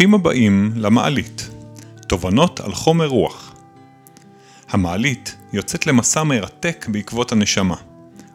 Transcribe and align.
ברוכים 0.00 0.14
הבאים 0.14 0.72
למעלית, 0.76 1.50
תובנות 2.08 2.60
על 2.60 2.74
חומר 2.74 3.06
רוח. 3.06 3.54
המעלית 4.68 5.36
יוצאת 5.52 5.86
למסע 5.86 6.22
מרתק 6.22 6.86
בעקבות 6.88 7.32
הנשמה, 7.32 7.74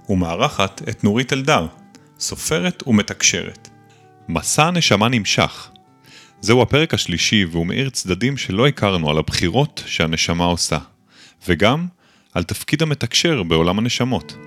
ומארחת 0.10 0.82
את 0.90 1.04
נורית 1.04 1.34
אלדר, 1.34 1.68
סופרת 2.20 2.84
ומתקשרת. 2.88 3.70
מסע 4.30 4.66
הנשמה 4.66 5.10
נמשך. 5.10 5.70
זהו 6.42 6.62
הפרק 6.62 6.94
השלישי 6.94 7.46
והוא 7.46 7.66
מאיר 7.66 7.90
צדדים 7.90 8.38
שלא 8.38 8.68
הכרנו 8.68 9.10
על 9.10 9.18
הבחירות 9.18 9.84
שהנשמה 9.86 10.46
עושה, 10.46 10.78
וגם 11.48 11.88
על 12.34 12.44
תפקיד 12.44 12.82
המתקשר 12.82 13.44
בעולם 13.44 13.80
הנשמות. 13.80 14.38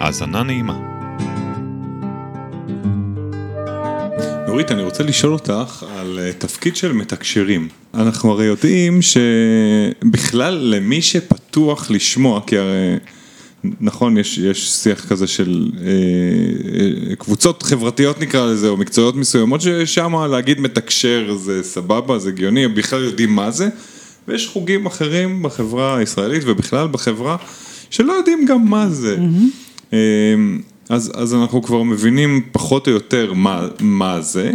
האזנה 0.00 0.42
נעימה. 0.42 0.97
נורית, 4.48 4.72
אני 4.72 4.82
רוצה 4.82 5.02
לשאול 5.02 5.32
אותך 5.32 5.84
על 5.96 6.18
אה, 6.18 6.32
תפקיד 6.32 6.76
של 6.76 6.92
מתקשרים. 6.92 7.68
אנחנו 7.94 8.30
הרי 8.30 8.44
יודעים 8.44 9.00
שבכלל 9.02 10.54
למי 10.54 11.02
שפתוח 11.02 11.90
לשמוע, 11.90 12.40
כי 12.46 12.58
הרי... 12.58 12.96
נכון, 13.80 14.16
יש, 14.16 14.38
יש 14.38 14.70
שיח 14.70 15.08
כזה 15.08 15.26
של 15.26 15.70
אה, 15.80 15.86
אה, 17.10 17.16
קבוצות 17.16 17.62
חברתיות 17.62 18.20
נקרא 18.20 18.46
לזה, 18.46 18.68
או 18.68 18.76
מקצועיות 18.76 19.16
מסוימות, 19.16 19.60
ששם 19.60 20.14
להגיד 20.30 20.60
מתקשר 20.60 21.34
זה 21.34 21.62
סבבה, 21.62 22.18
זה 22.18 22.28
הגיוני, 22.28 22.68
בכלל 22.68 23.04
יודעים 23.04 23.34
מה 23.34 23.50
זה, 23.50 23.68
ויש 24.28 24.48
חוגים 24.48 24.86
אחרים 24.86 25.42
בחברה 25.42 25.96
הישראלית 25.96 26.42
ובכלל 26.46 26.88
בחברה, 26.88 27.36
שלא 27.90 28.12
יודעים 28.12 28.46
גם 28.46 28.64
מה 28.64 28.88
זה. 28.88 29.16
Mm-hmm. 29.16 29.92
אה, 29.92 30.34
אז, 30.88 31.12
אז 31.14 31.34
אנחנו 31.34 31.62
כבר 31.62 31.82
מבינים 31.82 32.42
פחות 32.52 32.86
או 32.86 32.92
יותר 32.92 33.32
מה, 33.32 33.68
מה 33.80 34.20
זה, 34.20 34.52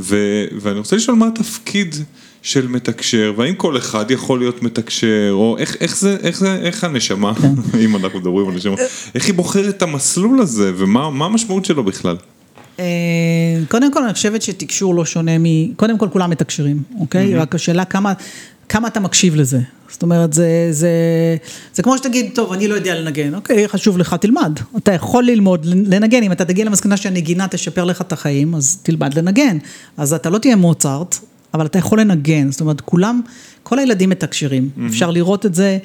ו, 0.00 0.16
ואני 0.60 0.78
רוצה 0.78 0.96
לשאול 0.96 1.16
מה 1.16 1.26
התפקיד 1.26 1.94
של 2.42 2.68
מתקשר, 2.68 3.32
והאם 3.36 3.54
כל 3.54 3.76
אחד 3.76 4.10
יכול 4.10 4.38
להיות 4.38 4.62
מתקשר, 4.62 5.30
או 5.30 5.56
איך, 5.58 5.76
איך 5.80 5.96
זה, 5.96 6.16
איך 6.22 6.38
זה, 6.38 6.56
איך 6.56 6.84
הנשמה, 6.84 7.34
כן. 7.34 7.78
אם 7.84 7.96
אנחנו 7.96 8.18
מדברים 8.18 8.48
על 8.48 8.54
נשמה, 8.54 8.76
איך 9.14 9.26
היא 9.26 9.34
בוחרת 9.34 9.76
את 9.76 9.82
המסלול 9.82 10.40
הזה, 10.40 10.72
ומה 10.76 11.26
המשמעות 11.26 11.64
שלו 11.64 11.84
בכלל? 11.84 12.16
אה, 12.78 12.84
קודם 13.68 13.92
כל 13.92 14.04
אני 14.04 14.14
חושבת 14.14 14.42
שתקשור 14.42 14.94
לא 14.94 15.04
שונה 15.04 15.38
מ... 15.38 15.74
קודם 15.74 15.98
כל 15.98 16.08
כולם 16.12 16.30
מתקשרים, 16.30 16.82
אוקיי? 17.00 17.36
רק 17.36 17.54
השאלה 17.54 17.84
כמה, 17.84 18.12
כמה 18.68 18.88
אתה 18.88 19.00
מקשיב 19.00 19.34
לזה. 19.34 19.60
זאת 19.88 20.02
אומרת, 20.02 20.32
זה, 20.32 20.68
זה, 20.70 20.90
זה 21.74 21.82
כמו 21.82 21.98
שתגיד, 21.98 22.30
טוב, 22.34 22.52
אני 22.52 22.68
לא 22.68 22.74
יודע 22.74 23.00
לנגן, 23.00 23.34
אוקיי, 23.34 23.68
חשוב 23.68 23.98
לך, 23.98 24.14
תלמד. 24.14 24.58
אתה 24.76 24.92
יכול 24.92 25.24
ללמוד 25.24 25.64
לנגן, 25.64 26.22
אם 26.22 26.32
אתה 26.32 26.44
תגיע 26.44 26.64
למסקנה 26.64 26.96
שהנגינה 26.96 27.48
תשפר 27.48 27.84
לך 27.84 28.00
את 28.00 28.12
החיים, 28.12 28.54
אז 28.54 28.78
תלמד 28.82 29.14
לנגן. 29.18 29.58
אז 29.96 30.12
אתה 30.12 30.30
לא 30.30 30.38
תהיה 30.38 30.56
מוצרט, 30.56 31.16
אבל 31.54 31.66
אתה 31.66 31.78
יכול 31.78 32.00
לנגן. 32.00 32.50
זאת 32.50 32.60
אומרת, 32.60 32.80
כולם, 32.80 33.20
כל 33.62 33.78
הילדים 33.78 34.10
מתקשרים. 34.10 34.68
Mm-hmm. 34.68 34.86
אפשר 34.86 35.10
לראות 35.10 35.46
את 35.46 35.54
זה 35.54 35.78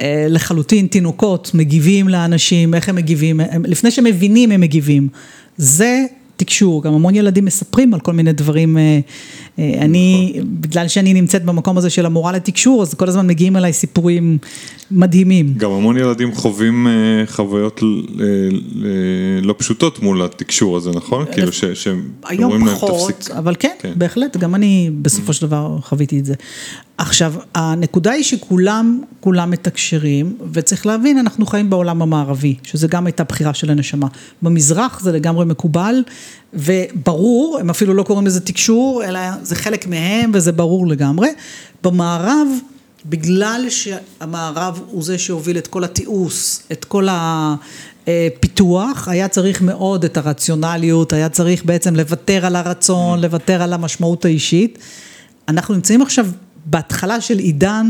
אה, 0.00 0.26
לחלוטין, 0.28 0.86
תינוקות 0.86 1.50
מגיבים 1.54 2.08
לאנשים, 2.08 2.74
איך 2.74 2.88
הם 2.88 2.96
מגיבים, 2.96 3.40
הם, 3.40 3.64
לפני 3.64 3.90
שהם 3.90 4.04
מבינים 4.04 4.50
הם 4.50 4.60
מגיבים. 4.60 5.08
זה 5.56 6.04
תקשור, 6.36 6.82
גם 6.82 6.94
המון 6.94 7.14
ילדים 7.14 7.44
מספרים 7.44 7.94
על 7.94 8.00
כל 8.00 8.12
מיני 8.12 8.32
דברים, 8.32 8.78
אה, 8.78 9.00
אה, 9.58 9.74
אני. 9.80 10.32
בגלל 10.60 10.88
שאני 10.88 11.14
נמצאת 11.14 11.44
במקום 11.44 11.78
הזה 11.78 11.90
של 11.90 12.06
המורה 12.06 12.32
לתקשור, 12.32 12.82
אז 12.82 12.94
כל 12.94 13.08
הזמן 13.08 13.26
מגיעים 13.26 13.56
אליי 13.56 13.72
סיפורים 13.72 14.38
מדהימים. 14.90 15.54
גם 15.56 15.70
המון 15.70 15.98
ילדים 15.98 16.34
חווים 16.34 16.86
אה, 16.86 16.92
חוויות 17.26 17.80
לא 19.42 19.54
פשוטות 19.58 20.02
מול 20.02 20.22
התקשור 20.22 20.76
הזה, 20.76 20.90
נכון? 20.90 21.24
כאילו 21.32 21.52
שהם 21.52 22.10
אומרים 22.42 22.66
להם 22.66 22.76
תפסיק. 22.76 23.30
אבל 23.30 23.54
כן, 23.58 23.74
כן, 23.78 23.92
בהחלט, 23.96 24.36
גם 24.36 24.54
אני 24.54 24.90
בסופו 25.02 25.32
של 25.32 25.46
דבר 25.46 25.78
חוויתי 25.82 26.18
את 26.18 26.24
זה. 26.24 26.34
עכשיו, 26.98 27.34
הנקודה 27.54 28.10
היא 28.10 28.24
שכולם, 28.24 29.02
כולם 29.20 29.50
מתקשרים, 29.50 30.36
וצריך 30.52 30.86
להבין, 30.86 31.18
אנחנו 31.18 31.46
חיים 31.46 31.70
בעולם 31.70 32.02
המערבי, 32.02 32.54
שזה 32.62 32.88
גם 32.88 33.06
הייתה 33.06 33.24
בחירה 33.24 33.54
של 33.54 33.70
הנשמה. 33.70 34.06
במזרח 34.42 35.00
זה 35.00 35.12
לגמרי 35.12 35.44
מקובל, 35.44 36.02
וברור, 36.54 37.58
הם 37.60 37.70
אפילו 37.70 37.94
לא 37.94 38.02
קוראים 38.02 38.26
לזה 38.26 38.40
תקשור, 38.40 39.04
אלא 39.04 39.20
זה 39.42 39.54
חלק 39.56 39.86
מהם, 39.86 40.30
וזה 40.34 40.52
ברור 40.52 40.86
לגמרי. 40.86 41.28
במערב, 41.82 42.48
בגלל 43.06 43.66
שהמערב 43.68 44.80
הוא 44.90 45.02
זה 45.02 45.18
שהוביל 45.18 45.58
את 45.58 45.66
כל 45.66 45.84
התיעוש, 45.84 46.58
את 46.72 46.84
כל 46.84 47.08
הפיתוח, 48.06 49.08
היה 49.08 49.28
צריך 49.28 49.62
מאוד 49.62 50.04
את 50.04 50.16
הרציונליות, 50.16 51.12
היה 51.12 51.28
צריך 51.28 51.64
בעצם 51.64 51.96
לוותר 51.96 52.46
על 52.46 52.56
הרצון, 52.56 53.20
לוותר 53.20 53.62
על 53.62 53.72
המשמעות 53.72 54.24
האישית. 54.24 54.78
אנחנו 55.48 55.74
נמצאים 55.74 56.02
עכשיו 56.02 56.26
בהתחלה 56.66 57.20
של 57.20 57.38
עידן 57.38 57.88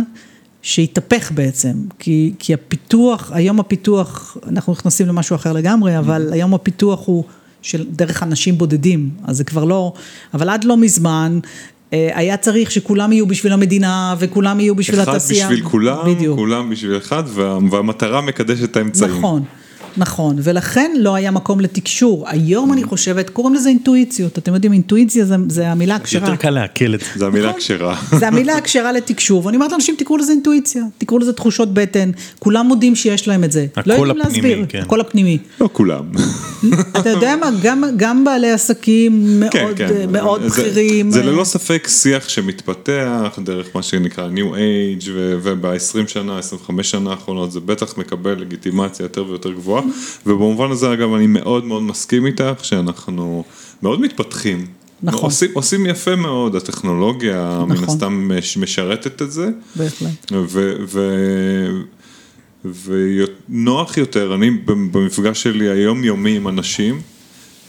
שהתהפך 0.62 1.32
בעצם, 1.34 1.74
כי, 1.98 2.32
כי 2.38 2.54
הפיתוח, 2.54 3.30
היום 3.34 3.60
הפיתוח, 3.60 4.36
אנחנו 4.48 4.72
נכנסים 4.72 5.06
למשהו 5.06 5.36
אחר 5.36 5.52
לגמרי, 5.52 5.98
אבל 5.98 6.28
mm-hmm. 6.28 6.34
היום 6.34 6.54
הפיתוח 6.54 7.06
הוא 7.06 7.24
של 7.62 7.86
דרך 7.90 8.22
אנשים 8.22 8.58
בודדים, 8.58 9.10
אז 9.24 9.36
זה 9.36 9.44
כבר 9.44 9.64
לא, 9.64 9.92
אבל 10.34 10.48
עד 10.48 10.64
לא 10.64 10.76
מזמן 10.76 11.38
אה, 11.92 12.10
היה 12.14 12.36
צריך 12.36 12.70
שכולם 12.70 13.12
יהיו 13.12 13.26
בשביל 13.26 13.52
המדינה 13.52 14.14
וכולם 14.18 14.60
יהיו 14.60 14.74
בשביל 14.74 15.00
התעשייה. 15.00 15.46
אחד 15.46 15.52
בשביל 15.54 15.68
כולם, 15.68 16.14
בדיוק. 16.14 16.38
כולם 16.38 16.70
בשביל 16.70 16.96
אחד 16.96 17.22
והמטרה 17.70 18.20
מקדשת 18.20 18.64
את 18.64 18.76
האמצעים. 18.76 19.18
נכון. 19.18 19.42
נכון, 19.96 20.36
ולכן 20.42 20.92
לא 20.98 21.14
היה 21.14 21.30
מקום 21.30 21.60
לתקשור. 21.60 22.24
היום 22.28 22.72
אני 22.72 22.84
חושבת, 22.84 23.30
קוראים 23.30 23.54
לזה 23.54 23.68
אינטואיציות. 23.68 24.38
אתם 24.38 24.54
יודעים, 24.54 24.72
אינטואיציה 24.72 25.24
זה, 25.24 25.34
זה 25.48 25.68
המילה 25.68 25.96
הכשרה. 25.96 26.22
יותר 26.28 26.36
קל 26.36 26.50
לעכל 26.50 26.94
את 26.94 27.00
זה. 27.00 27.06
זה 27.16 27.26
המילה 27.26 27.48
נכון. 27.48 27.56
הכשרה. 27.58 27.96
זה 28.12 28.28
המילה 28.28 28.56
הכשרה 28.56 28.92
לתקשור, 28.92 29.46
ואני 29.46 29.56
אומרת 29.56 29.72
לאנשים, 29.72 29.94
תקראו 29.98 30.16
לזה 30.16 30.32
אינטואיציה, 30.32 30.82
תקראו 30.98 31.18
לזה 31.18 31.32
תחושות 31.32 31.74
בטן, 31.74 32.10
כולם 32.38 32.66
מודים 32.66 32.96
שיש 32.96 33.28
להם 33.28 33.44
את 33.44 33.52
זה. 33.52 33.66
לא 33.86 33.94
הפנימי, 33.94 34.18
להסביר, 34.18 34.64
כן. 34.68 34.80
הקול 34.80 35.00
הפנימי. 35.00 35.38
לא 35.60 35.68
כולם. 35.72 36.04
אתה 37.00 37.10
יודע 37.10 37.36
מה, 37.36 37.50
גם, 37.62 37.84
גם 37.96 38.24
בעלי 38.24 38.50
עסקים 38.50 39.40
מאוד, 39.40 39.52
כן, 39.52 39.66
כן. 39.76 40.12
מאוד 40.12 40.42
זה, 40.42 40.48
בכירים. 40.48 41.10
זה 41.10 41.22
ללא 41.22 41.44
ספק 41.44 41.88
שיח 41.90 42.28
שמתפתח 42.28 43.38
דרך 43.44 43.66
מה 43.74 43.82
שנקרא 43.82 44.28
New 44.28 44.54
Age, 44.54 45.08
וב-20 45.42 46.08
שנה, 46.08 46.38
25 46.38 46.90
שנה 46.90 47.10
האחרונות, 47.10 47.52
זה 47.52 47.60
בטח 47.60 47.98
מקבל 47.98 48.40
לגיטימציה 48.40 49.04
יותר 49.04 49.24
ויותר 49.28 49.52
גבוהה. 49.52 49.82
ובמובן 50.26 50.70
הזה 50.70 50.92
אגב 50.92 51.14
אני 51.14 51.26
מאוד 51.26 51.64
מאוד 51.64 51.82
מסכים 51.82 52.26
איתך 52.26 52.64
שאנחנו 52.64 53.44
מאוד 53.82 54.00
מתפתחים. 54.00 54.66
נכון. 55.02 55.24
עושים, 55.24 55.50
עושים 55.54 55.86
יפה 55.86 56.16
מאוד, 56.16 56.56
הטכנולוגיה 56.56 57.54
נכון. 57.54 57.78
מן 57.78 57.84
הסתם 57.84 58.30
משרתת 58.56 59.22
את 59.22 59.32
זה. 59.32 59.48
בהחלט. 59.76 60.32
ונוח 62.84 63.96
יותר, 63.96 64.34
אני 64.34 64.50
במפגש 64.66 65.42
שלי 65.42 65.68
היומיומי 65.68 66.36
עם 66.36 66.48
אנשים, 66.48 67.00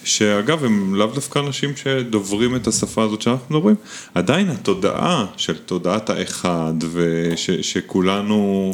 שאגב 0.04 0.64
הם 0.64 0.96
לאו 0.96 1.08
דווקא 1.08 1.40
אנשים 1.40 1.76
שדוברים 1.76 2.56
את 2.56 2.68
השפה 2.68 3.04
הזאת 3.04 3.22
שאנחנו 3.22 3.56
מדברים, 3.56 3.76
עדיין 4.14 4.50
התודעה 4.50 5.26
של 5.38 5.58
תודעת 5.58 6.10
האחד 6.10 6.74
ושכולנו... 6.92 8.74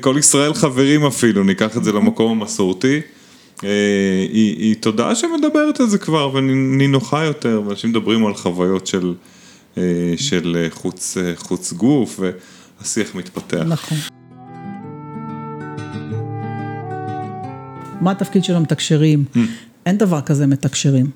כל 0.00 0.16
ישראל 0.18 0.54
חברים 0.54 1.06
אפילו, 1.06 1.44
ניקח 1.44 1.76
את 1.76 1.84
זה 1.84 1.92
למקום 1.92 2.40
המסורתי. 2.40 3.00
אה, 3.64 3.68
היא, 4.32 4.56
היא 4.58 4.76
תודעה 4.80 5.14
שמדברת 5.14 5.80
על 5.80 5.88
זה 5.88 5.98
כבר 5.98 6.34
ונינוחה 6.34 7.24
יותר, 7.24 7.62
ואנשים 7.66 7.90
מדברים 7.90 8.26
על 8.26 8.34
חוויות 8.34 8.86
של, 8.86 9.14
אה, 9.78 9.82
של 10.16 10.66
חוץ, 10.70 11.16
חוץ 11.36 11.72
גוף 11.72 12.20
והשיח 12.80 13.14
מתפתח. 13.14 13.64
נכון. 13.66 13.98
מה 18.00 18.10
התפקיד 18.10 18.44
של 18.44 18.54
המתקשרים? 18.54 19.24
Mm. 19.34 19.38
אין 19.86 19.98
דבר 19.98 20.20
כזה 20.20 20.46
מתקשרים. 20.46 21.06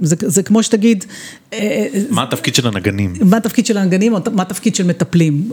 זה, 0.00 0.16
זה 0.20 0.42
כמו 0.42 0.62
שתגיד... 0.62 1.04
אה, 1.52 1.86
מה 2.10 2.22
התפקיד 2.22 2.54
של 2.54 2.66
הנגנים? 2.66 3.12
מה 3.24 3.36
התפקיד 3.36 3.66
של 3.66 3.78
הנגנים 3.78 4.14
או 4.14 4.18
מה 4.32 4.42
התפקיד 4.42 4.74
של 4.74 4.86
מטפלים? 4.86 5.50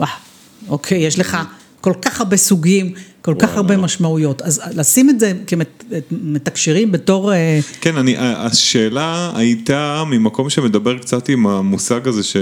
אוקיי, 0.68 0.98
יש 0.98 1.18
לך 1.18 1.38
כל 1.82 1.92
כך 2.02 2.20
הרבה 2.20 2.36
סוגים, 2.36 2.92
כל 3.22 3.34
כך 3.38 3.56
הרבה 3.56 3.76
משמעויות. 3.76 4.42
אז 4.42 4.60
לשים 4.74 5.10
את 5.10 5.20
זה 5.20 5.32
כמתקשרים 5.46 6.92
בתור... 6.92 7.32
אה, 7.32 7.60
כן, 7.80 7.96
אני, 7.96 8.14
השאלה 8.18 9.32
הייתה 9.34 10.04
ממקום 10.06 10.50
שמדבר 10.50 10.98
קצת 10.98 11.28
עם 11.28 11.46
המושג 11.46 12.08
הזה 12.08 12.22
ש, 12.22 12.36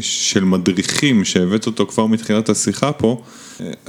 של 0.00 0.44
מדריכים, 0.44 1.24
שהבאת 1.24 1.66
אותו 1.66 1.86
כבר 1.86 2.06
מתחילת 2.06 2.48
השיחה 2.48 2.92
פה. 2.92 3.22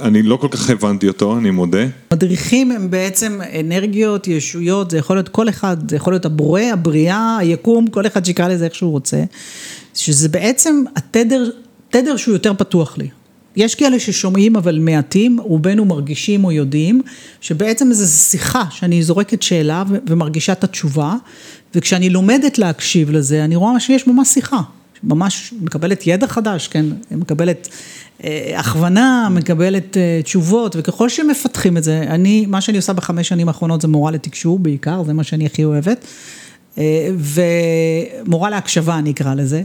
אני 0.00 0.22
לא 0.22 0.36
כל 0.36 0.48
כך 0.50 0.70
הבנתי 0.70 1.08
אותו, 1.08 1.38
אני 1.38 1.50
מודה. 1.50 1.86
מדריכים 2.12 2.70
הם 2.70 2.90
בעצם 2.90 3.40
אנרגיות, 3.60 4.28
ישויות, 4.28 4.90
זה 4.90 4.98
יכול 4.98 5.16
להיות 5.16 5.28
כל 5.28 5.48
אחד, 5.48 5.90
זה 5.90 5.96
יכול 5.96 6.12
להיות 6.12 6.24
הבורא, 6.24 6.60
הבריאה, 6.60 7.36
היקום, 7.40 7.86
כל 7.86 8.06
אחד 8.06 8.24
שיקרא 8.24 8.48
לזה 8.48 8.64
איך 8.64 8.74
שהוא 8.74 8.90
רוצה. 8.90 9.24
שזה 9.94 10.28
בעצם 10.28 10.84
התדר, 10.96 11.50
תדר 11.90 12.16
שהוא 12.16 12.32
יותר 12.32 12.54
פתוח 12.54 12.98
לי. 12.98 13.08
יש 13.58 13.74
כאלה 13.74 13.98
ששומעים 13.98 14.56
אבל 14.56 14.78
מעטים, 14.78 15.40
רובנו 15.40 15.84
מרגישים 15.84 16.44
או 16.44 16.52
יודעים, 16.52 17.02
שבעצם 17.40 17.92
זו 17.92 18.06
שיחה 18.06 18.64
שאני 18.70 19.02
זורקת 19.02 19.42
שאלה 19.42 19.84
ומרגישה 20.06 20.52
את 20.52 20.64
התשובה, 20.64 21.14
וכשאני 21.74 22.10
לומדת 22.10 22.58
להקשיב 22.58 23.10
לזה, 23.10 23.44
אני 23.44 23.56
רואה 23.56 23.80
שיש 23.80 24.06
ממש 24.06 24.28
שיחה. 24.28 24.60
ממש 25.02 25.54
מקבלת 25.60 26.06
ידע 26.06 26.26
חדש, 26.26 26.68
כן, 26.68 26.86
מקבלת 27.10 27.68
אה, 28.24 28.52
הכוונה, 28.56 29.28
מקבלת 29.30 29.96
אה, 29.96 30.20
תשובות, 30.24 30.76
וככל 30.78 31.08
שמפתחים 31.08 31.76
את 31.76 31.84
זה, 31.84 32.02
אני, 32.08 32.46
מה 32.46 32.60
שאני 32.60 32.76
עושה 32.76 32.92
בחמש 32.92 33.28
שנים 33.28 33.48
האחרונות 33.48 33.80
זה 33.80 33.88
מורה 33.88 34.10
לתקשור 34.10 34.58
בעיקר, 34.58 35.02
זה 35.06 35.12
מה 35.12 35.24
שאני 35.24 35.46
הכי 35.46 35.64
אוהבת, 35.64 36.04
אה, 36.78 37.08
ומורה 38.24 38.50
להקשבה 38.50 38.98
אני 38.98 39.10
אקרא 39.10 39.34
לזה. 39.34 39.62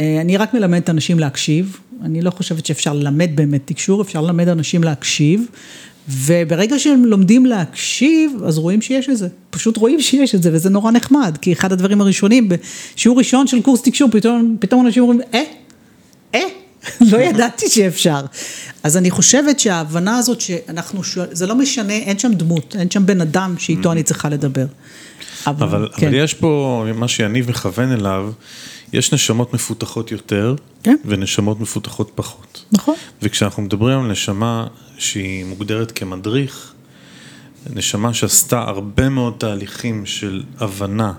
אני 0.00 0.36
רק 0.36 0.54
מלמדת 0.54 0.90
אנשים 0.90 1.18
להקשיב, 1.18 1.78
אני 2.02 2.22
לא 2.22 2.30
חושבת 2.30 2.66
שאפשר 2.66 2.92
ללמד 2.92 3.30
באמת 3.34 3.60
תקשור, 3.64 4.02
אפשר 4.02 4.20
ללמד 4.20 4.48
אנשים 4.48 4.84
להקשיב, 4.84 5.46
וברגע 6.08 6.78
שהם 6.78 7.04
לומדים 7.04 7.46
להקשיב, 7.46 8.32
אז 8.46 8.58
רואים 8.58 8.82
שיש 8.82 9.08
את 9.08 9.16
זה, 9.16 9.28
פשוט 9.50 9.76
רואים 9.76 10.00
שיש 10.00 10.34
את 10.34 10.42
זה, 10.42 10.50
וזה 10.52 10.70
נורא 10.70 10.90
נחמד, 10.90 11.38
כי 11.40 11.52
אחד 11.52 11.72
הדברים 11.72 12.00
הראשונים, 12.00 12.48
בשיעור 12.48 13.18
ראשון 13.18 13.46
של 13.46 13.62
קורס 13.62 13.82
תקשור, 13.82 14.08
פתאום, 14.12 14.56
פתאום 14.60 14.86
אנשים 14.86 15.02
אומרים, 15.02 15.20
אה, 15.34 15.42
אה, 16.34 16.40
לא 17.12 17.18
ידעתי 17.18 17.68
שאפשר. 17.68 18.20
אז 18.82 18.96
אני 18.96 19.10
חושבת 19.10 19.60
שההבנה 19.60 20.18
הזאת 20.18 20.40
שאנחנו, 20.40 21.00
זה 21.30 21.46
לא 21.46 21.54
משנה, 21.54 21.92
אין 21.92 22.18
שם 22.18 22.32
דמות, 22.34 22.76
אין 22.78 22.90
שם 22.90 23.06
בן 23.06 23.20
אדם 23.20 23.54
שאיתו 23.58 23.92
אני 23.92 24.02
צריכה 24.02 24.28
לדבר. 24.28 24.66
אבל, 25.46 25.66
אבל, 25.66 25.88
כן. 25.96 26.06
אבל 26.06 26.16
יש 26.16 26.34
פה, 26.34 26.84
מה 26.94 27.08
שיניב 27.08 27.50
מכוון 27.50 27.92
אליו, 27.92 28.30
יש 28.92 29.12
נשמות 29.12 29.54
מפותחות 29.54 30.12
יותר, 30.12 30.54
כן. 30.82 30.96
ונשמות 31.04 31.60
מפותחות 31.60 32.10
פחות. 32.14 32.64
נכון. 32.72 32.94
וכשאנחנו 33.22 33.62
מדברים 33.62 33.98
על 33.98 34.06
נשמה 34.06 34.66
שהיא 34.98 35.44
מוגדרת 35.44 35.92
כמדריך, 35.92 36.72
נשמה 37.74 38.14
שעשתה 38.14 38.60
הרבה 38.60 39.08
מאוד 39.08 39.34
תהליכים 39.38 40.06
של 40.06 40.42
הבנה 40.58 41.12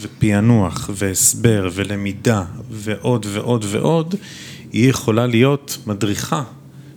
ופענוח 0.00 0.90
והסבר 0.94 1.68
ולמידה 1.72 2.44
ועוד 2.70 3.26
ועוד 3.28 3.64
ועוד, 3.68 4.14
היא 4.72 4.90
יכולה 4.90 5.26
להיות 5.26 5.78
מדריכה 5.86 6.42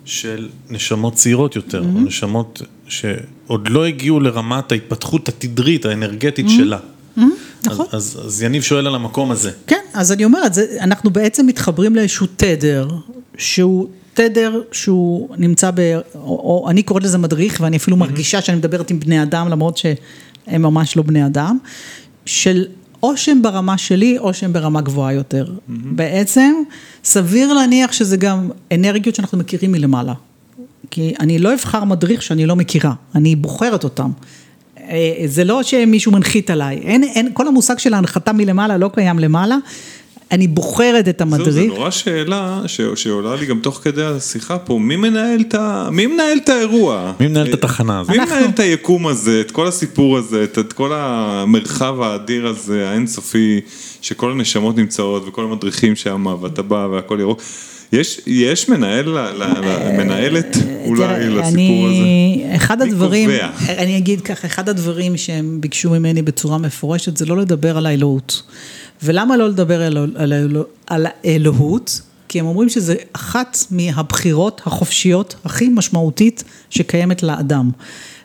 של 0.06 0.48
נשמות 0.70 1.14
צעירות 1.14 1.56
יותר, 1.56 1.82
mm-hmm. 1.82 1.96
או 1.96 2.02
נשמות 2.02 2.62
שעוד 2.88 3.70
לא 3.70 3.86
הגיעו 3.86 4.20
לרמת 4.20 4.72
ההתפתחות 4.72 5.30
התדרית, 5.30 5.86
האנרגטית 5.86 6.46
mm-hmm. 6.46 6.50
שלה. 6.50 6.78
Mm-hmm. 6.78 7.22
נכון. 7.72 7.86
אז, 7.92 8.18
אז, 8.20 8.26
אז 8.26 8.42
יניב 8.42 8.64
שואל 8.64 8.88
על 8.88 8.96
המקום 8.96 9.32
הזה. 9.32 9.52
כן, 9.68 9.82
אז 9.94 10.12
אני 10.12 10.26
אומרת, 10.26 10.54
זה, 10.54 10.66
אנחנו 10.80 11.10
בעצם 11.10 11.48
מתחברים 11.48 11.96
לאיזשהו 11.96 12.28
תדר, 12.36 12.88
שהוא 13.38 13.88
תדר 14.14 14.62
שהוא 14.72 15.30
נמצא 15.38 15.72
ב... 15.76 15.80
או, 16.16 16.20
או 16.22 16.68
אני 16.70 16.84
קוראת 16.84 17.04
לזה 17.04 17.18
מדריך, 17.18 17.58
ואני 17.62 17.78
אפילו 17.78 17.98
mm-hmm. 17.98 18.00
מרגישה 18.00 18.42
שאני 18.42 18.58
מדברת 18.58 18.92
עם 18.92 19.00
בני 19.00 19.24
אדם, 19.24 19.48
למרות 19.50 19.78
שהם 19.78 20.62
ממש 20.62 20.98
לא 20.98 21.04
בני 21.04 21.26
אדם, 21.26 21.58
של 22.26 22.66
או 23.04 23.18
שהם 23.18 23.42
ברמה 23.42 23.78
שלי, 23.78 24.18
או 24.18 24.34
שהם 24.34 24.54
ברמה 24.54 24.82
גבוהה 24.82 25.14
יותר. 25.14 25.46
Mm-hmm. 25.46 25.72
בעצם, 25.92 26.54
סביר 27.04 27.54
להניח 27.54 27.92
שזה 27.92 28.18
גם 28.18 28.50
אנרגיות 28.72 29.16
שאנחנו 29.16 29.38
מכירים 29.38 29.72
מלמעלה. 29.72 30.14
כי 30.92 31.14
אני 31.20 31.40
לא 31.40 31.54
אבחר 31.54 31.84
מדריך 31.84 32.22
שאני 32.22 32.46
לא 32.46 32.56
מכירה, 32.56 32.94
אני 33.16 33.36
בוחרת 33.36 33.84
אותם. 33.84 34.12
אה, 34.90 35.14
זה 35.26 35.44
לא 35.44 35.64
שמישהו 35.64 36.12
מנחית 36.12 36.50
עליי, 36.50 36.78
אין, 36.84 37.04
אין, 37.04 37.30
כל 37.34 37.48
המושג 37.48 37.78
של 37.78 37.94
ההנחתה 37.94 38.34
מלמעלה 38.34 38.78
לא 38.78 38.90
קיים 38.94 39.20
למעלה, 39.20 39.58
אני 40.32 40.48
בוחרת 40.48 41.08
את 41.08 41.22
המדריך. 41.22 41.50
זו 41.70 41.76
נורא 41.76 41.92
שאלה 41.92 42.62
ש... 42.68 42.82
שעולה 42.96 43.36
לי 43.36 43.46
גם 43.46 43.60
תוך 43.60 43.80
כדי 43.84 44.04
השיחה 44.04 44.58
פה, 44.58 44.80
מי 44.80 44.96
מנהל 44.96 45.42
את, 45.42 45.56
ה... 45.56 45.90
מי 45.92 46.08
מנהל 46.08 46.38
את 46.44 46.50
האירוע? 46.50 47.14
מי 47.20 47.28
מנהל 47.28 47.48
את 47.48 47.54
התחנה 47.54 48.00
הזאת? 48.00 48.12
מי 48.12 48.20
אנחנו... 48.20 48.36
מנהל 48.36 48.50
את 48.50 48.60
היקום 48.60 49.08
הזה, 49.08 49.42
את 49.42 49.52
כל 49.52 49.68
הסיפור 49.68 50.18
הזה, 50.18 50.44
את, 50.44 50.60
את 50.60 50.74
כל 50.74 50.92
המרחב 50.94 52.02
האדיר 52.02 52.48
הזה, 52.48 52.90
האינסופי, 52.90 53.62
שכל 54.02 54.32
הנשמות 54.32 54.78
נמצאות 54.78 55.24
וכל 55.28 55.44
המדריכים 55.44 55.96
שם, 55.96 56.26
ואתה 56.42 56.62
בא 56.62 56.88
והכל 56.92 57.18
ירוק. 57.20 57.42
יש, 57.92 58.22
יש 58.28 58.70
מנהל, 58.70 59.18
מנהלת 59.98 60.58
אולי 60.86 61.30
לסיפור 61.30 61.88
הזה? 61.88 62.56
אחד 62.56 62.82
הדברים, 62.82 63.30
אני 63.68 63.98
אגיד 63.98 64.22
ככה, 64.22 64.48
אחד 64.48 64.70
הדברים 64.70 65.18
שהם 65.18 65.62
ביקשו 65.62 65.90
ממני 65.90 66.22
בצורה 66.22 66.58
מפורשת 66.58 67.18
זה 67.18 67.26
לא 67.26 67.38
לדבר 67.38 67.78
על 67.78 67.86
האלוהות. 67.86 68.44
ולמה 69.04 69.38
לא 69.38 69.50
לדבר 69.50 69.82
על, 69.82 69.98
על, 70.16 70.34
על 70.88 71.08
האלוהות? 71.24 72.02
כי 72.30 72.40
הם 72.40 72.46
אומרים 72.46 72.70
שזה 72.70 72.96
אחת 73.14 73.58
מהבחירות 73.72 74.62
החופשיות 74.66 75.36
הכי 75.46 75.70
משמעותית 75.70 76.44
שקיימת 76.70 77.24
לאדם. 77.24 77.72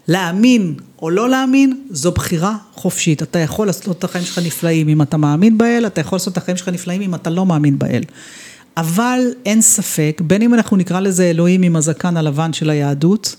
להאמין 0.09 0.75
או 1.03 1.11
לא 1.11 1.31
להאמין, 1.31 1.83
זו 1.91 2.13
בחירה 2.13 2.57
חופשית. 2.75 3.23
אתה 3.23 3.39
יכול 3.39 3.67
לעשות 3.67 3.99
את 3.99 4.05
החיים 4.05 4.25
שלך 4.25 4.39
נפלאים 4.39 4.89
אם 4.89 5.03
אתה 5.03 5.17
מאמין 5.17 5.59
באל, 5.59 5.87
אתה 5.87 6.01
יכול 6.01 6.17
לעשות 6.17 6.33
את 6.33 6.39
החיים 6.39 6.57
שלך 6.57 6.69
נפלאים 6.69 7.03
אם 7.03 7.15
אתה 7.15 7.31
לא 7.31 7.47
מאמין 7.47 7.79
באל. 7.79 8.03
אבל 8.77 9.21
אין 9.47 9.63
ספק, 9.63 10.23
בין 10.27 10.43
אם 10.43 10.55
אנחנו 10.55 10.77
נקרא 10.77 11.01
לזה 11.01 11.31
אלוהים 11.31 11.63
עם 11.63 11.77
הזקן 11.77 12.17
הלבן 12.17 12.53
של 12.53 12.71
היהדות, 12.71 13.37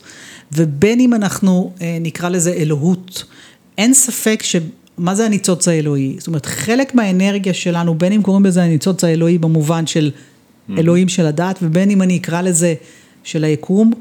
ובין 0.51 1.00
אם 1.00 1.13
אנחנו 1.13 1.74
אה, 1.81 1.97
נקרא 2.01 2.30
לזה 2.30 2.53
אלוהות, 2.53 3.24
אין 3.77 3.94
ספק 3.94 4.44
ש... 4.44 4.56
מה 4.97 5.15
זה 5.15 5.25
הניצוץ 5.25 5.68
האלוהי? 5.68 6.15
זאת 6.18 6.27
אומרת, 6.27 6.45
חלק 6.45 6.95
מהאנרגיה 6.95 7.53
שלנו, 7.53 7.95
בין 7.95 8.13
אם 8.13 8.21
קוראים 8.21 8.45
לזה 8.45 8.63
הניצוץ 8.63 9.03
האלוהי 9.03 9.38
במובן 9.38 9.88
של 9.88 10.12
mm-hmm. 10.13 10.80
אלוהים 10.80 11.09
של 11.09 11.25
הדת, 11.25 11.59
ובין 11.62 11.89
אם 11.89 12.01
אני 12.01 12.18
אקרא 12.18 12.41
לזה 12.41 12.74
של 13.24 13.44
היקום, 13.44 13.91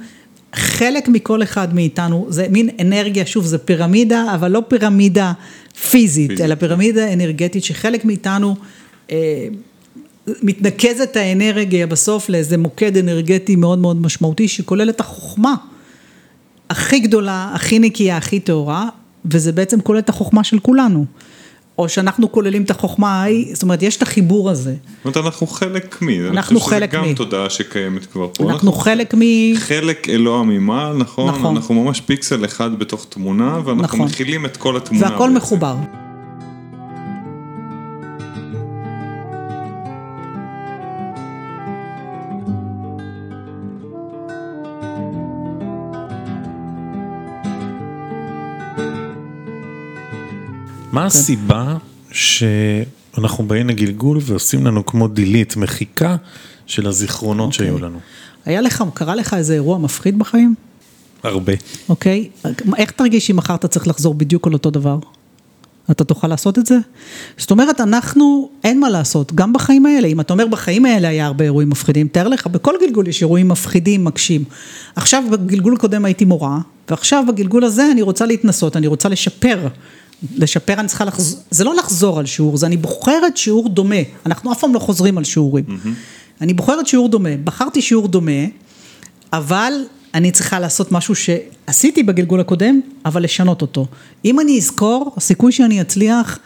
חלק 0.55 1.08
מכל 1.08 1.43
אחד 1.43 1.75
מאיתנו, 1.75 2.26
זה 2.29 2.46
מין 2.50 2.69
אנרגיה, 2.81 3.26
שוב, 3.26 3.44
זה 3.44 3.58
פירמידה, 3.58 4.34
אבל 4.34 4.50
לא 4.50 4.62
פירמידה 4.69 5.32
פיזית, 5.90 6.31
פיזית. 6.31 6.44
אלא 6.44 6.55
פירמידה 6.55 7.12
אנרגטית, 7.12 7.64
שחלק 7.64 8.05
מאיתנו, 8.05 8.56
אה, 9.11 9.46
מתנקזת 10.43 11.17
האנרגיה 11.17 11.87
בסוף 11.87 12.29
לאיזה 12.29 12.59
מוקד 12.59 12.97
אנרגטי 12.97 13.57
מאוד 13.57 13.79
מאוד 13.79 13.97
משמעותי, 13.97 14.49
שכולל 14.49 14.91
את 14.91 15.01
החוכמה 15.01 15.55
הכי 16.71 16.99
גדולה, 16.99 17.51
הכי 17.55 17.79
נקייה, 17.79 18.17
הכי 18.17 18.41
טהורה, 18.41 18.89
וזה 19.25 19.53
בעצם 19.53 19.81
כולל 19.81 19.99
את 19.99 20.09
החוכמה 20.09 20.45
של 20.45 20.59
כולנו. 20.59 21.05
או 21.79 21.89
שאנחנו 21.89 22.33
כוללים 22.33 22.63
את 22.63 22.71
החוכמה 22.71 23.23
ההיא, 23.23 23.55
זאת 23.55 23.63
אומרת, 23.63 23.83
יש 23.83 23.97
את 23.97 24.03
החיבור 24.03 24.51
הזה. 24.51 24.75
זאת 25.05 25.17
אומרת, 25.17 25.17
אנחנו 25.17 25.47
חלק 25.47 26.03
מי, 26.03 26.29
אנחנו 26.29 26.61
חלק 26.61 26.95
מי. 26.95 27.01
זה 27.01 27.09
גם 27.09 27.15
תודעה 27.15 27.51
שקיימת 27.51 28.07
כבר 28.07 28.29
פה. 28.35 28.45
אנחנו, 28.45 28.53
אנחנו 28.53 28.73
חלק 28.73 29.15
מ... 29.15 29.21
חלק 29.57 30.09
אלוה 30.09 30.43
ממעל, 30.43 30.97
נכון? 30.97 31.35
נכון. 31.35 31.57
אנחנו 31.57 31.75
ממש 31.75 32.01
פיקסל 32.01 32.45
אחד 32.45 32.79
בתוך 32.79 33.07
תמונה, 33.09 33.59
ואנחנו 33.65 33.83
נכון. 33.83 34.01
מכילים 34.01 34.47
את 34.47 34.57
כל 34.57 34.77
התמונה. 34.77 35.07
והכל 35.11 35.19
בעצם. 35.19 35.37
מחובר. 35.37 35.75
מה 50.93 51.01
כן. 51.01 51.06
הסיבה 51.06 51.77
שאנחנו 52.13 53.44
באים 53.46 53.69
לגלגול 53.69 54.19
ועושים 54.22 54.67
לנו 54.67 54.87
כמו 54.87 55.08
דילית, 55.08 55.56
מחיקה 55.56 56.17
של 56.67 56.87
הזיכרונות 56.87 57.53
אוקיי. 57.53 57.67
שהיו 57.67 57.79
לנו? 57.79 57.99
היה 58.44 58.61
לך, 58.61 58.84
קרה 58.94 59.15
לך 59.15 59.34
איזה 59.34 59.55
אירוע 59.55 59.79
מפחיד 59.79 60.19
בחיים? 60.19 60.55
הרבה. 61.22 61.53
אוקיי, 61.89 62.29
איך 62.77 62.91
תרגיש 62.91 63.31
אם 63.31 63.37
מחר 63.37 63.55
אתה 63.55 63.69
צריך 63.69 63.89
לחזור 63.89 64.15
בדיוק 64.15 64.46
על 64.46 64.53
אותו 64.53 64.70
דבר? 64.70 64.99
אתה 65.91 66.05
תוכל 66.05 66.27
לעשות 66.27 66.58
את 66.58 66.67
זה? 66.67 66.79
זאת 67.37 67.51
אומרת, 67.51 67.81
אנחנו, 67.81 68.51
אין 68.65 68.81
מה 68.81 68.91
לעשות, 68.91 69.32
גם 69.32 69.53
בחיים 69.53 69.87
האלה, 69.87 70.08
אם 70.08 70.20
אתה 70.20 70.32
אומר 70.32 70.46
בחיים 70.46 70.87
האלה 70.87 71.08
היה 71.08 71.27
הרבה 71.27 71.44
אירועים 71.44 71.70
מפחידים, 71.70 72.08
תאר 72.08 72.29
לך, 72.29 72.46
בכל 72.46 72.75
גלגול 72.81 73.08
יש 73.08 73.22
אירועים 73.22 73.49
מפחידים, 73.49 74.05
מקשים. 74.05 74.44
עכשיו 74.96 75.22
בגלגול 75.31 75.75
הקודם 75.75 76.05
הייתי 76.05 76.25
מורה, 76.25 76.58
ועכשיו 76.91 77.25
בגלגול 77.29 77.65
הזה 77.65 77.91
אני 77.93 78.03
רוצה 78.03 78.27
להתנסות, 78.27 78.77
אני 78.77 78.87
רוצה 78.87 79.08
לשפר 79.08 79.69
לשפר 80.36 80.74
אני 80.81 80.88
צריכה 80.88 81.05
לחזור, 81.05 81.41
זה 81.50 81.64
לא 81.64 81.74
לחזור 81.74 82.19
על 82.19 82.26
שיעור, 82.26 82.56
זה 82.56 82.67
אני 82.67 82.76
בוחרת 82.76 83.36
שיעור 83.36 83.69
דומה, 83.69 83.96
אנחנו 84.26 84.52
אף 84.52 84.60
פעם 84.60 84.74
לא 84.74 84.79
חוזרים 84.79 85.19
על 85.19 85.24
שיעורים. 85.24 85.64
Mm-hmm. 85.69 85.88
אני 86.41 86.55
בוחרת 86.55 86.86
שיעור 86.86 87.08
דומה, 87.08 87.36
בחרתי 87.44 87.82
שיעור 87.82 88.08
דומה, 88.08 88.43
אבל 89.32 89.72
אני 90.14 90.31
צריכה 90.31 90.60
לעשות 90.60 90.93
משהו 90.93 91.14
שעשיתי 91.14 92.02
בגלגול 92.02 92.41
הקודם, 92.41 92.81
אבל 93.05 93.22
לשנות 93.22 93.62
אותו. 93.62 93.86
אם 94.24 94.41
אני 94.41 94.58
אזכור, 94.58 95.14
הסיכוי 95.17 95.52
שאני 95.52 95.81
אצליח, 95.81 96.38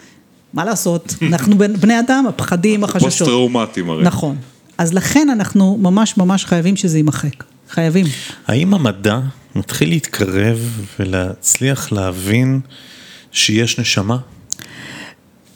מה 0.54 0.64
לעשות, 0.64 1.14
אנחנו 1.32 1.58
בני 1.58 2.00
אדם, 2.00 2.26
הפחדים, 2.28 2.84
החששות. 2.84 3.08
פוסט 3.08 3.22
טראומטיים 3.22 3.90
הרי. 3.90 4.04
נכון. 4.04 4.36
אז 4.78 4.94
לכן 4.94 5.30
אנחנו 5.30 5.78
ממש 5.80 6.16
ממש 6.16 6.44
חייבים 6.44 6.76
שזה 6.76 6.98
יימחק. 6.98 7.44
חייבים. 7.70 8.06
האם 8.46 8.74
המדע 8.74 9.20
מתחיל 9.54 9.88
להתקרב 9.88 10.58
ולהצליח 10.98 11.92
להבין 11.92 12.60
שיש 13.36 13.78
נשמה? 13.78 14.18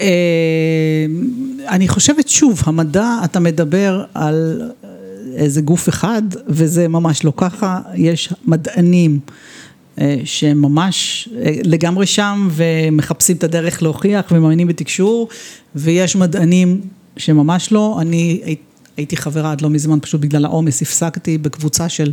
אה, 0.00 1.06
אני 1.68 1.88
חושבת 1.88 2.28
שוב, 2.28 2.62
המדע, 2.64 3.18
אתה 3.24 3.40
מדבר 3.40 4.04
על 4.14 4.62
איזה 5.36 5.60
גוף 5.60 5.88
אחד, 5.88 6.22
וזה 6.46 6.88
ממש 6.88 7.24
לא 7.24 7.32
ככה, 7.36 7.80
יש 7.94 8.32
מדענים 8.44 9.20
אה, 10.00 10.16
שהם 10.24 10.62
ממש 10.62 11.28
אה, 11.36 11.56
לגמרי 11.64 12.06
שם 12.06 12.48
ומחפשים 12.52 13.36
את 13.36 13.44
הדרך 13.44 13.82
להוכיח 13.82 14.24
ומאמינים 14.30 14.68
בתקשור, 14.68 15.28
ויש 15.74 16.16
מדענים 16.16 16.80
שממש 17.16 17.72
לא, 17.72 17.98
אני 18.00 18.56
הייתי 18.96 19.16
חברה 19.16 19.52
עד 19.52 19.60
לא 19.60 19.70
מזמן, 19.70 19.98
פשוט 20.02 20.20
בגלל 20.20 20.44
העומס, 20.44 20.82
הפסקתי 20.82 21.38
בקבוצה 21.38 21.88
של 21.88 22.12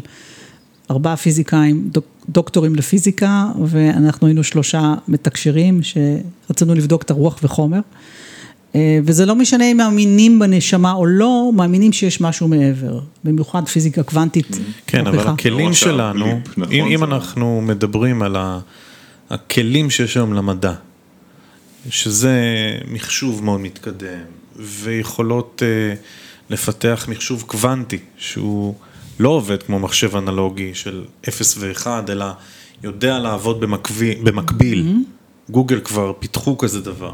ארבעה 0.91 1.17
פיזיקאים, 1.17 1.89
דוק, 1.91 2.05
דוקטורים 2.29 2.75
לפיזיקה, 2.75 3.46
ואנחנו 3.65 4.27
היינו 4.27 4.43
שלושה 4.43 4.93
מתקשרים 5.07 5.81
שרצינו 5.84 6.75
לבדוק 6.75 7.03
את 7.03 7.12
הרוח 7.12 7.39
וחומר. 7.43 7.79
אה, 8.75 9.00
וזה 9.03 9.25
לא 9.25 9.36
משנה 9.36 9.72
אם 9.72 9.77
מאמינים 9.77 10.39
בנשמה 10.39 10.93
או 10.93 11.05
לא, 11.05 11.51
מאמינים 11.55 11.93
שיש 11.93 12.22
משהו 12.22 12.48
מעבר, 12.48 13.00
במיוחד 13.24 13.67
פיזיקה 13.67 14.03
קוונטית. 14.03 14.57
כן, 14.88 15.07
אבל 15.07 15.19
הכלים 15.19 15.74
שלנו, 15.74 16.39
נכון, 16.57 16.72
אם, 16.72 16.86
אם 16.86 17.03
אנחנו 17.03 17.62
מדברים 17.62 18.22
על 18.22 18.36
הכלים 19.29 19.89
שיש 19.89 20.17
היום 20.17 20.34
למדע, 20.34 20.74
שזה 21.89 22.38
מחשוב 22.91 23.43
מאוד 23.43 23.60
מתקדם, 23.60 24.19
ויכולות 24.55 25.62
uh, 25.62 25.98
לפתח 26.50 27.05
מחשוב 27.10 27.43
קוונטי, 27.48 28.00
שהוא 28.17 28.74
לא 29.19 29.29
עובד 29.29 29.63
כמו 29.63 29.79
מחשב 29.79 30.15
אנלוגי 30.15 30.74
של 30.74 31.03
0 31.29 31.55
ו-1, 31.57 31.88
אלא 32.09 32.25
יודע 32.83 33.19
לעבוד 33.19 33.59
במקביל, 33.59 34.17
במקביל. 34.24 34.88
Mm-hmm. 34.88 35.51
גוגל 35.51 35.79
כבר 35.79 36.13
פיתחו 36.19 36.57
כזה 36.57 36.81
דבר. 36.81 37.13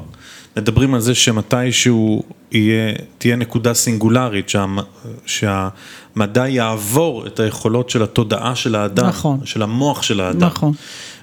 מדברים 0.58 0.94
על 0.94 1.00
זה 1.00 1.16
שמתישהו 1.16 2.24
יהיה, 2.52 2.94
תהיה 3.18 3.36
נקודה 3.36 3.74
סינגולרית, 3.74 4.50
שה, 4.50 4.66
שהמדע 5.26 6.48
יעבור 6.48 7.28
את 7.28 7.40
היכולות 7.40 7.90
של 7.90 8.04
התודעה 8.04 8.56
של 8.56 8.76
האדם, 8.76 9.08
נכון. 9.08 9.46
של 9.46 9.62
המוח 9.62 10.02
של 10.02 10.22
האדם, 10.22 10.48
נכון. 10.48 10.74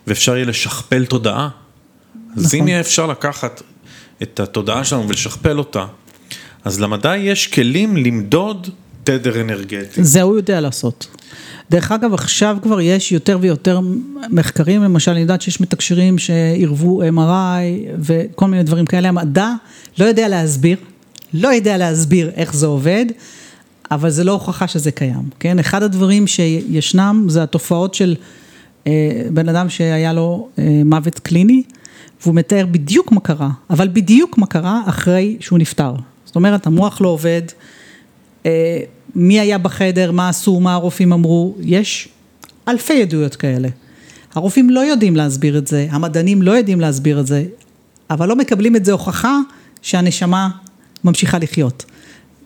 ואפשר 0.07 0.37
יהיה 0.37 0.45
לשכפל 0.45 1.05
תודעה. 1.05 1.49
נכון. 2.31 2.45
אז 2.45 2.55
אם 2.55 2.69
יהיה 2.69 2.81
אפשר 2.81 3.07
לקחת 3.07 3.63
את 4.23 4.41
התודעה 4.41 4.85
שלנו 4.85 5.09
ולשכפל 5.09 5.59
אותה, 5.59 5.87
אז 6.65 6.81
למדע 6.81 7.17
יש 7.17 7.47
כלים 7.47 7.97
למדוד 7.97 8.69
תדר 9.19 9.41
אנרגטי. 9.41 10.05
זה 10.05 10.23
הוא 10.23 10.37
יודע 10.37 10.61
לעשות. 10.61 11.07
דרך 11.71 11.93
אגב, 11.93 12.15
עכשיו 12.15 12.57
כבר 12.63 12.81
יש 12.81 13.13
יותר 13.13 13.39
ויותר 13.41 13.81
מחקרים, 14.31 14.83
למשל, 14.83 15.11
אני 15.11 15.21
יודעת 15.21 15.43
שיש 15.43 15.61
מתקשרים 15.61 16.19
שעירבו 16.19 17.03
MRI 17.03 17.91
וכל 17.99 18.47
מיני 18.47 18.63
דברים 18.63 18.87
כאלה, 18.87 19.09
המדע 19.09 19.53
לא 19.99 20.05
יודע 20.05 20.29
להסביר, 20.29 20.77
לא 21.35 21.49
יודע 21.49 21.77
להסביר 21.77 22.31
איך 22.37 22.55
זה 22.55 22.67
עובד, 22.67 23.07
אבל 23.91 24.11
זה 24.11 24.25
לא 24.25 24.33
הוכחה 24.33 24.69
שזה 24.69 24.91
קיים, 24.91 25.31
כן? 25.41 25.59
אחד 25.59 25.83
הדברים 25.83 26.27
שישנם 26.27 27.25
זה 27.29 27.43
התופעות 27.43 27.95
של 27.95 28.17
אה, 28.87 28.93
בן 29.31 29.49
אדם 29.49 29.69
שהיה 29.69 30.13
לו 30.13 30.49
אה, 30.59 30.83
מוות 30.85 31.19
קליני, 31.19 31.63
והוא 32.23 32.35
מתאר 32.35 32.67
בדיוק 32.71 33.13
מה 33.13 33.21
קרה, 33.21 33.51
אבל 33.71 33.89
בדיוק 33.89 34.39
מה 34.39 34.47
קרה 34.47 34.81
אחרי 34.87 35.37
שהוא 35.41 35.59
נפטר. 35.59 35.95
זאת 36.25 36.37
אומרת, 36.37 36.67
המוח 36.67 37.01
לא 37.01 37.09
עובד, 37.09 37.43
אה, 38.47 38.81
מי 39.15 39.41
היה 39.41 39.59
בחדר, 39.59 40.13
מה 40.13 40.29
עשו, 40.29 40.61
מה 40.61 40.75
הרופאים 40.75 41.13
אמרו, 41.13 41.55
יש 41.61 42.09
אלפי 42.69 43.03
עדויות 43.03 43.37
כאלה. 43.37 43.69
הרופאים 44.35 44.71
לא 44.71 44.81
יודעים 44.81 45.17
להסביר 45.17 45.59
את 45.59 45.67
זה, 45.67 45.87
המדענים 45.91 46.43
לא 46.43 46.53
יודעים 46.53 46.81
להסביר 46.81 47.21
את 47.21 47.27
זה, 47.27 47.45
אבל 48.11 48.29
לא 48.29 48.37
מקבלים 48.37 48.77
את 48.77 48.85
זה 48.85 48.93
הוכחה 48.93 49.39
שהנשמה 49.83 50.49
ממשיכה 51.05 51.39
לחיות. 51.39 51.85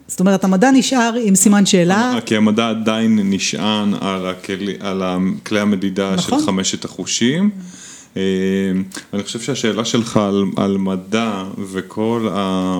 זאת 0.07 0.21
אומרת, 0.21 0.45
המדע 0.45 0.71
נשאר 0.71 1.15
עם 1.23 1.35
סימן 1.35 1.67
שאלה. 1.67 2.19
כי 2.27 2.37
המדע 2.37 2.69
עדיין 2.69 3.19
נשען 3.23 3.95
על, 4.01 4.27
הכלי, 4.27 4.75
על 4.81 5.03
כלי 5.47 5.61
המדידה 5.61 6.15
נכון. 6.15 6.41
של 6.41 6.47
חמשת 6.47 6.85
החושים. 6.85 7.51
אה, 8.17 8.23
אני 9.15 9.23
חושב 9.23 9.41
שהשאלה 9.41 9.85
שלך 9.85 10.17
על, 10.17 10.45
על 10.57 10.79
מדע 10.79 11.45
וכל, 11.73 12.29
ה, 12.33 12.75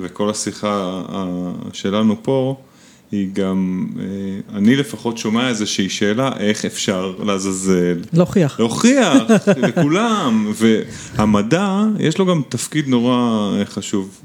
וכל 0.00 0.30
השיחה 0.30 1.02
שלנו 1.72 2.16
פה, 2.22 2.56
היא 3.16 3.28
גם, 3.32 3.86
אה, 3.98 4.58
אני 4.58 4.76
לפחות 4.76 5.18
שומע 5.18 5.48
איזושהי 5.48 5.88
שאלה, 5.88 6.30
איך 6.38 6.64
אפשר 6.64 7.12
לעזאזל. 7.24 7.98
להוכיח. 8.12 8.60
להוכיח, 8.60 9.22
לכולם. 9.68 10.52
והמדע, 10.54 11.82
יש 11.98 12.18
לו 12.18 12.26
גם 12.26 12.42
תפקיד 12.48 12.88
נורא 12.88 13.14
אה, 13.58 13.64
חשוב, 13.64 14.20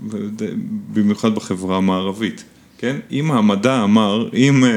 במיוחד 0.93 1.35
בחברה 1.35 1.77
המערבית. 1.77 2.43
כן? 2.77 2.95
אם 3.11 3.31
המדע 3.31 3.83
אמר, 3.83 4.29
אם 4.33 4.65
אה, 4.65 4.69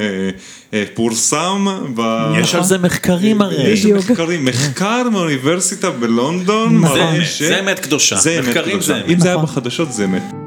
אה, 0.75 0.85
פורסם 0.95 1.67
ב... 1.95 2.33
יש 2.39 2.55
על 2.55 2.65
זה 2.65 2.79
מחקרים 2.79 3.43
הרי. 3.43 3.69
יש 3.69 3.87
מחקרים, 3.87 4.45
מחקר 4.49 5.11
מאוניברסיטה 5.13 5.91
בלונדון 5.91 6.77
מראה 6.77 7.25
ש... 7.25 7.43
זה 7.43 7.61
אמת 7.61 7.79
קדושה. 7.79 8.17
זה 8.17 8.39
אמת 8.39 8.57
קדושה. 8.67 9.05
אם 9.05 9.21
זה 9.21 9.29
היה 9.29 9.37
נכון. 9.37 9.49
בחדשות 9.49 9.93
זה 9.93 10.05
אמת. 10.05 10.44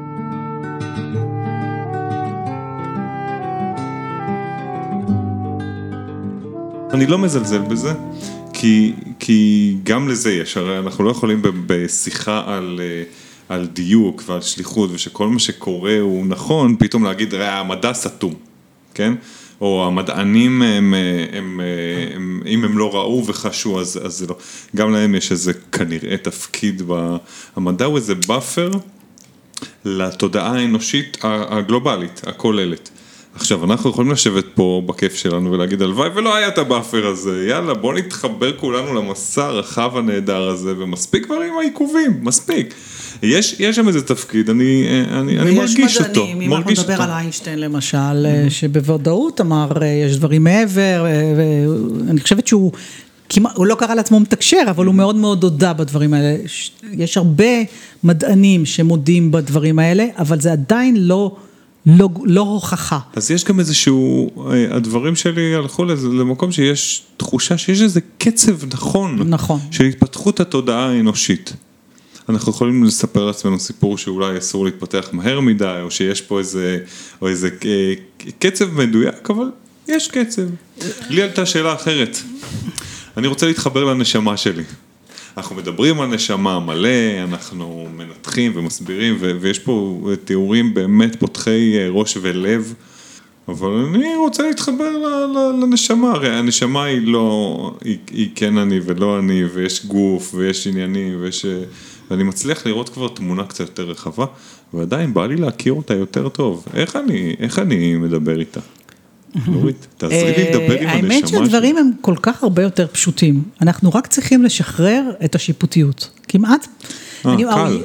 אני 6.90 7.06
לא 7.06 7.18
מזלזל 7.18 7.58
בזה, 7.58 7.92
כי, 8.52 8.92
כי 9.18 9.74
גם 9.82 10.08
לזה 10.08 10.32
יש, 10.32 10.56
הרי 10.56 10.78
אנחנו 10.78 11.04
לא 11.04 11.10
יכולים 11.10 11.42
בשיחה 11.42 12.42
על, 12.46 12.80
אה, 12.82 13.02
על 13.48 13.66
דיוק 13.66 14.22
ועל 14.26 14.40
שליחות 14.40 14.90
ושכל 14.92 15.28
מה 15.28 15.38
שקורה 15.38 15.98
הוא 16.00 16.26
נכון, 16.26 16.76
פתאום 16.78 17.04
להגיד, 17.04 17.34
ראה, 17.34 17.60
המדע 17.60 17.92
סתום, 17.92 18.34
כן? 18.94 19.14
או 19.60 19.86
המדענים, 19.86 20.62
הם, 20.62 20.94
הם, 20.94 20.94
הם, 21.32 21.60
הם, 22.14 22.42
אם 22.46 22.64
הם 22.64 22.78
לא 22.78 22.94
ראו 22.94 23.26
וחשו, 23.26 23.80
אז 23.80 24.00
זה 24.06 24.26
לא. 24.26 24.36
גם 24.76 24.92
להם 24.92 25.14
יש 25.14 25.32
איזה 25.32 25.52
כנראה 25.72 26.16
תפקיד, 26.16 26.82
ב, 26.86 27.16
המדע 27.56 27.84
הוא 27.84 27.96
איזה 27.96 28.14
buffer 28.14 28.70
לתודעה 29.84 30.52
האנושית 30.56 31.16
הגלובלית, 31.22 32.20
הכוללת. 32.26 32.90
עכשיו, 33.40 33.64
אנחנו 33.64 33.90
יכולים 33.90 34.10
לשבת 34.12 34.44
פה 34.54 34.82
בכיף 34.86 35.14
שלנו 35.14 35.52
ולהגיד 35.52 35.82
הלוואי 35.82 36.08
ולא 36.14 36.36
היה 36.36 36.48
את 36.48 36.58
ה 36.58 36.65
buffer 36.65 37.06
הזה, 37.06 37.46
יאללה 37.48 37.74
בוא 37.74 37.94
נתחבר 37.94 38.52
כולנו 38.56 38.94
למסע 38.94 39.44
הרחב 39.44 39.96
הנהדר 39.96 40.48
הזה 40.48 40.74
ומספיק 40.78 41.24
כבר 41.24 41.34
עם 41.34 41.58
העיכובים, 41.58 42.18
מספיק. 42.22 42.74
יש, 43.22 43.56
יש 43.58 43.76
שם 43.76 43.88
איזה 43.88 44.02
תפקיד, 44.02 44.50
אני, 44.50 44.86
אני, 45.10 45.38
אני 45.38 45.54
מרגיש 45.54 46.00
מדענים, 46.00 46.08
אותו, 46.08 46.26
מרגיש 46.26 46.38
אותו. 46.38 46.42
אם 46.42 46.52
אנחנו 46.52 46.70
נדבר 46.70 47.02
על 47.02 47.10
איינשטיין 47.10 47.58
למשל, 47.58 48.26
mm-hmm. 48.26 48.50
שבוודאות 48.50 49.40
אמר 49.40 49.68
אה, 49.82 49.86
יש 49.86 50.16
דברים 50.16 50.44
מעבר, 50.44 51.06
ואני 51.36 52.20
חושבת 52.20 52.46
שהוא 52.46 52.72
כמעט, 53.28 53.56
הוא 53.56 53.66
לא 53.66 53.74
קרא 53.74 53.94
לעצמו 53.94 54.20
מתקשר, 54.20 54.62
אבל 54.70 54.86
הוא 54.86 54.94
מאוד 54.94 55.16
מאוד 55.16 55.42
הודה 55.42 55.72
בדברים 55.72 56.14
האלה. 56.14 56.36
יש 56.92 57.16
הרבה 57.16 57.62
מדענים 58.04 58.66
שמודים 58.66 59.30
בדברים 59.30 59.78
האלה, 59.78 60.06
אבל 60.18 60.40
זה 60.40 60.52
עדיין 60.52 60.96
לא... 60.96 61.36
לא, 61.86 62.08
לא 62.24 62.40
הוכחה. 62.40 62.98
אז 63.16 63.30
יש 63.30 63.44
גם 63.44 63.60
איזשהו, 63.60 64.30
אה, 64.50 64.76
הדברים 64.76 65.16
שלי 65.16 65.54
הלכו 65.54 65.84
למקום 66.12 66.52
שיש 66.52 67.02
תחושה 67.16 67.58
שיש 67.58 67.82
איזה 67.82 68.00
קצב 68.18 68.74
נכון, 68.74 69.28
נכון, 69.28 69.60
של 69.70 69.84
התפתחות 69.84 70.40
התודעה 70.40 70.88
האנושית. 70.90 71.52
אנחנו 72.28 72.52
יכולים 72.52 72.84
לספר 72.84 73.24
לעצמנו 73.24 73.60
סיפור 73.60 73.98
שאולי 73.98 74.38
אסור 74.38 74.64
להתפתח 74.64 75.08
מהר 75.12 75.40
מדי, 75.40 75.78
או 75.82 75.90
שיש 75.90 76.20
פה 76.20 76.38
איזה, 76.38 76.78
או 77.22 77.28
איזה 77.28 77.48
אה, 77.64 77.94
קצב 78.38 78.74
מדויק, 78.74 79.30
אבל 79.30 79.50
יש 79.88 80.08
קצב. 80.08 80.42
לי 81.10 81.22
עלתה 81.22 81.46
שאלה 81.46 81.74
אחרת. 81.74 82.18
אני 83.16 83.26
רוצה 83.26 83.46
להתחבר 83.46 83.84
לנשמה 83.84 84.36
שלי. 84.36 84.64
אנחנו 85.38 85.56
מדברים 85.56 86.00
על 86.00 86.08
נשמה 86.08 86.60
מלא, 86.60 87.24
אנחנו 87.24 87.88
מנתחים 87.96 88.52
ומסבירים, 88.54 89.16
ויש 89.40 89.58
פה 89.58 90.00
תיאורים 90.24 90.74
באמת 90.74 91.16
פותחי 91.20 91.78
אה, 91.78 91.88
ראש 91.90 92.18
ולב, 92.20 92.74
אבל 93.48 93.70
אני 93.70 94.16
רוצה 94.16 94.42
להתחבר 94.42 94.90
לנשמה, 95.62 96.10
הרי 96.10 96.30
הנשמה 96.30 96.84
היא 96.84 97.00
לא, 97.02 97.74
היא, 97.84 97.98
היא 98.10 98.28
כן 98.34 98.58
אני 98.58 98.80
ולא 98.84 99.18
אני, 99.18 99.44
ויש 99.44 99.86
גוף, 99.86 100.34
ויש 100.34 100.66
עניינים, 100.66 101.18
ויש... 101.20 101.44
אה, 101.44 101.62
ואני 102.10 102.22
מצליח 102.22 102.66
לראות 102.66 102.88
כבר 102.88 103.08
תמונה 103.08 103.44
קצת 103.44 103.60
יותר 103.60 103.84
רחבה, 103.84 104.26
ועדיין 104.74 105.14
בא 105.14 105.26
לי 105.26 105.36
להכיר 105.36 105.72
אותה 105.72 105.94
יותר 105.94 106.28
טוב. 106.28 106.66
איך 106.74 106.96
אני, 106.96 107.36
איך 107.38 107.58
אני 107.58 107.96
מדבר 107.96 108.40
איתה? 108.40 108.60
נורית, 109.46 109.86
תעזרי 109.96 110.34
לי 110.36 110.50
לדבר 110.50 110.80
עם 110.80 110.88
הנשמה 110.88 111.00
שלי. 111.00 111.14
האמת 111.14 111.28
שהדברים 111.28 111.76
הם 111.76 111.90
כל 112.00 112.14
כך 112.22 112.42
הרבה 112.42 112.62
יותר 112.62 112.86
פשוטים. 112.92 113.42
אנחנו 113.62 113.90
רק 113.94 114.06
צריכים 114.06 114.44
לשחרר 114.44 115.10
את 115.24 115.34
השיפוטיות. 115.34 116.10
כמעט. 116.28 116.66
אה. 117.26 117.36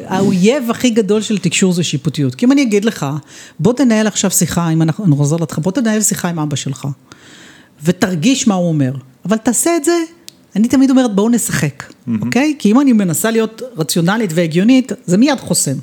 האויב 0.07 0.69
הכי 0.69 0.89
גדול 0.89 1.21
של 1.21 1.37
תקשור 1.37 1.73
זה 1.73 1.83
שיפוטיות. 1.83 2.35
כי 2.35 2.45
אם 2.45 2.51
אני 2.51 2.61
אגיד 2.61 2.85
לך, 2.85 3.05
בוא 3.59 3.73
תנהל 3.73 4.07
עכשיו 4.07 4.31
שיחה, 4.31 4.69
אם 4.69 4.81
אנחנו 4.81 5.07
נחזור 5.07 5.39
לך, 5.41 5.59
בוא 5.59 5.71
תנהל 5.71 6.01
שיחה 6.01 6.29
עם 6.29 6.39
אבא 6.39 6.55
שלך. 6.55 6.87
ותרגיש 7.83 8.47
מה 8.47 8.55
הוא 8.55 8.67
אומר. 8.67 8.93
אבל 9.25 9.37
תעשה 9.37 9.75
את 9.75 9.83
זה 9.83 9.97
אני 10.55 10.67
תמיד 10.67 10.89
אומרת 10.89 11.15
בואו 11.15 11.29
נשחק, 11.29 11.83
אוקיי? 12.21 12.55
כי 12.59 12.71
אם 12.71 12.79
אני 12.79 12.93
מנסה 12.93 13.31
להיות 13.31 13.61
רציונלית 13.77 14.31
והגיונית, 14.33 14.91
זה 15.05 15.17
מיד 15.17 15.39
חוסם. 15.39 15.75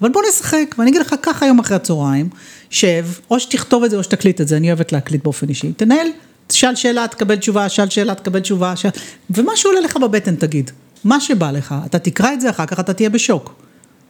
אבל 0.00 0.10
בואו 0.10 0.24
נשחק, 0.28 0.74
ואני 0.78 0.90
אגיד 0.90 1.00
לך 1.00 1.14
ככה 1.22 1.46
היום 1.46 1.58
אחרי 1.58 1.76
הצהריים, 1.76 2.28
שב, 2.70 3.06
או 3.30 3.40
שתכתוב 3.40 3.84
את 3.84 3.90
זה 3.90 3.96
או 3.96 4.02
שתקליט 4.02 4.40
את 4.40 4.48
זה, 4.48 4.56
אני 4.56 4.68
אוהבת 4.68 4.92
להקליט 4.92 5.24
באופן 5.24 5.48
אישי, 5.48 5.72
תנהל, 5.72 6.06
תשאל 6.46 6.74
שאלה, 6.74 7.08
תקבל 7.08 7.36
תשובה, 7.36 7.68
שאל 7.68 7.88
שאלה, 7.88 8.14
תקבל 8.14 8.40
תשובה, 8.40 8.76
שאל... 8.76 8.90
ומה 9.30 9.52
שעולה 9.56 9.80
לך 9.80 9.96
בבטן 9.96 10.36
תגיד, 10.36 10.70
מה 11.04 11.20
שבא 11.20 11.50
לך, 11.50 11.74
אתה 11.86 11.98
תקרא 11.98 12.32
את 12.32 12.40
זה 12.40 12.50
אחר 12.50 12.66
כך, 12.66 12.80
אתה 12.80 12.92
תהיה 12.92 13.10
בשוק. 13.10 13.54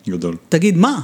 גדול. 0.09 0.37
תגיד, 0.49 0.77
מה? 0.77 1.01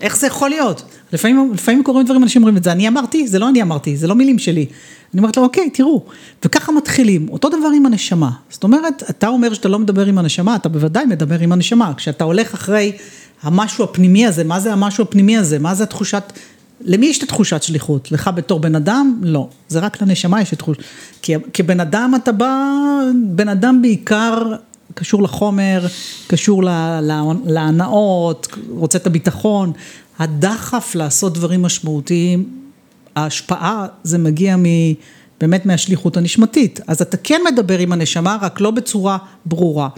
איך 0.00 0.16
זה 0.16 0.26
יכול 0.26 0.50
להיות? 0.50 0.82
לפעמים, 1.12 1.50
לפעמים 1.54 1.82
קורים 1.82 2.04
דברים, 2.04 2.22
אנשים 2.22 2.42
אומרים 2.42 2.56
את 2.56 2.64
זה, 2.64 2.72
אני 2.72 2.88
אמרתי, 2.88 3.28
זה 3.28 3.38
לא 3.38 3.48
אני 3.48 3.62
אמרתי, 3.62 3.96
זה 3.96 4.06
לא 4.06 4.14
מילים 4.14 4.38
שלי. 4.38 4.66
אני 5.14 5.20
אומרת 5.20 5.36
לו, 5.36 5.42
אוקיי, 5.42 5.70
תראו, 5.70 6.04
וככה 6.44 6.72
מתחילים, 6.72 7.28
אותו 7.28 7.48
דבר 7.48 7.68
עם 7.76 7.86
הנשמה. 7.86 8.30
זאת 8.50 8.64
אומרת, 8.64 9.02
אתה 9.10 9.28
אומר 9.28 9.54
שאתה 9.54 9.68
לא 9.68 9.78
מדבר 9.78 10.06
עם 10.06 10.18
הנשמה, 10.18 10.56
אתה 10.56 10.68
בוודאי 10.68 11.06
מדבר 11.06 11.40
עם 11.40 11.52
הנשמה. 11.52 11.92
כשאתה 11.96 12.24
הולך 12.24 12.54
אחרי 12.54 12.92
המשהו 13.42 13.84
הפנימי 13.84 14.26
הזה, 14.26 14.44
מה 14.44 14.60
זה 14.60 14.72
המשהו 14.72 15.04
הפנימי 15.04 15.36
הזה, 15.36 15.58
מה 15.58 15.74
זה 15.74 15.82
התחושת, 15.82 16.32
למי 16.80 17.06
יש 17.06 17.18
את 17.18 17.22
התחושת 17.22 17.62
שליחות? 17.62 18.12
לך 18.12 18.30
בתור 18.34 18.60
בן 18.60 18.74
אדם? 18.74 19.18
לא. 19.22 19.48
זה 19.68 19.78
רק 19.78 20.02
לנשמה 20.02 20.40
יש 20.40 20.52
את 20.52 20.58
תחושת, 20.58 20.82
כי 21.22 21.34
כבן 21.52 21.80
אדם 21.80 22.12
אתה 22.16 22.32
בא, 22.32 22.70
בן 23.24 23.48
אדם 23.48 23.82
בעיקר 23.82 24.52
קשור 24.98 25.22
לחומר, 25.22 25.86
קשור 26.26 26.62
להנאות, 27.44 28.48
רוצה 28.68 28.98
את 28.98 29.06
הביטחון. 29.06 29.72
הדחף 30.18 30.94
לעשות 30.94 31.34
דברים 31.34 31.62
משמעותיים, 31.62 32.48
ההשפעה 33.16 33.86
זה 34.02 34.18
מגיע 34.18 34.56
מ... 34.56 34.64
באמת 35.40 35.66
מהשליחות 35.66 36.16
הנשמתית. 36.16 36.80
אז 36.86 37.02
אתה 37.02 37.16
כן 37.16 37.40
מדבר 37.52 37.78
עם 37.78 37.92
הנשמה, 37.92 38.36
רק 38.40 38.60
לא 38.60 38.70
בצורה 38.70 39.18
ברורה. 39.46 39.88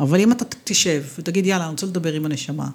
אבל 0.00 0.20
אם 0.20 0.32
אתה 0.32 0.44
תשב 0.64 1.02
ותגיד, 1.18 1.46
יאללה, 1.46 1.64
אני 1.64 1.70
רוצה 1.70 1.86
לדבר 1.86 2.12
עם 2.12 2.26
הנשמה. 2.26 2.66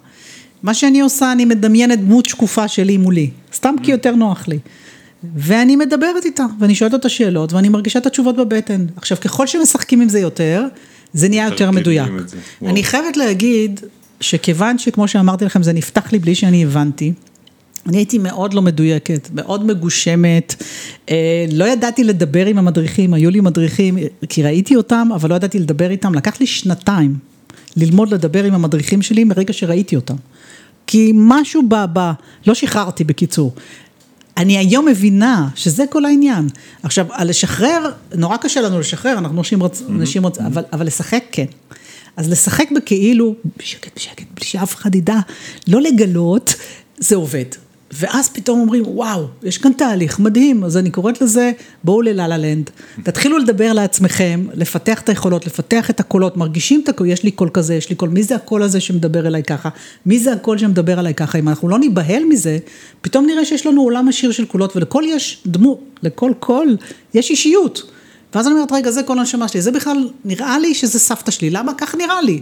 מה 0.62 0.74
שאני 0.74 1.00
עושה, 1.00 1.32
אני 1.32 1.44
מדמיינת 1.44 2.00
דמות 2.00 2.26
שקופה 2.26 2.68
שלי 2.68 2.96
מולי, 2.96 3.30
סתם 3.54 3.74
כי 3.82 3.90
יותר 3.90 4.14
נוח 4.14 4.48
לי. 4.48 4.58
ואני 5.36 5.76
מדברת 5.76 6.24
איתה, 6.24 6.44
ואני 6.60 6.74
שואלת 6.74 6.94
אותה 6.94 7.08
שאלות, 7.08 7.52
ואני 7.52 7.68
מרגישה 7.68 7.98
את 7.98 8.06
התשובות 8.06 8.36
בבטן. 8.36 8.86
עכשיו, 8.96 9.18
ככל 9.20 9.46
שמשחקים 9.46 10.00
עם 10.00 10.08
זה 10.08 10.18
יותר, 10.18 10.64
זה 11.16 11.28
נהיה 11.28 11.44
יותר 11.44 11.70
מדויק. 11.70 12.08
אני 12.62 12.84
חייבת 12.84 13.16
להגיד, 13.16 13.80
שכיוון 14.20 14.78
שכמו 14.78 15.08
שאמרתי 15.08 15.44
לכם, 15.44 15.62
זה 15.62 15.72
נפתח 15.72 16.12
לי 16.12 16.18
בלי 16.18 16.34
שאני 16.34 16.64
הבנתי, 16.64 17.12
אני 17.86 17.96
הייתי 17.96 18.18
מאוד 18.18 18.54
לא 18.54 18.62
מדויקת, 18.62 19.28
מאוד 19.34 19.66
מגושמת, 19.66 20.62
אה, 21.10 21.46
לא 21.52 21.64
ידעתי 21.64 22.04
לדבר 22.04 22.46
עם 22.46 22.58
המדריכים, 22.58 23.14
היו 23.14 23.30
לי 23.30 23.40
מדריכים, 23.40 23.98
כי 24.28 24.42
ראיתי 24.42 24.76
אותם, 24.76 25.08
אבל 25.14 25.30
לא 25.30 25.34
ידעתי 25.34 25.58
לדבר 25.58 25.90
איתם, 25.90 26.14
לקח 26.14 26.40
לי 26.40 26.46
שנתיים 26.46 27.14
ללמוד 27.76 28.14
לדבר 28.14 28.44
עם 28.44 28.54
המדריכים 28.54 29.02
שלי 29.02 29.24
מרגע 29.24 29.52
שראיתי 29.52 29.96
אותם. 29.96 30.14
כי 30.86 31.12
משהו 31.14 31.62
ב... 31.68 31.74
ב 31.92 32.10
לא 32.46 32.54
שחררתי 32.54 33.04
בקיצור. 33.04 33.54
אני 34.36 34.58
היום 34.58 34.86
מבינה 34.86 35.48
שזה 35.54 35.84
כל 35.90 36.04
העניין. 36.04 36.48
עכשיו, 36.82 37.06
על 37.10 37.28
לשחרר, 37.28 37.90
נורא 38.14 38.36
קשה 38.36 38.60
לנו 38.60 38.80
לשחרר, 38.80 39.18
אנחנו 39.18 39.38
אנשים 39.38 39.60
רוצים, 39.60 39.86
mm-hmm. 39.88 40.22
רוצ... 40.22 40.38
אבל, 40.38 40.62
אבל 40.72 40.86
לשחק 40.86 41.24
כן. 41.32 41.46
אז 42.16 42.30
לשחק 42.30 42.68
בכאילו, 42.76 43.34
בשקט, 43.56 43.96
בשקט, 43.96 44.26
בלי 44.34 44.46
שאף 44.46 44.74
אחד 44.74 44.94
ידע, 44.94 45.18
לא 45.68 45.80
לגלות, 45.80 46.54
זה 46.98 47.16
עובד. 47.16 47.65
ואז 47.92 48.28
פתאום 48.28 48.60
אומרים, 48.60 48.84
וואו, 48.86 49.26
יש 49.42 49.58
כאן 49.58 49.72
תהליך 49.72 50.20
מדהים, 50.20 50.64
אז 50.64 50.76
אני 50.76 50.90
קוראת 50.90 51.22
לזה, 51.22 51.52
בואו 51.84 52.02
ל 52.02 52.28
La 52.28 52.37
La 52.37 52.47
Land, 52.47 52.70
תתחילו 53.02 53.38
לדבר 53.38 53.72
לעצמכם, 53.72 54.46
לפתח 54.54 55.00
את 55.00 55.08
היכולות, 55.08 55.46
לפתח 55.46 55.90
את 55.90 56.00
הקולות, 56.00 56.36
מרגישים 56.36 56.80
את 56.84 56.88
הקול, 56.88 57.06
יש 57.06 57.22
לי 57.22 57.30
קול 57.30 57.50
כזה, 57.52 57.74
יש 57.74 57.90
לי 57.90 57.96
קול, 57.96 58.08
מי 58.08 58.22
זה 58.22 58.36
הקול 58.36 58.62
הזה 58.62 58.80
שמדבר 58.80 59.26
אליי 59.26 59.42
ככה, 59.42 59.68
מי 60.06 60.18
זה 60.18 60.32
הקול 60.32 60.58
שמדבר 60.58 61.00
אליי 61.00 61.14
ככה, 61.14 61.38
אם 61.38 61.48
אנחנו 61.48 61.68
לא 61.68 61.78
ניבהל 61.78 62.24
מזה, 62.24 62.58
פתאום 63.00 63.26
נראה 63.26 63.44
שיש 63.44 63.66
לנו 63.66 63.82
עולם 63.82 64.08
עשיר 64.08 64.32
של 64.32 64.44
קולות, 64.44 64.76
ולכל 64.76 65.04
יש 65.06 65.42
דמות, 65.46 65.80
לכל 66.02 66.32
קול 66.40 66.76
יש 67.14 67.30
אישיות. 67.30 67.90
ואז 68.34 68.46
אני 68.46 68.54
אומרת, 68.54 68.72
רגע, 68.72 68.90
זה 68.90 69.02
כל 69.02 69.18
הנשמה 69.18 69.48
שלי, 69.48 69.62
זה 69.62 69.70
בכלל, 69.70 70.08
נראה 70.24 70.58
לי 70.58 70.74
שזה 70.74 70.98
סבתא 70.98 71.30
שלי, 71.30 71.50
למה 71.50 71.72
כך 71.78 71.94
נראה 71.94 72.22
לי? 72.22 72.40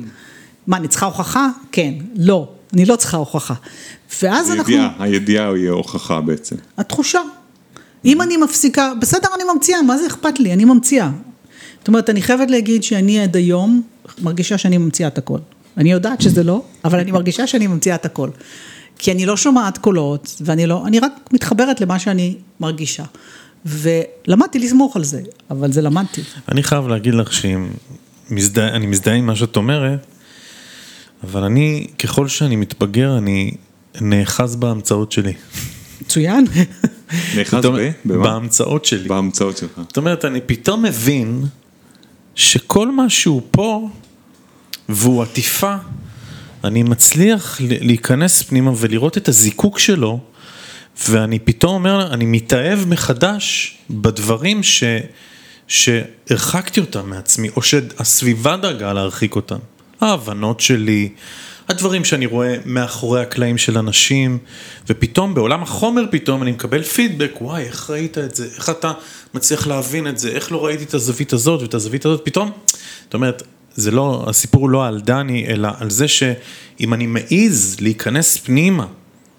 מה, 0.66 0.76
אני 0.76 0.88
צריכה 0.88 1.06
הוכחה? 1.06 1.48
כן, 1.72 1.94
לא. 2.16 2.48
אני 2.75 2.85
לא 2.85 2.97
צריכה 2.97 3.16
הוכחה. 3.16 3.54
ואז 4.23 4.50
הידיעה, 4.50 4.87
אנחנו... 4.87 5.04
הידיעה 5.04 5.48
היא 5.53 5.70
הוכחה 5.70 6.20
בעצם. 6.20 6.57
התחושה. 6.79 7.20
אם 8.05 8.22
אני 8.22 8.37
מפסיקה, 8.37 8.92
בסדר, 9.01 9.29
אני 9.35 9.44
ממציאה, 9.55 9.83
מה 9.83 9.98
זה 9.98 10.07
אכפת 10.07 10.40
לי? 10.40 10.53
אני 10.53 10.64
ממציאה. 10.64 11.11
זאת 11.79 11.88
אומרת, 11.88 12.11
אני 12.11 12.22
חייבת 12.22 12.51
להגיד 12.51 12.83
שאני 12.83 13.20
עד 13.20 13.37
היום 13.37 13.83
מרגישה 14.22 14.59
שאני 14.59 14.79
ממציאה 14.79 15.09
את 15.09 15.18
הכל. 15.18 15.38
אני 15.77 15.92
יודעת 15.92 16.20
שזה 16.20 16.42
לא, 16.42 16.62
אבל 16.85 17.01
אני 17.01 17.12
מרגישה 17.12 17.46
שאני 17.46 17.66
ממציאה 17.66 17.94
את 17.94 18.05
הכל. 18.05 18.29
כי 18.98 19.12
אני 19.12 19.27
לא 19.27 19.37
שומעת 19.37 19.79
קולות, 19.79 20.37
ואני 20.40 20.66
לא, 20.66 20.87
אני 20.87 20.98
רק 20.98 21.12
מתחברת 21.33 21.81
למה 21.81 21.98
שאני 21.98 22.35
מרגישה. 22.61 23.05
ולמדתי 23.66 24.59
לסמוך 24.59 24.96
על 24.96 25.05
זה, 25.05 25.20
אבל 25.51 25.72
זה 25.72 25.83
למדתי. 25.83 26.20
אני 26.48 26.62
חייב 26.62 26.88
להגיד 26.88 27.14
לך 27.14 27.33
שאני 27.33 27.57
מזדהה 28.31 29.14
עם 29.14 29.27
מה 29.27 29.37
שאת 29.37 29.57
אומרת, 29.57 30.07
אבל 31.22 31.44
אני, 31.44 31.87
ככל 31.98 32.29
שאני 32.29 32.57
מתבגר, 32.57 33.18
אני 33.18 33.50
נאחז 34.00 34.57
בהמצאות 34.57 35.12
שלי. 35.12 35.33
מצוין. 36.00 36.44
נאחז 37.37 37.66
ב? 37.66 37.90
בהמצאות 38.05 38.85
שלי. 38.85 39.09
בהמצאות 39.09 39.57
שלך. 39.57 39.81
זאת 39.88 39.96
אומרת, 39.96 40.24
אני 40.24 40.40
פתאום 40.40 40.83
מבין 40.83 41.44
שכל 42.35 42.90
מה 42.90 43.11
שהוא 43.11 43.42
פה, 43.50 43.88
והוא 44.88 45.22
עטיפה, 45.22 45.77
אני 46.64 46.83
מצליח 46.83 47.61
להיכנס 47.61 48.42
פנימה 48.42 48.72
ולראות 48.77 49.16
את 49.16 49.29
הזיקוק 49.29 49.79
שלו, 49.79 50.20
ואני 51.09 51.38
פתאום 51.38 51.74
אומר, 51.74 52.14
אני 52.14 52.27
מתאהב 52.27 52.88
מחדש 52.88 53.77
בדברים 53.90 54.62
ש... 54.62 54.85
שהרחקתי 55.68 56.81
אותם 56.81 57.11
מעצמי, 57.11 57.48
או 57.57 57.62
שהסביבה 57.62 58.57
דאגה 58.57 58.92
להרחיק 58.92 59.37
אותם. 59.37 59.59
ההבנות 60.00 60.61
שלי, 60.61 61.09
הדברים 61.68 62.04
שאני 62.04 62.26
רואה 62.26 62.57
מאחורי 62.64 63.22
הקלעים 63.22 63.59
של 63.59 63.78
אנשים, 63.78 64.38
ופתאום 64.88 65.35
בעולם 65.35 65.62
החומר 65.62 66.04
פתאום 66.11 66.42
אני 66.42 66.52
מקבל 66.52 66.83
פידבק, 66.83 67.33
וואי, 67.40 67.62
איך 67.62 67.90
ראית 67.90 68.18
את 68.18 68.35
זה, 68.35 68.48
איך 68.57 68.70
אתה 68.70 68.92
מצליח 69.35 69.66
להבין 69.66 70.09
את 70.09 70.18
זה, 70.18 70.28
איך 70.28 70.52
לא 70.52 70.64
ראיתי 70.64 70.85
את 70.85 70.94
הזווית 70.94 71.33
הזאת 71.33 71.62
ואת 71.62 71.74
הזווית 71.74 72.07
הזאת, 72.07 72.20
פתאום, 72.24 72.50
זאת 73.04 73.14
אומרת, 73.14 73.42
זה 73.74 73.90
לא, 73.90 74.24
הסיפור 74.28 74.62
הוא 74.62 74.70
לא 74.70 74.87
על 74.87 75.00
דני, 75.00 75.46
אלא 75.46 75.68
על 75.78 75.90
זה 75.90 76.09
שאם 76.09 76.94
אני 76.94 77.07
מעז 77.07 77.76
להיכנס 77.80 78.37
פנימה, 78.37 78.87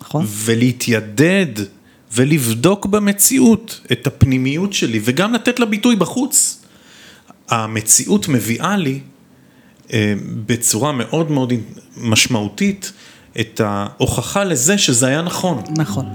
נכון. 0.01 0.25
ולהתיידד 0.29 1.65
ולבדוק 2.13 2.85
במציאות 2.85 3.81
את 3.91 4.07
הפנימיות 4.07 4.73
שלי, 4.73 4.99
וגם 5.03 5.33
לתת 5.33 5.59
לה 5.59 5.65
ביטוי 5.65 5.95
בחוץ, 5.95 6.61
המציאות 7.49 8.27
מביאה 8.27 8.77
לי 8.77 8.99
בצורה 10.45 10.91
מאוד 10.91 11.31
מאוד 11.31 11.53
משמעותית 11.97 12.91
את 13.39 13.61
ההוכחה 13.63 14.43
לזה 14.43 14.77
שזה 14.77 15.07
היה 15.07 15.21
נכון. 15.21 15.63
נכון. 15.77 16.05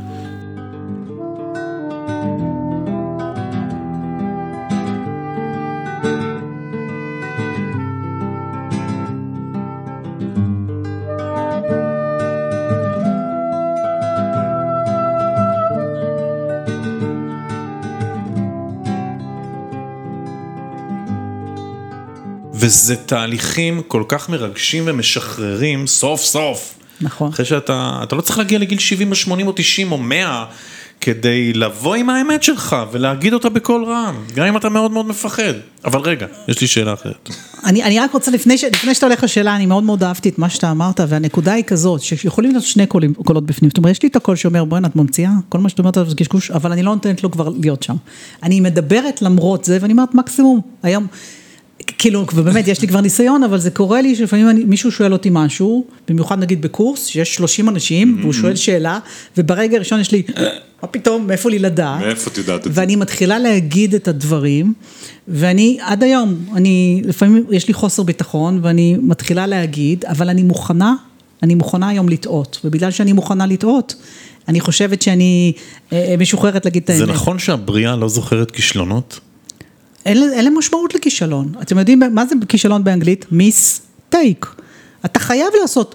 וזה 22.61 22.97
תהליכים 22.97 23.83
כל 23.87 24.03
כך 24.09 24.29
מרגשים 24.29 24.85
ומשחררים 24.87 25.87
סוף 25.87 26.25
סוף. 26.25 26.75
נכון. 27.01 27.29
אחרי 27.29 27.45
שאתה, 27.45 28.01
אתה 28.03 28.17
לא 28.17 28.21
צריך 28.21 28.39
להגיע 28.39 28.59
לגיל 28.59 28.79
70 28.79 29.11
או 29.11 29.15
80 29.15 29.47
או 29.47 29.53
90 29.57 29.93
או 29.93 29.99
100 29.99 30.45
כדי 31.01 31.53
לבוא 31.53 31.95
עם 31.95 32.11
האמת 32.11 32.43
שלך 32.43 32.77
ולהגיד 32.93 33.33
אותה 33.33 33.49
בקול 33.49 33.85
רם, 33.85 34.15
גם 34.35 34.47
אם 34.47 34.57
אתה 34.57 34.69
מאוד 34.69 34.91
מאוד 34.91 35.07
מפחד. 35.07 35.53
אבל 35.85 36.01
רגע, 36.01 36.27
יש 36.49 36.61
לי 36.61 36.67
שאלה 36.67 36.93
אחרת. 36.93 37.31
אני, 37.65 37.83
אני 37.83 38.01
רק 38.01 38.13
רוצה, 38.13 38.31
לפני, 38.31 38.59
ש, 38.59 38.65
לפני 38.65 38.95
שאתה 38.95 39.07
הולך 39.07 39.25
לשאלה, 39.25 39.57
אני 39.57 39.67
מאוד 39.67 39.85
מאוד 39.85 40.03
אהבתי 40.05 40.29
את 40.29 40.39
מה 40.39 40.51
שאתה 40.51 40.71
אמרת, 40.71 41.01
והנקודה 41.09 41.53
היא 41.53 41.65
כזאת, 41.65 42.01
שיכולים 42.01 42.51
להיות 42.51 42.65
שני 42.65 42.87
קולים, 42.87 43.15
קולות 43.15 43.47
בפנים. 43.47 43.71
זאת 43.71 43.79
אומרת, 43.79 43.93
יש 43.93 44.03
לי 44.03 44.09
את 44.09 44.17
הקול 44.17 44.37
שאומר, 44.37 44.65
בוא'נה, 44.65 44.89
את 44.89 44.97
ממציאה, 44.97 45.33
כל 45.49 45.59
מה 45.59 45.69
שאת 45.69 45.79
אומרת 45.79 45.99
זה 46.09 46.15
קשקוש, 46.17 46.51
אבל 46.51 46.73
אני 46.73 46.83
לא 46.83 46.95
נותנת 46.95 47.23
לו 47.23 47.31
כבר 47.31 47.49
להיות 47.61 47.83
שם. 47.83 47.97
אני 48.43 48.61
מדברת 48.61 49.23
למרות 49.23 49.65
זה, 49.65 49.79
ואני 49.81 49.93
אומרת, 49.93 50.15
מקסימום, 50.15 50.61
היום... 50.83 51.07
כאילו, 51.87 52.27
ובאמת, 52.35 52.69
יש 52.69 52.81
לי 52.83 52.89
כבר 52.89 53.01
ניסיון, 53.01 53.43
אבל 53.43 53.59
זה 53.59 53.71
קורה 53.71 54.03
לי 54.03 54.17
שלפעמים 54.17 54.51
אני, 54.51 54.65
מישהו 54.65 54.93
שואל 54.93 55.13
אותי 55.13 55.29
משהו, 55.33 55.85
במיוחד 56.09 56.39
נגיד 56.39 56.63
בקורס, 56.63 57.07
שיש 57.07 57.35
30 57.35 57.69
אנשים, 57.69 58.17
והוא 58.21 58.33
שואל 58.33 58.57
שאלה, 58.57 58.99
וברגע 59.37 59.77
הראשון 59.77 60.01
יש 60.01 60.13
לי, 60.13 60.23
מה 60.83 60.89
פתאום, 60.89 61.27
מאיפה 61.27 61.51
לי 61.51 61.59
לדעת? 61.59 62.01
מאיפה 62.01 62.31
את 62.31 62.39
יודעת 62.39 62.67
את 62.67 62.75
זה? 62.75 62.81
ואני 62.81 62.97
מתחילה 62.97 63.39
להגיד 63.39 63.95
את 63.95 64.09
הדברים, 64.09 64.75
ואני, 65.29 65.79
עד 65.81 66.03
היום, 66.03 66.35
אני, 66.55 67.03
לפעמים 67.05 67.45
יש 67.51 67.69
לי 67.69 67.75
חוסר 67.75 68.03
ביטחון, 68.03 68.61
ואני 68.63 68.97
מתחילה 69.03 69.47
להגיד, 69.47 70.05
אבל 70.05 70.29
אני 70.29 70.43
מוכנה, 70.43 70.95
אני 71.43 71.55
מוכנה 71.55 71.89
היום 71.89 72.09
לטעות, 72.09 72.61
ובגלל 72.65 72.91
שאני 72.91 73.13
מוכנה 73.13 73.47
לטעות, 73.47 73.95
אני 74.49 74.61
חושבת 74.61 75.03
שאני 75.03 75.53
אה, 75.93 76.11
אה, 76.11 76.17
משוחררת 76.17 76.65
להגיד 76.65 76.83
את 76.83 76.91
האמת. 76.91 77.07
זה 77.07 77.07
נכון 77.07 77.39
שהבריאה 77.39 77.97
לא 77.97 78.09
זוכרת 78.09 78.51
כישלונות? 78.51 79.21
אין 80.07 80.45
להם 80.45 80.59
משמעות 80.59 80.95
לכישלון. 80.95 81.53
אתם 81.63 81.79
יודעים 81.79 82.03
מה 82.11 82.27
זה 82.27 82.35
כישלון 82.49 82.85
באנגלית? 82.85 83.27
מיס 83.31 83.81
טייק. 84.09 84.47
אתה 85.05 85.21
חייב 85.21 85.49
לעשות 85.61 85.95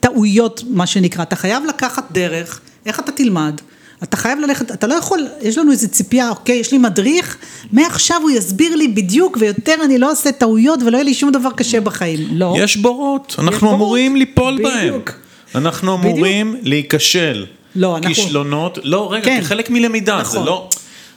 טעויות, 0.00 0.62
מה 0.68 0.86
שנקרא, 0.86 1.22
אתה 1.22 1.36
חייב 1.36 1.64
לקחת 1.68 2.12
דרך, 2.12 2.60
איך 2.86 3.00
אתה 3.00 3.12
תלמד? 3.12 3.60
אתה 4.02 4.16
חייב 4.16 4.38
ללכת, 4.38 4.70
אתה 4.70 4.86
לא 4.86 4.94
יכול, 4.94 5.26
יש 5.42 5.58
לנו 5.58 5.72
איזה 5.72 5.88
ציפייה, 5.88 6.30
אוקיי, 6.30 6.56
יש 6.56 6.72
לי 6.72 6.78
מדריך, 6.78 7.36
מעכשיו 7.72 8.22
הוא 8.22 8.30
יסביר 8.30 8.76
לי 8.76 8.88
בדיוק 8.88 9.36
ויותר 9.40 9.74
אני 9.84 9.98
לא 9.98 10.12
עושה 10.12 10.32
טעויות 10.32 10.82
ולא 10.82 10.96
יהיה 10.96 11.04
לי 11.04 11.14
שום 11.14 11.32
דבר 11.32 11.48
קשה 11.56 11.80
בחיים, 11.80 12.20
לא. 12.32 12.54
יש 12.58 12.76
בורות, 12.76 13.36
אנחנו 13.38 13.68
יש 13.68 13.74
אמורים 13.74 14.12
בורות. 14.12 14.26
ליפול 14.26 14.54
בדיוק. 14.54 15.10
בהם. 15.10 15.64
אנחנו 15.64 15.94
אמורים 15.94 16.50
בדיוק. 16.52 16.66
להיכשל. 16.66 17.46
לא, 17.76 17.96
אנחנו... 17.96 18.14
כישלונות, 18.14 18.78
לא, 18.82 19.12
רגע, 19.12 19.24
כן. 19.24 19.40
כחלק 19.40 19.70
מלמידה, 19.70 20.20
נכון. 20.20 20.40
זה 20.40 20.46
לא, 20.46 20.68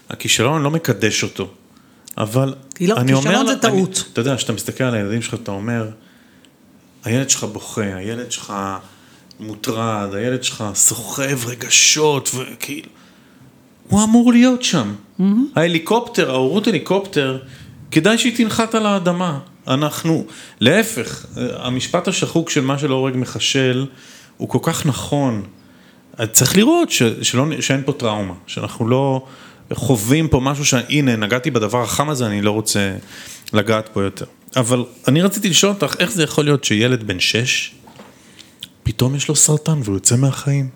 הכישלון 0.09 0.61
לא 0.61 0.71
מקדש 0.71 1.23
אותו, 1.23 1.47
אבל 2.19 2.53
לא, 2.81 2.97
אני 2.97 3.13
אומר... 3.13 3.31
כישלון 3.31 3.47
זה 3.47 3.55
טעות. 3.55 3.97
אני, 3.97 4.13
אתה 4.13 4.21
יודע, 4.21 4.35
כשאתה 4.35 4.53
מסתכל 4.53 4.83
על 4.83 4.95
הילדים 4.95 5.21
שלך, 5.21 5.33
אתה 5.33 5.51
אומר, 5.51 5.89
הילד 7.03 7.29
שלך 7.29 7.43
בוכה, 7.43 7.95
הילד 7.95 8.31
שלך... 8.31 8.53
מוטרד, 9.39 10.13
הילד 10.13 10.43
שלך 10.43 10.63
סוחב 10.73 11.47
רגשות, 11.47 12.29
וכאילו, 12.35 12.89
הוא 13.87 14.03
אמור 14.03 14.31
להיות 14.31 14.63
שם. 14.63 14.93
Mm-hmm. 15.19 15.23
ההליקופטר, 15.55 16.31
ההורות 16.31 16.67
הליקופטר, 16.67 17.39
כדאי 17.91 18.17
שהיא 18.17 18.37
תנחת 18.37 18.75
על 18.75 18.85
האדמה. 18.85 19.39
אנחנו, 19.67 20.25
להפך, 20.59 21.25
המשפט 21.53 22.07
השחוק 22.07 22.49
של 22.49 22.61
מה 22.61 22.79
שלא 22.79 22.95
הורג 22.95 23.13
מחשל, 23.17 23.85
הוא 24.37 24.49
כל 24.49 24.59
כך 24.61 24.85
נכון. 24.85 25.43
צריך 26.31 26.57
לראות 26.57 26.91
ש, 26.91 27.03
שלא, 27.03 27.45
שאין 27.61 27.81
פה 27.85 27.93
טראומה, 27.93 28.33
שאנחנו 28.47 28.87
לא 28.87 29.25
חווים 29.73 30.27
פה 30.27 30.39
משהו 30.39 30.65
שהנה, 30.65 31.15
נגעתי 31.15 31.51
בדבר 31.51 31.81
החם 31.81 32.09
הזה, 32.09 32.25
אני 32.25 32.41
לא 32.41 32.51
רוצה 32.51 32.93
לגעת 33.53 33.89
פה 33.93 34.03
יותר. 34.03 34.25
אבל 34.55 34.83
אני 35.07 35.21
רציתי 35.21 35.49
לשאול 35.49 35.71
אותך, 35.71 35.95
איך 35.99 36.11
זה 36.11 36.23
יכול 36.23 36.43
להיות 36.43 36.63
שילד 36.63 37.03
בן 37.03 37.19
שש, 37.19 37.71
פתאום 38.83 39.15
יש 39.15 39.27
לו 39.27 39.35
סרטן 39.35 39.79
והוא 39.83 39.95
יוצא 39.95 40.15
מהחיים. 40.15 40.69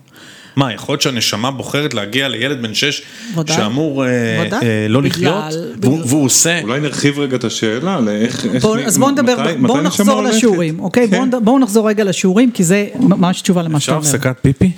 מה, 0.56 0.72
יכול 0.72 0.92
להיות 0.92 1.02
שהנשמה 1.02 1.50
בוחרת 1.50 1.94
להגיע 1.94 2.28
לילד 2.28 2.62
בן 2.62 2.74
שש 2.74 3.02
ודאי, 3.36 3.56
שאמור 3.56 4.06
אה, 4.06 4.44
ודאי, 4.46 4.60
אה, 4.62 4.86
לא 4.88 5.00
בגלל, 5.00 5.10
לחיות, 5.10 5.44
בגלל... 5.76 5.90
והוא, 5.90 6.00
והוא 6.06 6.24
עושה... 6.24 6.62
אולי 6.62 6.80
נרחיב 6.80 7.18
רגע 7.18 7.36
את 7.36 7.44
השאלה 7.44 8.00
לאיך... 8.00 8.46
בוא, 8.60 8.78
איך, 8.78 8.86
אז 8.86 8.98
בואו 8.98 9.10
נדבר, 9.10 9.36
בואו 9.60 9.80
נחזור 9.80 10.22
לשיעורים, 10.22 10.80
אוקיי? 10.80 11.08
כן. 11.10 11.30
בואו 11.30 11.42
בוא 11.42 11.60
נחזור 11.60 11.88
רגע 11.88 12.04
לשיעורים, 12.04 12.50
כי 12.50 12.64
זה 12.64 12.86
ממש 13.00 13.42
תשובה 13.42 13.62
למה 13.62 13.80
שאתה 13.80 13.92
אומר. 13.92 14.04
אפשר 14.04 14.16
הפסקת 14.16 14.36
פיפי? 14.42 14.70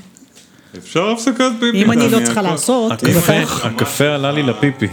אפשר 0.78 1.10
הפסקת 1.10 1.50
פיפי. 1.60 1.82
אם 1.82 1.92
אני 1.92 2.10
לא 2.10 2.18
צריכה 2.24 2.42
לעשות... 2.42 2.92
הקפה 3.64 4.04
עלה 4.04 4.32
לי 4.32 4.42
לפיפי. 4.42 4.86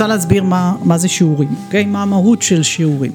רוצה 0.00 0.06
להסביר 0.06 0.42
מה, 0.42 0.74
מה 0.84 0.98
זה 0.98 1.08
שיעורים, 1.08 1.48
אוקיי? 1.66 1.84
מה 1.84 2.02
המהות 2.02 2.42
של 2.42 2.62
שיעורים. 2.62 3.12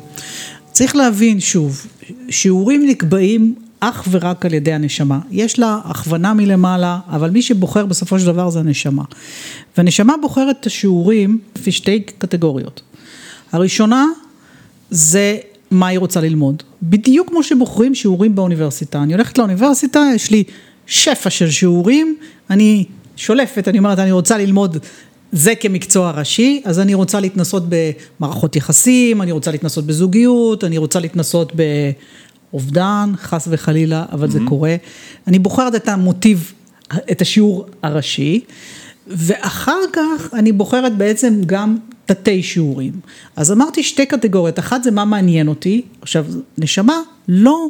צריך 0.76 0.96
להבין 0.96 1.40
שוב, 1.40 1.88
שיעורים 2.30 2.88
נקבעים 2.88 3.56
אך 3.80 4.08
ורק 4.12 4.46
על 4.46 4.54
ידי 4.54 4.74
הנשמה. 4.74 5.20
יש 5.32 5.60
לה 5.60 5.80
הכוונה 5.84 6.34
מלמעלה, 6.34 7.00
אבל 7.10 7.30
מי 7.30 7.42
שבוחר 7.42 7.86
בסופו 7.86 8.20
של 8.20 8.26
דבר 8.26 8.50
זה 8.50 8.60
הנשמה. 8.60 9.04
והנשמה 9.78 10.14
בוחרת 10.22 10.56
את 10.60 10.66
השיעורים 10.66 11.40
לפי 11.56 11.72
שתי 11.72 12.00
קטגוריות. 12.00 12.82
הראשונה 13.52 14.06
זה 14.90 15.38
מה 15.72 15.88
היא 15.88 16.00
רוצה 16.00 16.22
ללמוד. 16.22 16.64
בדיוק 16.84 17.30
כמו 17.30 17.44
שבוחרים 17.44 17.96
שיעורים 17.96 18.36
באוניברסיטה. 18.36 19.04
אני 19.04 19.14
הולכת 19.14 19.38
לאוניברסיטה, 19.38 20.04
יש 20.16 20.32
לי 20.32 20.44
שפע 20.88 21.30
של 21.30 21.52
שיעורים, 21.52 22.16
אני 22.50 22.86
שולפת, 23.16 23.68
אני 23.68 23.78
אומרת, 23.78 24.00
אני 24.00 24.12
רוצה 24.12 24.38
ללמוד 24.38 24.78
זה 25.36 25.56
כמקצוע 25.56 26.12
ראשי, 26.12 26.62
אז 26.66 26.80
אני 26.80 26.94
רוצה 26.94 27.20
להתנסות 27.20 27.64
במערכות 27.70 28.56
יחסים, 28.56 29.22
אני 29.22 29.32
רוצה 29.32 29.52
להתנסות 29.52 29.86
בזוגיות, 29.86 30.64
אני 30.64 30.78
רוצה 30.78 31.00
להתנסות 31.00 31.52
באובדן, 32.52 33.12
חס 33.18 33.48
וחלילה, 33.52 34.06
אבל 34.12 34.28
mm-hmm. 34.28 34.32
זה 34.32 34.40
קורה. 34.48 34.76
אני 35.28 35.40
בוחרת 35.40 35.76
את 35.76 35.90
המוטיב, 35.90 36.54
את 37.12 37.22
השיעור 37.22 37.66
הראשי, 37.84 38.42
ואחר 39.08 39.80
כך 39.94 40.34
אני 40.34 40.52
בוחרת 40.52 40.98
בעצם 40.98 41.42
גם 41.46 41.78
תתי 42.06 42.44
שיעורים. 42.44 42.94
אז 43.36 43.52
אמרתי 43.52 43.84
שתי 43.84 44.06
קטגוריות, 44.06 44.60
אחת 44.60 44.84
זה 44.84 44.92
מה 44.92 45.06
מעניין 45.06 45.48
אותי, 45.48 45.82
עכשיו 46.02 46.26
נשמה 46.58 47.00
לא, 47.28 47.68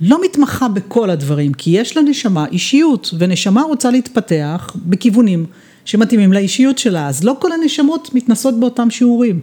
לא 0.00 0.24
מתמחה 0.24 0.68
בכל 0.68 1.10
הדברים, 1.10 1.52
כי 1.54 1.70
יש 1.70 1.96
לה 1.96 2.02
נשמה 2.02 2.46
אישיות, 2.52 3.14
ונשמה 3.18 3.62
רוצה 3.62 3.90
להתפתח 3.90 4.76
בכיוונים. 4.86 5.46
שמתאימים 5.88 6.32
לאישיות 6.32 6.78
שלה, 6.78 7.08
אז 7.08 7.24
לא 7.24 7.36
כל 7.38 7.52
הנשמות 7.52 8.14
מתנסות 8.14 8.60
באותם 8.60 8.90
שיעורים. 8.90 9.40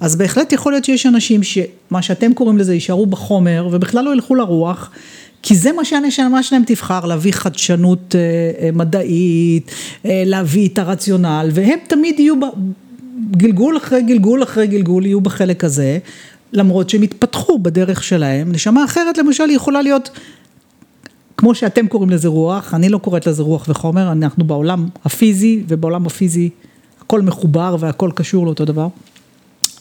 אז 0.00 0.16
בהחלט 0.16 0.52
יכול 0.52 0.72
להיות 0.72 0.84
שיש 0.84 1.06
אנשים 1.06 1.42
שמה 1.42 2.02
שאתם 2.02 2.34
קוראים 2.34 2.58
לזה 2.58 2.74
יישארו 2.74 3.06
בחומר 3.06 3.68
ובכלל 3.72 4.04
לא 4.04 4.12
ילכו 4.12 4.34
לרוח, 4.34 4.90
כי 5.42 5.56
זה 5.56 5.72
מה 5.72 5.84
שהנשמה 5.84 6.42
שלהם 6.42 6.62
תבחר, 6.66 7.06
להביא 7.06 7.32
חדשנות 7.32 8.14
אה, 8.14 8.20
אה, 8.64 8.70
מדעית, 8.72 9.70
אה, 10.06 10.22
להביא 10.26 10.68
את 10.68 10.78
הרציונל, 10.78 11.48
והם 11.52 11.78
תמיד 11.88 12.20
יהיו 12.20 12.34
גלגול 13.30 13.76
אחרי 13.76 14.02
גלגול 14.02 14.42
אחרי 14.42 14.66
גלגול, 14.66 15.06
יהיו 15.06 15.20
בחלק 15.20 15.64
הזה. 15.64 15.98
למרות 16.52 16.90
שהם 16.90 17.02
התפתחו 17.02 17.58
בדרך 17.58 18.04
שלהם, 18.04 18.52
נשמה 18.52 18.84
אחרת 18.84 19.18
למשל 19.18 19.50
יכולה 19.50 19.82
להיות 19.82 20.10
כמו 21.46 21.54
שאתם 21.54 21.86
קוראים 21.86 22.10
לזה 22.10 22.28
רוח, 22.28 22.74
אני 22.74 22.88
לא 22.88 22.98
קוראת 22.98 23.26
לזה 23.26 23.42
רוח 23.42 23.66
וחומר, 23.68 24.12
אנחנו 24.12 24.44
בעולם 24.44 24.88
הפיזי, 25.04 25.62
ובעולם 25.68 26.06
הפיזי 26.06 26.50
הכל 27.00 27.22
מחובר 27.22 27.76
והכל 27.80 28.10
קשור 28.14 28.46
לאותו 28.46 28.64
דבר. 28.64 28.88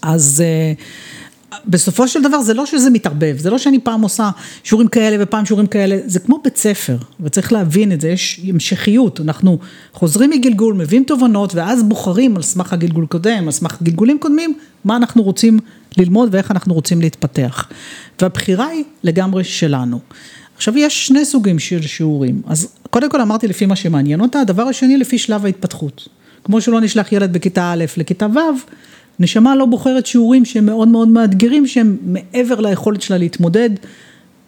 אז 0.01 0.43
uh, 0.43 1.55
בסופו 1.67 2.07
של 2.07 2.21
דבר 2.21 2.41
זה 2.41 2.53
לא 2.53 2.65
שזה 2.65 2.89
מתערבב, 2.89 3.37
זה 3.37 3.49
לא 3.49 3.57
שאני 3.57 3.79
פעם 3.79 4.01
עושה 4.01 4.29
שיעורים 4.63 4.87
כאלה 4.87 5.17
ופעם 5.19 5.45
שיעורים 5.45 5.67
כאלה, 5.67 5.97
זה 6.05 6.19
כמו 6.19 6.39
בית 6.43 6.57
ספר, 6.57 6.97
וצריך 7.19 7.53
להבין 7.53 7.91
את 7.91 8.01
זה, 8.01 8.09
יש 8.09 8.41
המשכיות, 8.47 9.21
אנחנו 9.21 9.57
חוזרים 9.93 10.29
מגלגול, 10.29 10.73
מביאים 10.73 11.03
תובנות, 11.03 11.55
ואז 11.55 11.83
בוחרים 11.83 12.35
על 12.35 12.41
סמך 12.41 12.73
הגלגול 12.73 13.05
קודם, 13.05 13.43
על 13.45 13.51
סמך 13.51 13.77
גלגולים 13.83 14.19
קודמים, 14.19 14.57
מה 14.83 14.95
אנחנו 14.95 15.23
רוצים 15.23 15.59
ללמוד 15.97 16.29
ואיך 16.31 16.51
אנחנו 16.51 16.73
רוצים 16.73 17.01
להתפתח. 17.01 17.67
והבחירה 18.21 18.67
היא 18.67 18.83
לגמרי 19.03 19.43
שלנו. 19.43 19.99
עכשיו 20.55 20.77
יש 20.77 21.07
שני 21.07 21.25
סוגים 21.25 21.59
של 21.59 21.81
שיעורים, 21.81 22.41
אז 22.47 22.67
קודם 22.89 23.09
כל 23.09 23.21
אמרתי 23.21 23.47
לפי 23.47 23.65
מה 23.65 23.75
שמעניין 23.75 24.21
אותה, 24.21 24.39
הדבר 24.39 24.63
השני 24.63 24.97
לפי 24.97 25.17
שלב 25.17 25.45
ההתפתחות. 25.45 26.07
כמו 26.43 26.61
שלא 26.61 26.81
נשלח 26.81 27.11
ילד 27.11 27.33
בכיתה 27.33 27.71
א' 27.71 27.85
לכיתה 27.97 28.27
ו', 28.35 28.39
נשמה 29.19 29.55
לא 29.55 29.65
בוחרת 29.65 30.05
שיעורים 30.05 30.45
שהם 30.45 30.65
מאוד 30.65 30.87
מאוד 30.87 31.07
מאתגרים, 31.07 31.67
שהם 31.67 31.97
מעבר 32.05 32.59
ליכולת 32.59 33.01
שלה 33.01 33.17
להתמודד, 33.17 33.69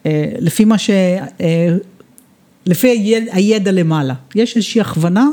אה, 0.05 0.31
לפי 0.39 0.65
מה 0.65 0.77
ש... 0.77 0.89
אה, 1.41 1.75
לפי 2.65 2.87
הידע, 2.87 3.33
הידע 3.33 3.71
למעלה. 3.71 4.13
יש 4.35 4.55
איזושהי 4.55 4.81
הכוונה, 4.81 5.27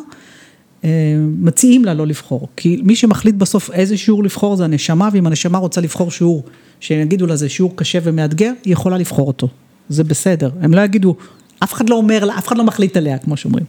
אה, 0.85 0.91
מציעים 1.39 1.85
לה 1.85 1.95
לא 1.95 2.07
לבחור, 2.07 2.49
כי 2.57 2.81
מי 2.83 2.97
שמחליט 2.97 3.35
בסוף 3.35 3.71
איזה 3.71 3.97
שיעור 3.97 4.25
לבחור 4.25 4.57
זה 4.57 4.65
הנשמה, 4.65 5.09
ואם 5.13 5.27
הנשמה 5.27 5.59
רוצה 5.59 5.81
לבחור 5.81 6.11
שיעור, 6.11 6.43
שיגידו 6.81 7.27
לה 7.27 7.37
זה 7.37 7.49
שיעור 7.49 7.77
קשה 7.77 7.99
ומאתגר, 8.03 8.53
היא 8.65 8.73
יכולה 8.73 8.99
לבחור 8.99 9.29
אותו. 9.29 9.49
זה 9.88 10.05
בסדר, 10.05 10.51
הם 10.61 10.75
לא 10.75 10.81
יגידו, 10.81 11.16
אף 11.64 11.73
אחד 11.73 11.90
לא 11.90 11.94
אומר 11.94 12.38
אף 12.38 12.49
אחד 12.49 12.59
לא 12.59 12.64
מחליט 12.64 12.97
עליה, 12.97 13.18
כמו 13.18 13.37
שאומרים. 13.37 13.64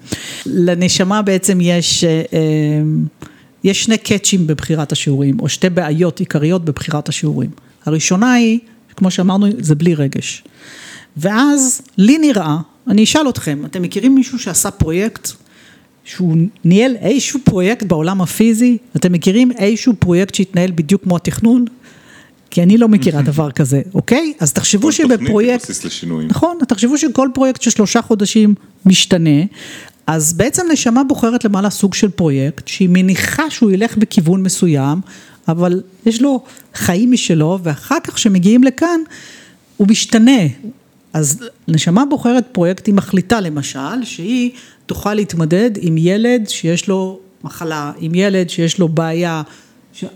לנשמה 0.46 1.22
בעצם 1.22 1.60
יש, 1.62 2.04
אה, 2.04 2.10
אה, 2.34 2.82
יש 3.64 3.84
שני 3.84 3.98
קאצ'ים 3.98 4.48
בבחירת 4.48 4.92
השיעורים, 4.92 5.40
או 5.40 5.50
שתי 5.50 5.70
בעיות 5.70 6.20
עיקריות 6.20 6.66
בבחירת 6.66 7.10
השיעורים. 7.10 7.50
הראשונה 7.86 8.34
היא, 8.34 8.60
כמו 8.96 9.12
שאמרנו, 9.12 9.48
זה 9.60 9.76
בלי 9.76 9.96
רגש. 9.96 10.44
ואז 11.18 11.82
לי 11.98 12.18
נראה, 12.18 12.58
אני 12.88 13.04
אשאל 13.04 13.30
אתכם, 13.30 13.66
אתם 13.66 13.82
מכירים 13.82 14.16
מישהו 14.16 14.40
שעשה 14.40 14.72
פרויקט 14.72 15.30
שהוא 16.04 16.38
ניהל 16.66 16.96
איזשהו 16.96 17.40
פרויקט 17.44 17.84
בעולם 17.84 18.22
הפיזי, 18.22 18.78
אתם 18.96 19.12
מכירים 19.12 19.52
איזשהו 19.52 19.94
פרויקט 20.00 20.36
שהתנהל 20.36 20.72
בדיוק 20.72 21.04
כמו 21.04 21.16
התכנון? 21.16 21.66
כי 22.56 22.64
אני 22.64 22.78
לא 22.78 22.88
מכירה 22.88 23.22
דבר 23.22 23.52
כזה, 23.52 23.82
אוקיי? 23.94 24.34
אז 24.40 24.54
תחשבו 24.54 24.92
שבפרויקט, 24.92 25.66
נכון, 26.28 26.58
תחשבו 26.68 26.98
שכל 26.98 27.30
פרויקט 27.34 27.62
של 27.62 27.72
שלושה 27.72 28.02
חודשים 28.02 28.56
משתנה, 28.86 29.40
אז 30.08 30.34
בעצם 30.34 30.64
נשמה 30.72 31.04
בוחרת 31.04 31.46
למעלה 31.46 31.70
סוג 31.70 31.94
של 31.94 32.10
פרויקט, 32.10 32.68
שהיא 32.68 32.90
מניחה 32.92 33.50
שהוא 33.50 33.72
ילך 33.72 33.98
בכיוון 33.98 34.44
מסוים, 34.44 35.02
אבל 35.48 35.82
יש 36.06 36.22
לו 36.22 36.44
חיים 36.74 37.12
משלו, 37.12 37.60
ואחר 37.64 37.98
כך 38.04 38.14
כשמגיעים 38.14 38.64
לכאן, 38.64 39.00
הוא 39.78 39.88
משתנה. 39.88 40.42
אז 41.14 41.44
נשמה 41.68 42.06
בוחרת 42.06 42.46
פרויקט, 42.52 42.88
היא 42.88 42.96
מחליטה 42.96 43.42
למשל, 43.42 44.04
שהיא 44.04 44.52
תוכל 44.86 45.14
להתמודד 45.14 45.72
עם 45.80 45.98
ילד 45.98 46.50
שיש 46.50 46.88
לו 46.88 47.20
מחלה, 47.44 47.92
עם 48.00 48.16
ילד 48.16 48.50
שיש 48.50 48.80
לו 48.80 48.88
בעיה 48.90 49.42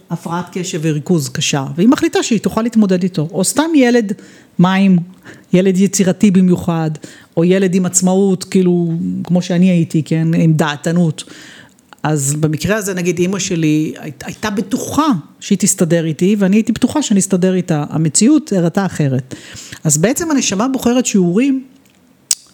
הפרעת 0.09 0.45
קשב 0.51 0.79
וריכוז 0.83 1.29
קשה, 1.29 1.65
והיא 1.75 1.89
מחליטה 1.89 2.23
שהיא 2.23 2.39
תוכל 2.39 2.61
להתמודד 2.61 3.03
איתו, 3.03 3.27
או 3.31 3.43
סתם 3.43 3.69
ילד 3.75 4.13
מים, 4.59 4.97
ילד 5.53 5.77
יצירתי 5.77 6.31
במיוחד, 6.31 6.91
או 7.37 7.43
ילד 7.43 7.75
עם 7.75 7.85
עצמאות, 7.85 8.43
כאילו, 8.43 8.93
כמו 9.23 9.41
שאני 9.41 9.69
הייתי, 9.69 10.03
כן, 10.03 10.27
עם 10.33 10.53
דעתנות. 10.53 11.23
אז 12.03 12.35
במקרה 12.35 12.75
הזה 12.75 12.93
נגיד 12.93 13.19
אימא 13.19 13.39
שלי 13.39 13.93
הייתה 14.23 14.49
בטוחה 14.49 15.07
שהיא 15.39 15.57
תסתדר 15.57 16.05
איתי 16.05 16.35
ואני 16.39 16.55
הייתי 16.55 16.71
בטוחה 16.71 17.01
שאני 17.01 17.19
אסתדר 17.19 17.53
איתה, 17.53 17.85
המציאות 17.89 18.53
הראתה 18.53 18.85
אחרת. 18.85 19.35
אז 19.83 19.97
בעצם 19.97 20.31
הנשמה 20.31 20.67
בוחרת 20.67 21.05
שיעורים 21.05 21.63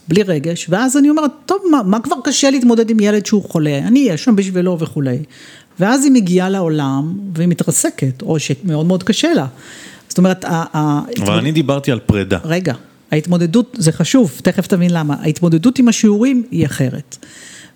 בלי 0.07 0.23
רגש 0.23 0.65
ואז 0.69 0.97
אני 0.97 1.09
אומרת 1.09 1.31
טוב 1.45 1.57
מה, 1.71 1.83
מה 1.83 1.99
כבר 1.99 2.15
קשה 2.23 2.49
להתמודד 2.49 2.89
עם 2.89 2.99
ילד 2.99 3.25
שהוא 3.25 3.43
חולה, 3.43 3.77
אני 3.77 4.05
אהיה 4.05 4.17
שם 4.17 4.35
בשבילו 4.35 4.79
וכולי. 4.79 5.17
ואז 5.79 6.03
היא 6.03 6.11
מגיעה 6.11 6.49
לעולם 6.49 7.13
והיא 7.33 7.47
מתרסקת 7.47 8.21
או 8.21 8.39
שמאוד 8.39 8.85
מאוד 8.85 9.03
קשה 9.03 9.33
לה. 9.33 9.45
זאת 10.09 10.17
אומרת, 10.17 10.45
אבל 10.45 11.37
אני 11.37 11.51
דיברתי 11.51 11.91
על 11.91 11.99
פרידה. 11.99 12.37
רגע, 12.43 12.73
ההתמודדות, 13.11 13.77
זה 13.79 13.91
חשוב, 13.91 14.31
תכף 14.43 14.67
תבין 14.67 14.91
למה, 14.93 15.15
ההתמודדות 15.19 15.79
עם 15.79 15.87
השיעורים 15.87 16.43
היא 16.51 16.65
אחרת. 16.65 17.17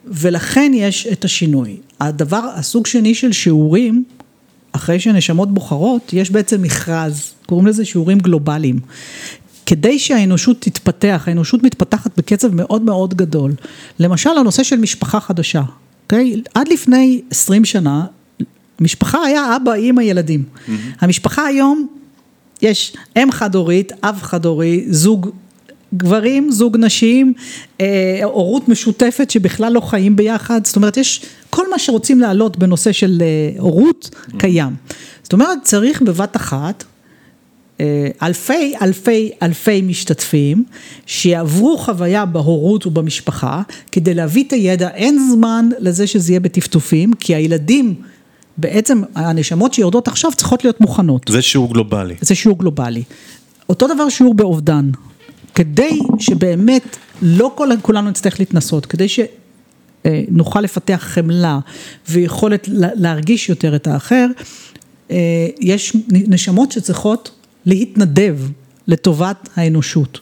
ולכן 0.05 0.71
יש 0.75 1.07
את 1.11 1.25
השינוי. 1.25 1.77
הדבר, 1.99 2.41
הסוג 2.55 2.87
שני 2.87 3.15
של 3.15 3.31
שיעורים, 3.31 4.03
אחרי 4.71 4.99
שנשמות 4.99 5.53
בוחרות, 5.53 6.13
יש 6.13 6.31
בעצם 6.31 6.61
מכרז, 6.61 7.31
קוראים 7.45 7.67
לזה 7.67 7.85
שיעורים 7.85 8.19
גלובליים. 8.19 8.79
כדי 9.65 9.99
שהאנושות 9.99 10.61
תתפתח, 10.61 11.23
האנושות 11.27 11.63
מתפתחת 11.63 12.17
בקצב 12.17 12.55
מאוד 12.55 12.81
מאוד 12.81 13.13
גדול. 13.13 13.53
למשל 13.99 14.29
הנושא 14.29 14.63
של 14.63 14.75
משפחה 14.75 15.19
חדשה, 15.19 15.61
אוקיי? 16.09 16.41
עד 16.53 16.67
לפני 16.67 17.21
20 17.31 17.65
שנה, 17.65 18.05
משפחה 18.79 19.23
היה 19.25 19.55
אבא, 19.55 19.73
אימא, 19.73 20.01
ילדים. 20.01 20.43
Mm-hmm. 20.43 20.71
המשפחה 20.99 21.45
היום, 21.45 21.87
יש 22.61 22.93
אם 23.17 23.31
חד 23.31 23.55
הורית, 23.55 23.91
אב 24.03 24.19
חד 24.21 24.45
הורי, 24.45 24.85
זוג 24.89 25.29
גברים, 25.93 26.51
זוג 26.51 26.77
נשים, 26.77 27.33
אה, 27.81 28.19
הורות 28.23 28.67
משותפת 28.69 29.29
שבכלל 29.29 29.73
לא 29.73 29.79
חיים 29.79 30.15
ביחד, 30.15 30.65
זאת 30.65 30.75
אומרת 30.75 30.97
יש 30.97 31.25
כל 31.49 31.69
מה 31.69 31.79
שרוצים 31.79 32.19
להעלות 32.19 32.57
בנושא 32.57 32.91
של 32.91 33.21
אה, 33.21 33.59
הורות 33.59 34.09
קיים. 34.37 34.75
זאת 35.23 35.33
אומרת 35.33 35.57
צריך 35.63 36.01
בבת 36.01 36.35
אחת 36.35 36.83
אה, 36.83 36.87
אלפי 38.21 38.73
אלפי 38.81 39.31
אלפי 39.41 39.81
משתתפים 39.81 40.63
שיעברו 41.05 41.77
חוויה 41.77 42.25
בהורות 42.25 42.85
ובמשפחה 42.85 43.61
כדי 43.91 44.13
להביא 44.13 44.43
את 44.47 44.53
הידע, 44.53 44.89
אין 44.89 45.19
זמן 45.31 45.69
לזה 45.79 46.07
שזה 46.07 46.31
יהיה 46.31 46.39
בטפטופים 46.39 47.13
כי 47.13 47.35
הילדים 47.35 47.95
בעצם 48.57 49.01
הנשמות 49.15 49.73
שיורדות 49.73 50.07
עכשיו 50.07 50.31
צריכות 50.37 50.63
להיות 50.63 50.81
מוכנות. 50.81 51.25
זה 51.29 51.41
שיעור 51.41 51.73
גלובלי. 51.73 52.15
זה 52.21 52.35
שיעור 52.35 52.59
גלובלי. 52.59 53.03
אותו 53.69 53.87
דבר 53.87 54.09
שיעור 54.09 54.33
באובדן. 54.33 54.89
כדי 55.55 55.99
שבאמת 56.19 56.97
לא 57.21 57.51
כל, 57.55 57.69
כולנו 57.81 58.09
נצטרך 58.09 58.39
להתנסות, 58.39 58.85
כדי 58.85 59.07
שנוכל 59.09 60.61
לפתח 60.61 60.99
חמלה 61.01 61.59
ויכולת 62.09 62.69
להרגיש 62.71 63.49
יותר 63.49 63.75
את 63.75 63.87
האחר, 63.87 64.27
אה, 65.11 65.47
יש 65.59 65.95
נשמות 66.09 66.71
שצריכות 66.71 67.38
להתנדב 67.69 68.37
לטובת 68.87 69.49
האנושות. 69.55 70.19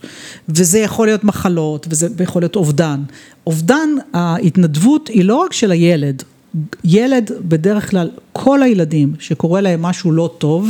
וזה 0.49 0.79
יכול 0.79 1.07
להיות 1.07 1.23
מחלות, 1.23 1.87
וזה 1.89 2.07
יכול 2.23 2.41
להיות 2.41 2.55
אובדן. 2.55 3.03
אובדן, 3.47 3.89
ההתנדבות 4.13 5.07
היא 5.07 5.25
לא 5.25 5.35
רק 5.35 5.53
של 5.53 5.71
הילד, 5.71 6.23
ילד 6.83 7.31
בדרך 7.41 7.89
כלל, 7.89 8.09
כל 8.33 8.63
הילדים 8.63 9.13
שקורה 9.19 9.61
להם 9.61 9.81
משהו 9.81 10.11
לא 10.11 10.35
טוב, 10.37 10.69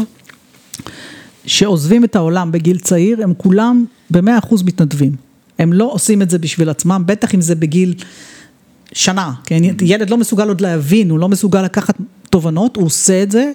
שעוזבים 1.45 2.03
את 2.03 2.15
העולם 2.15 2.51
בגיל 2.51 2.79
צעיר, 2.79 3.23
הם 3.23 3.33
כולם 3.37 3.85
במאה 4.11 4.37
אחוז 4.37 4.63
מתנדבים. 4.63 5.11
הם 5.59 5.73
לא 5.73 5.89
עושים 5.91 6.21
את 6.21 6.29
זה 6.29 6.39
בשביל 6.39 6.69
עצמם, 6.69 7.03
בטח 7.05 7.35
אם 7.35 7.41
זה 7.41 7.55
בגיל 7.55 7.93
שנה, 8.93 9.33
כן? 9.43 9.61
ילד 9.81 10.09
לא 10.09 10.17
מסוגל 10.17 10.47
עוד 10.47 10.61
להבין, 10.61 11.09
הוא 11.09 11.19
לא 11.19 11.29
מסוגל 11.29 11.61
לקחת 11.61 11.95
תובנות, 12.29 12.75
הוא 12.75 12.85
עושה 12.85 13.23
את 13.23 13.31
זה 13.31 13.51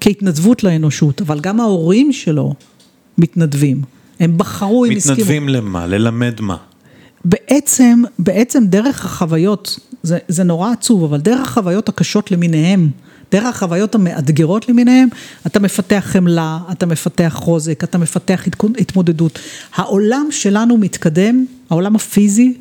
כהתנדבות 0.00 0.64
לאנושות, 0.64 1.20
אבל 1.20 1.40
גם 1.40 1.60
ההורים 1.60 2.12
שלו 2.12 2.54
מתנדבים. 3.18 3.82
הם 4.20 4.38
בחרו, 4.38 4.84
הם 4.84 4.92
הסכימו. 4.96 5.14
מתנדבים 5.16 5.48
למה? 5.48 5.86
ללמד 5.86 6.40
מה? 6.40 6.56
בעצם, 7.24 8.02
בעצם 8.18 8.64
דרך 8.66 9.04
החוויות, 9.04 9.78
זה, 10.02 10.18
זה 10.28 10.44
נורא 10.44 10.72
עצוב, 10.72 11.04
אבל 11.04 11.20
דרך 11.20 11.48
החוויות 11.48 11.88
הקשות 11.88 12.30
למיניהם, 12.30 12.90
דרך 13.32 13.44
החוויות 13.44 13.94
המאתגרות 13.94 14.68
למיניהם, 14.68 15.08
אתה 15.46 15.60
מפתח 15.60 16.04
חמלה, 16.06 16.58
אתה 16.72 16.86
מפתח 16.86 17.32
חוזק, 17.36 17.84
אתה 17.84 17.98
מפתח 17.98 18.44
התמודדות. 18.78 19.38
העולם 19.74 20.26
שלנו 20.30 20.78
מתקדם, 20.78 21.44
העולם 21.70 21.96
הפיזי, 21.96 22.54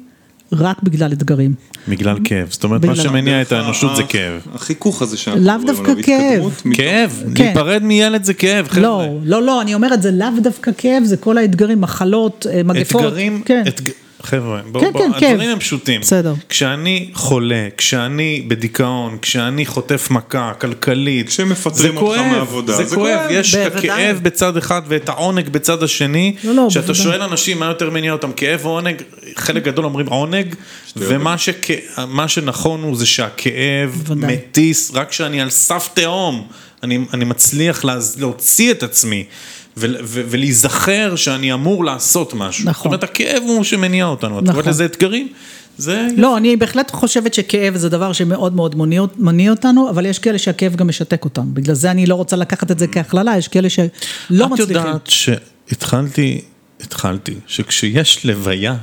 רק 0.51 0.83
בגלל 0.83 1.13
אתגרים. 1.13 1.53
בגלל 1.87 2.17
כאב, 2.23 2.47
זאת 2.51 2.63
אומרת 2.63 2.85
מה 2.85 2.95
שמניע 2.95 3.41
את 3.41 3.51
האנושות 3.51 3.95
זה 3.95 4.03
כאב. 4.03 4.41
החיכוך 4.53 5.01
הזה 5.01 5.17
שאנחנו 5.17 5.45
לאו 5.45 5.55
דווקא 5.65 5.93
כאב. 6.03 6.61
כאב, 6.73 7.23
כן. 7.35 7.43
להיפרד 7.43 7.83
מילד 7.83 8.23
זה 8.23 8.33
כאב, 8.33 8.67
חבר'ה. 8.67 8.81
לא, 8.81 9.09
לא, 9.23 9.41
לא, 9.41 9.61
אני 9.61 9.73
אומרת 9.73 10.01
זה 10.01 10.11
לאו 10.11 10.27
דווקא 10.43 10.71
כאב, 10.77 11.03
זה 11.03 11.17
כל 11.17 11.37
האתגרים, 11.37 11.81
מחלות, 11.81 12.47
אה, 12.51 12.63
מגפות. 12.63 13.01
אתגרים, 13.01 13.41
כן. 13.45 13.63
חבר'ה, 14.25 14.61
בואו, 14.71 14.83
כן, 14.83 14.91
בוא, 14.91 15.01
כן, 15.01 15.05
הדברים 15.05 15.39
כן. 15.39 15.49
הם 15.49 15.59
פשוטים. 15.59 16.01
בסדר. 16.01 16.33
כשאני 16.49 17.09
חולה, 17.13 17.67
כשאני 17.77 18.43
בדיכאון, 18.47 19.17
כשאני 19.21 19.65
חוטף 19.65 20.07
מכה 20.11 20.53
כלכלית, 20.53 21.29
כשמפטרים 21.29 21.97
אותך 21.97 22.19
מהעבודה, 22.19 22.73
זה, 22.73 22.83
זה 22.83 22.95
כואב, 22.95 23.17
כואב. 23.17 23.31
יש 23.31 23.55
את 23.55 23.75
הכאב 23.75 24.19
בצד 24.23 24.57
אחד 24.57 24.81
ואת 24.87 25.09
העונג 25.09 25.49
בצד 25.49 25.83
השני. 25.83 26.35
לא, 26.43 26.53
לא, 26.53 26.67
כשאתה 26.69 26.93
שואל 26.93 27.21
אנשים 27.21 27.59
מה 27.59 27.65
יותר 27.65 27.89
מניע 27.89 28.11
אותם, 28.11 28.31
כאב 28.31 28.65
או 28.65 28.69
עונג, 28.69 29.01
חלק 29.35 29.63
גדול 29.63 29.85
אומרים 29.85 30.07
עונג, 30.07 30.55
ומה 30.97 31.37
שכ... 31.37 31.69
שנכון 32.27 32.83
הוא 32.83 32.95
זה 32.95 33.05
שהכאב 33.05 33.89
בוודאי. 33.89 34.33
מטיס, 34.33 34.91
רק 34.93 35.09
כשאני 35.09 35.41
על 35.41 35.49
סף 35.49 35.89
תהום, 35.93 36.47
אני, 36.83 36.99
אני 37.13 37.25
מצליח 37.25 37.85
להוציא 38.17 38.71
את 38.71 38.83
עצמי. 38.83 39.23
ולהיזכר 39.77 41.15
שאני 41.15 41.53
אמור 41.53 41.85
לעשות 41.85 42.33
משהו. 42.33 42.65
נכון. 42.65 42.73
זאת 42.73 42.85
אומרת, 42.85 43.03
הכאב 43.03 43.43
הוא 43.43 43.63
שמניע 43.63 44.05
אותנו, 44.05 44.29
נכון. 44.29 44.45
את 44.45 44.51
קוראת 44.51 44.67
לזה 44.67 44.85
אתגרים? 44.85 45.27
זה... 45.77 46.07
לא, 46.17 46.37
אני 46.37 46.55
בהחלט 46.55 46.91
חושבת 46.91 47.33
שכאב 47.33 47.75
זה 47.75 47.89
דבר 47.89 48.13
שמאוד 48.13 48.55
מאוד 48.55 48.75
מניע, 48.75 49.01
מניע 49.17 49.51
אותנו, 49.51 49.89
אבל 49.89 50.05
יש 50.05 50.19
כאלה 50.19 50.37
שהכאב 50.37 50.75
גם 50.75 50.87
משתק 50.87 51.25
אותם. 51.25 51.53
בגלל 51.53 51.75
זה 51.75 51.91
אני 51.91 52.05
לא 52.05 52.15
רוצה 52.15 52.35
לקחת 52.35 52.71
את 52.71 52.79
זה 52.79 52.87
כהכללה, 52.87 53.37
יש 53.37 53.47
כאלה 53.47 53.69
שלא 53.69 54.49
מצליחים. 54.49 54.77
את 54.77 54.85
יודעת 54.85 55.07
שהתחלתי, 55.07 56.41
התחלתי, 56.81 57.35
שכשיש 57.47 58.25
לוויה 58.25 58.75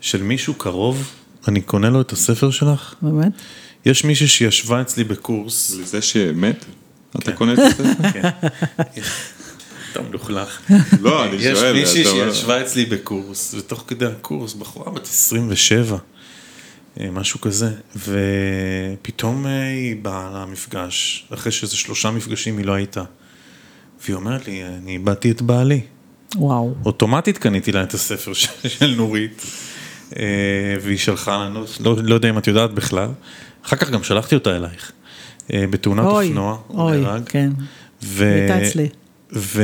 של 0.00 0.22
מישהו 0.22 0.54
קרוב, 0.54 1.10
אני 1.48 1.60
קונה 1.60 1.90
לו 1.90 2.00
את 2.00 2.12
הספר 2.12 2.50
שלך. 2.50 2.94
באמת? 3.02 3.32
יש 3.86 4.04
מישהי 4.04 4.28
שישבה 4.28 4.80
אצלי 4.80 5.04
בקורס. 5.04 5.76
לזה 5.80 6.02
שמת? 6.02 6.64
אתה 7.18 7.32
קונה 7.32 7.52
את 7.52 7.58
הספר? 7.58 7.84
כן. 8.12 8.30
אתה 9.92 10.02
מלוכלך. 10.02 10.60
לא, 11.02 11.24
אני 11.24 11.38
שואל. 11.38 11.76
יש 11.76 11.94
מישהי 11.94 12.04
שישבה 12.04 12.62
אצלי 12.62 12.84
בקורס, 12.84 13.54
ותוך 13.58 13.84
כדי 13.86 14.06
הקורס, 14.06 14.54
בחורה 14.54 14.92
בת 14.92 15.02
27, 15.04 15.96
אה, 17.00 17.10
משהו 17.10 17.40
כזה, 17.40 17.70
ופתאום 17.96 19.46
אה, 19.46 19.68
היא 19.68 19.96
באה 20.02 20.30
למפגש, 20.34 21.26
אחרי 21.34 21.52
שזה 21.52 21.76
שלושה 21.76 22.10
מפגשים 22.10 22.58
היא 22.58 22.66
לא 22.66 22.72
הייתה. 22.72 23.02
והיא 24.04 24.16
אומרת 24.16 24.46
לי, 24.46 24.64
אני 24.64 24.92
איבדתי 24.92 25.30
את 25.30 25.42
בעלי. 25.42 25.80
וואו. 26.36 26.74
אוטומטית 26.84 27.38
קניתי 27.38 27.72
לה 27.72 27.82
את 27.82 27.94
הספר 27.94 28.32
של 28.32 28.94
נורית, 28.96 29.42
אה, 30.16 30.22
והיא 30.82 30.98
שלחה 30.98 31.36
לנו, 31.36 31.64
לא, 31.80 31.96
לא 32.02 32.14
יודע 32.14 32.30
אם 32.30 32.38
את 32.38 32.46
יודעת 32.46 32.74
בכלל, 32.74 33.08
אחר 33.66 33.76
כך 33.76 33.90
גם 33.90 34.02
שלחתי 34.02 34.34
אותה 34.34 34.56
אלייך, 34.56 34.92
בתאונת 35.52 36.04
אוי, 36.04 36.26
אופנוע, 36.26 36.58
אוי, 36.70 37.00
נהרג. 37.00 37.22
כן, 37.26 37.50
ו... 38.02 38.34
הייתה 38.34 38.62
אצלי. 38.62 38.88
ו... 39.32 39.62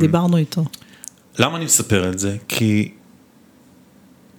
דיברנו 0.00 0.36
איתו. 0.36 0.64
למה 1.38 1.56
אני 1.56 1.64
מספר 1.64 2.08
את 2.08 2.18
זה? 2.18 2.36
כי 2.48 2.90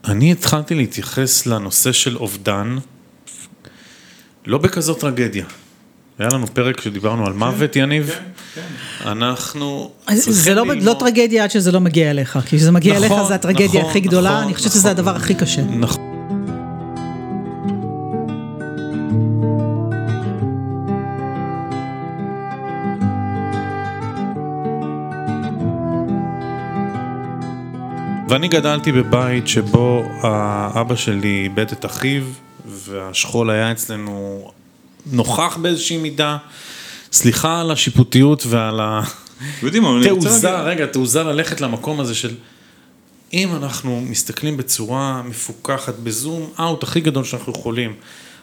אני 0.05 0.31
התחלתי 0.31 0.75
להתייחס 0.75 1.45
לנושא 1.45 1.91
של 1.91 2.17
אובדן 2.17 2.77
לא 4.45 4.57
בכזאת 4.57 4.99
טרגדיה. 4.99 5.45
היה 6.19 6.29
לנו 6.33 6.47
פרק 6.47 6.81
שדיברנו 6.81 7.25
על 7.25 7.33
כן, 7.33 7.39
מוות, 7.39 7.75
יניב. 7.75 8.09
כן, 8.09 8.23
כן. 8.55 9.07
אנחנו 9.07 9.91
צריכים 10.05 10.55
ללמוד... 10.55 10.79
זה 10.79 10.85
לא, 10.85 10.93
לא 10.93 10.99
טרגדיה 10.99 11.43
עד 11.43 11.51
שזה 11.51 11.71
לא 11.71 11.79
מגיע 11.79 12.11
אליך, 12.11 12.39
כי 12.45 12.57
כשזה 12.57 12.71
מגיע 12.71 12.99
נכון, 12.99 13.11
אליך 13.11 13.27
זה 13.27 13.35
הטרגדיה 13.35 13.79
נכון, 13.79 13.89
הכי 13.89 13.99
גדולה, 13.99 14.29
נכון, 14.29 14.43
אני 14.43 14.53
חושבת 14.53 14.69
נכון, 14.69 14.79
שזה 14.79 14.91
הדבר 14.91 15.15
הכי 15.15 15.35
קשה. 15.35 15.61
נכון. 15.61 16.14
ואני 28.35 28.47
גדלתי 28.47 28.91
בבית 28.91 29.47
שבו 29.47 30.03
האבא 30.21 30.95
שלי 30.95 31.41
איבד 31.43 31.71
את 31.71 31.85
אחיו, 31.85 32.23
והשכול 32.65 33.49
היה 33.49 33.71
אצלנו 33.71 34.51
נוכח 35.05 35.57
באיזושהי 35.61 35.97
מידה. 35.97 36.37
סליחה 37.11 37.61
על 37.61 37.71
השיפוטיות 37.71 38.43
ועל 38.47 38.79
התעוזה, 40.05 40.61
רגע, 40.61 40.85
תעוזה 40.85 41.23
ללכת 41.23 41.61
למקום 41.61 41.99
הזה 41.99 42.15
של 42.15 42.35
אם 43.33 43.55
אנחנו 43.55 44.01
מסתכלים 44.01 44.57
בצורה 44.57 45.21
מפוקחת, 45.21 45.95
בזום 46.03 46.49
אאוט 46.59 46.83
הכי 46.83 46.99
גדול 47.01 47.23
שאנחנו 47.23 47.51
יכולים, 47.51 47.93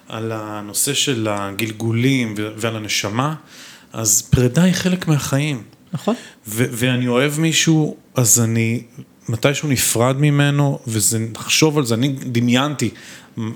על 0.08 0.32
הנושא 0.34 0.94
של 0.94 1.28
הגלגולים 1.30 2.34
ועל 2.36 2.76
הנשמה, 2.76 3.34
אז 3.92 4.22
פרידה 4.22 4.62
היא 4.62 4.74
חלק 4.74 5.08
מהחיים. 5.08 5.62
נכון. 5.92 6.14
ואני 6.46 7.08
אוהב 7.08 7.40
מישהו, 7.40 7.96
אז 8.14 8.40
אני 8.40 8.82
מתישהו 9.28 9.68
נפרד 9.68 10.16
ממנו, 10.20 10.78
וזה, 10.86 11.18
נחשוב 11.18 11.78
על 11.78 11.84
זה, 11.84 11.94
אני 11.94 12.08
דמיינתי 12.08 12.90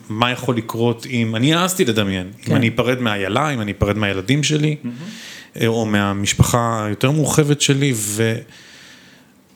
מה 0.09 0.31
יכול 0.31 0.57
לקרות 0.57 1.07
אם, 1.07 1.37
אני 1.37 1.55
העזתי 1.55 1.85
לדמיין, 1.85 2.31
כן. 2.43 2.53
אם 2.53 2.57
אני 2.57 2.69
אפרד 2.69 3.01
מהאיילה, 3.01 3.51
אם 3.55 3.61
אני 3.61 3.73
אפרד 3.79 3.99
מהילדים 3.99 4.43
שלי, 4.43 4.77
mm-hmm. 4.85 5.67
או 5.67 5.87
מהמשפחה 5.87 6.85
היותר 6.87 7.11
מורחבת 7.11 7.61
שלי, 7.61 7.95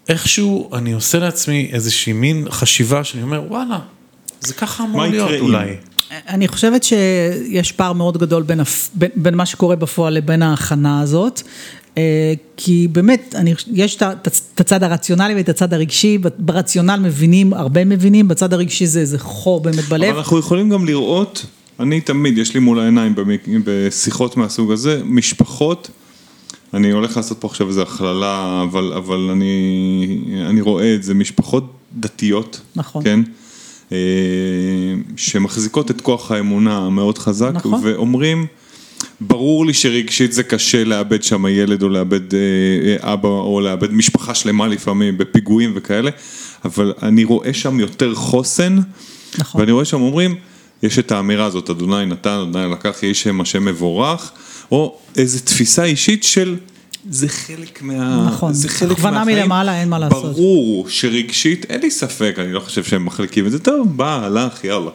ואיכשהו 0.08 0.70
אני 0.74 0.92
עושה 0.92 1.18
לעצמי 1.18 1.70
איזושהי 1.72 2.12
מין 2.12 2.46
חשיבה 2.50 3.04
שאני 3.04 3.22
אומר, 3.22 3.42
וואלה, 3.48 3.78
זה 4.40 4.54
ככה 4.54 4.84
אמור 4.84 5.02
להיות 5.06 5.40
אולי. 5.40 5.76
אני 6.28 6.48
חושבת 6.48 6.82
שיש 6.82 7.72
פער 7.72 7.92
מאוד 7.92 8.18
גדול 8.18 8.42
בין, 8.42 8.60
בין, 8.94 9.10
בין 9.16 9.34
מה 9.34 9.46
שקורה 9.46 9.76
בפועל 9.76 10.14
לבין 10.14 10.42
ההכנה 10.42 11.00
הזאת. 11.00 11.42
אה, 12.00 12.34
כי 12.56 12.88
באמת, 12.92 13.34
אני, 13.38 13.54
יש 13.72 13.96
את 13.96 14.60
הצד 14.60 14.82
הרציונלי 14.82 15.34
ואת 15.34 15.48
הצד 15.48 15.74
הרגשי, 15.74 16.18
ברציונל 16.38 16.96
מבינים, 16.96 17.52
הרבה 17.52 17.84
מבינים, 17.84 18.28
בצד 18.28 18.52
הרגשי 18.52 18.86
זה 18.86 19.00
איזה 19.00 19.18
חור 19.18 19.60
באמת 19.60 19.84
בלב. 19.84 20.08
אבל 20.08 20.18
אנחנו 20.18 20.38
יכולים 20.38 20.70
גם 20.70 20.86
לראות, 20.86 21.46
אני 21.80 22.00
תמיד, 22.00 22.38
יש 22.38 22.54
לי 22.54 22.60
מול 22.60 22.80
העיניים 22.80 23.14
בשיחות 23.64 24.36
מהסוג 24.36 24.72
הזה, 24.72 25.00
משפחות, 25.04 25.90
אני 26.74 26.90
הולך 26.90 27.16
לעשות 27.16 27.38
פה 27.40 27.48
עכשיו 27.48 27.68
איזו 27.68 27.82
הכללה, 27.82 28.62
אבל, 28.62 28.92
אבל 28.92 29.30
אני, 29.32 30.24
אני 30.46 30.60
רואה 30.60 30.94
את 30.94 31.02
זה, 31.02 31.14
משפחות 31.14 31.72
דתיות, 31.98 32.60
נכון. 32.76 33.04
כן? 33.04 33.20
אה, 33.92 33.98
שמחזיקות 35.16 35.90
את 35.90 36.00
כוח 36.00 36.30
האמונה 36.30 36.78
המאוד 36.78 37.18
חזק, 37.18 37.52
נכון. 37.54 37.80
ואומרים, 37.84 38.46
ברור 39.20 39.66
לי 39.66 39.74
שרגשית 39.74 40.32
זה 40.32 40.42
קשה 40.42 40.84
לאבד 40.84 41.22
שם 41.22 41.46
ילד 41.46 41.82
או 41.82 41.88
לאבד 41.88 42.34
אה, 42.34 42.38
אה, 42.84 43.12
אבא 43.12 43.28
או 43.28 43.60
לאבד 43.60 43.92
משפחה 43.92 44.34
שלמה 44.34 44.68
לפעמים 44.68 45.18
בפיגועים 45.18 45.72
וכאלה, 45.74 46.10
אבל 46.64 46.92
אני 47.02 47.24
רואה 47.24 47.54
שם 47.54 47.80
יותר 47.80 48.14
חוסן, 48.14 48.78
נכון. 49.38 49.60
ואני 49.60 49.72
רואה 49.72 49.84
שם 49.84 50.00
אומרים, 50.00 50.34
יש 50.82 50.98
את 50.98 51.12
האמירה 51.12 51.44
הזאת, 51.44 51.70
אדוני 51.70 52.06
נתן, 52.06 52.30
אדוני 52.30 52.72
לקח, 52.72 53.02
יהי 53.02 53.14
שם 53.14 53.40
השם 53.40 53.64
מבורך, 53.64 54.32
או 54.72 54.98
איזו 55.16 55.38
תפיסה 55.44 55.84
אישית 55.84 56.24
של 56.24 56.56
זה 57.10 57.28
חלק 57.28 57.82
מה... 57.82 58.26
נכון, 58.26 58.52
זה 58.52 58.68
חלק 58.68 58.90
הכוונה 58.90 59.24
מלמעלה, 59.24 59.80
אין 59.80 59.88
מה 59.88 59.98
לעשות. 59.98 60.34
ברור 60.34 60.88
שרגשית, 60.88 61.66
אין 61.68 61.80
לי 61.80 61.90
ספק, 61.90 62.34
אני 62.38 62.52
לא 62.52 62.60
חושב 62.60 62.84
שהם 62.84 63.04
מחלקים 63.04 63.46
את 63.46 63.50
זה, 63.50 63.58
טוב, 63.58 63.96
בא, 63.96 64.24
הלך, 64.24 64.64
יאללה. 64.64 64.90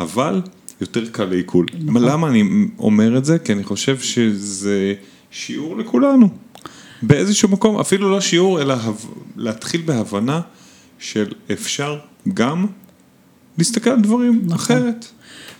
אבל 0.00 0.40
יותר 0.82 1.08
קל 1.08 1.24
לעיכול. 1.24 1.66
נכון. 1.84 2.02
למה 2.02 2.28
אני 2.28 2.68
אומר 2.78 3.18
את 3.18 3.24
זה? 3.24 3.38
כי 3.38 3.52
אני 3.52 3.64
חושב 3.64 3.98
שזה 3.98 4.94
שיעור 5.30 5.76
לכולנו. 5.76 6.28
באיזשהו 7.02 7.48
מקום, 7.48 7.78
אפילו 7.78 8.10
לא 8.10 8.20
שיעור, 8.20 8.62
אלא 8.62 8.74
להתחיל 9.36 9.82
בהבנה 9.84 10.40
של 10.98 11.32
אפשר 11.52 11.98
גם 12.34 12.66
להסתכל 13.58 13.90
על 13.90 14.00
דברים 14.00 14.40
נכון. 14.44 14.56
אחרת. 14.56 15.06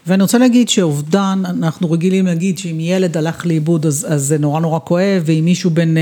ואני 0.06 0.22
רוצה 0.22 0.38
להגיד 0.38 0.68
שאובדן, 0.68 1.42
אנחנו 1.44 1.90
רגילים 1.90 2.26
להגיד 2.26 2.58
שאם 2.58 2.80
ילד 2.80 3.16
הלך 3.16 3.46
לאיבוד 3.46 3.86
אז, 3.86 4.06
אז 4.08 4.22
זה 4.22 4.38
נורא 4.38 4.60
נורא 4.60 4.78
כואב, 4.84 5.22
ואם 5.24 5.44
מישהו 5.44 5.70
בן 5.70 5.94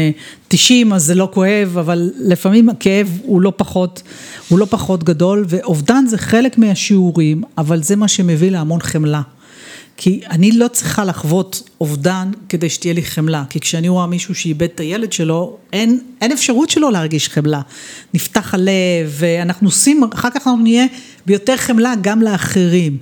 90 0.48 0.90
אה, 0.90 0.96
אז 0.96 1.04
זה 1.04 1.14
לא 1.14 1.28
כואב, 1.34 1.78
אבל 1.78 2.10
לפעמים 2.18 2.68
הכאב 2.68 3.18
הוא 3.22 3.40
לא 3.40 3.52
פחות, 3.56 4.02
הוא 4.48 4.58
לא 4.58 4.66
פחות 4.70 5.04
גדול, 5.04 5.44
ואובדן 5.48 6.04
זה 6.06 6.18
חלק 6.18 6.58
מהשיעורים, 6.58 7.42
אבל 7.58 7.82
זה 7.82 7.96
מה 7.96 8.08
שמביא 8.08 8.50
להמון 8.50 8.80
חמלה. 8.80 9.22
כי 9.96 10.20
אני 10.30 10.52
לא 10.52 10.68
צריכה 10.68 11.04
לחוות 11.04 11.70
אובדן 11.80 12.30
כדי 12.48 12.70
שתהיה 12.70 12.94
לי 12.94 13.02
חמלה, 13.02 13.44
כי 13.50 13.60
כשאני 13.60 13.88
רואה 13.88 14.06
מישהו 14.06 14.34
שאיבד 14.34 14.62
את 14.74 14.80
הילד 14.80 15.12
שלו, 15.12 15.56
אין, 15.72 16.00
אין 16.20 16.32
אפשרות 16.32 16.70
שלו 16.70 16.90
להרגיש 16.90 17.28
חמלה. 17.28 17.60
נפתח 18.14 18.54
הלב, 18.54 18.70
ואנחנו 19.06 19.68
עושים, 19.68 20.04
אחר 20.14 20.28
כך 20.30 20.36
אנחנו 20.36 20.62
נהיה 20.62 20.86
ביותר 21.26 21.56
חמלה 21.56 21.94
גם 22.02 22.22
לאחרים. 22.22 22.98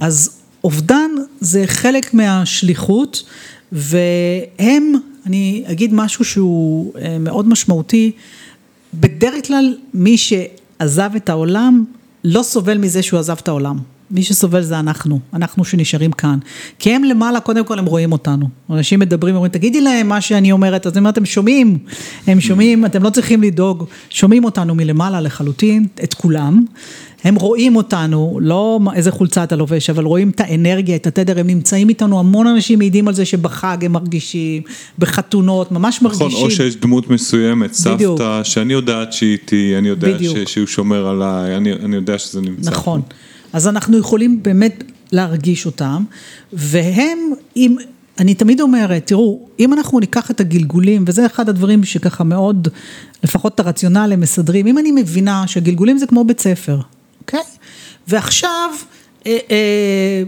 אז 0.00 0.41
אובדן 0.64 1.10
זה 1.40 1.62
חלק 1.66 2.14
מהשליחות, 2.14 3.22
והם, 3.72 4.92
אני 5.26 5.64
אגיד 5.66 5.94
משהו 5.94 6.24
שהוא 6.24 6.92
אה, 6.98 7.18
מאוד 7.18 7.48
משמעותי, 7.48 8.12
בדרך 8.94 9.46
כלל 9.46 9.76
מי 9.94 10.16
שעזב 10.16 11.10
את 11.16 11.28
העולם 11.28 11.84
לא 12.24 12.42
סובל 12.42 12.78
מזה 12.78 13.02
שהוא 13.02 13.20
עזב 13.20 13.36
את 13.42 13.48
העולם. 13.48 13.78
מי 14.12 14.22
שסובל 14.22 14.62
זה 14.62 14.78
אנחנו, 14.78 15.20
אנחנו 15.34 15.64
שנשארים 15.64 16.12
כאן. 16.12 16.38
כי 16.78 16.90
הם 16.90 17.04
למעלה, 17.04 17.40
קודם 17.40 17.64
כל 17.64 17.78
הם 17.78 17.84
רואים 17.84 18.12
אותנו. 18.12 18.48
אנשים 18.70 19.00
מדברים, 19.00 19.34
אומרים, 19.34 19.52
תגידי 19.52 19.80
להם 19.80 20.08
מה 20.08 20.20
שאני 20.20 20.52
אומרת, 20.52 20.86
אז 20.86 20.92
אני 20.92 20.98
אומרת, 20.98 21.18
הם 21.18 21.24
שומעים, 21.24 21.78
הם 22.26 22.40
שומעים, 22.40 22.86
אתם 22.86 23.02
לא 23.02 23.10
צריכים 23.10 23.42
לדאוג, 23.42 23.84
שומעים 24.10 24.44
אותנו 24.44 24.74
מלמעלה 24.74 25.20
לחלוטין, 25.20 25.86
את 26.04 26.14
כולם. 26.14 26.64
הם 27.24 27.34
רואים 27.34 27.76
אותנו, 27.76 28.38
לא 28.42 28.80
איזה 28.94 29.10
חולצה 29.10 29.44
אתה 29.44 29.56
לובש, 29.56 29.90
אבל 29.90 30.04
רואים 30.04 30.30
את 30.30 30.40
האנרגיה, 30.40 30.96
את 30.96 31.06
התדר, 31.06 31.40
הם 31.40 31.46
נמצאים 31.46 31.88
איתנו, 31.88 32.18
המון 32.18 32.46
אנשים 32.46 32.78
מעידים 32.78 33.08
על 33.08 33.14
זה 33.14 33.24
שבחג 33.24 33.84
הם 33.84 33.92
מרגישים, 33.92 34.62
בחתונות, 34.98 35.72
ממש 35.72 36.02
מרגישים. 36.02 36.26
נכון, 36.26 36.42
או 36.42 36.50
שיש 36.50 36.76
דמות 36.76 37.10
מסוימת, 37.10 37.70
בדיוק. 37.86 38.18
סבתא, 38.18 38.44
שאני 38.44 38.72
יודעת 38.72 39.12
שהיא 39.12 39.32
איתי, 39.32 39.74
אני 39.78 39.88
יודע 39.88 40.08
ש, 40.18 40.52
שהוא 40.52 40.66
שומר 40.66 41.08
עליי, 41.08 41.56
אני, 41.56 41.72
אני 41.72 41.96
יודע 41.96 42.18
שזה 42.18 42.40
נמצא. 42.40 42.70
נכון, 42.70 43.00
אז 43.52 43.68
אנחנו 43.68 43.98
יכולים 43.98 44.42
באמת 44.42 44.84
להרגיש 45.12 45.66
אותם, 45.66 46.04
והם, 46.52 47.18
אם, 47.56 47.76
אני 48.18 48.34
תמיד 48.34 48.60
אומרת, 48.60 49.06
תראו, 49.06 49.40
אם 49.60 49.72
אנחנו 49.72 50.00
ניקח 50.00 50.30
את 50.30 50.40
הגלגולים, 50.40 51.04
וזה 51.06 51.26
אחד 51.26 51.48
הדברים 51.48 51.84
שככה 51.84 52.24
מאוד, 52.24 52.68
לפחות 53.24 53.54
את 53.54 53.60
הרציונל 53.60 54.10
הם 54.12 54.20
מסדרים, 54.20 54.66
אם 54.66 54.78
אני 54.78 54.92
מבינה 54.92 55.46
שהגלגולים 55.46 55.98
זה 55.98 56.06
כמו 56.06 56.24
בית 56.24 56.40
ספר, 56.40 56.80
אוקיי? 57.22 57.40
ועכשיו, 58.08 58.70
אה, 59.26 59.38
אה, 59.50 60.22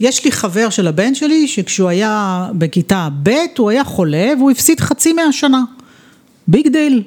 יש 0.00 0.24
לי 0.24 0.32
חבר 0.32 0.70
של 0.70 0.86
הבן 0.86 1.14
שלי, 1.14 1.48
שכשהוא 1.48 1.88
היה 1.88 2.46
בכיתה 2.52 3.08
ב', 3.22 3.30
הוא 3.58 3.70
היה 3.70 3.84
חולה 3.84 4.32
והוא 4.38 4.50
הפסיד 4.50 4.80
חצי 4.80 5.12
מהשנה. 5.12 5.64
Big 6.48 6.68
deal. 6.68 7.02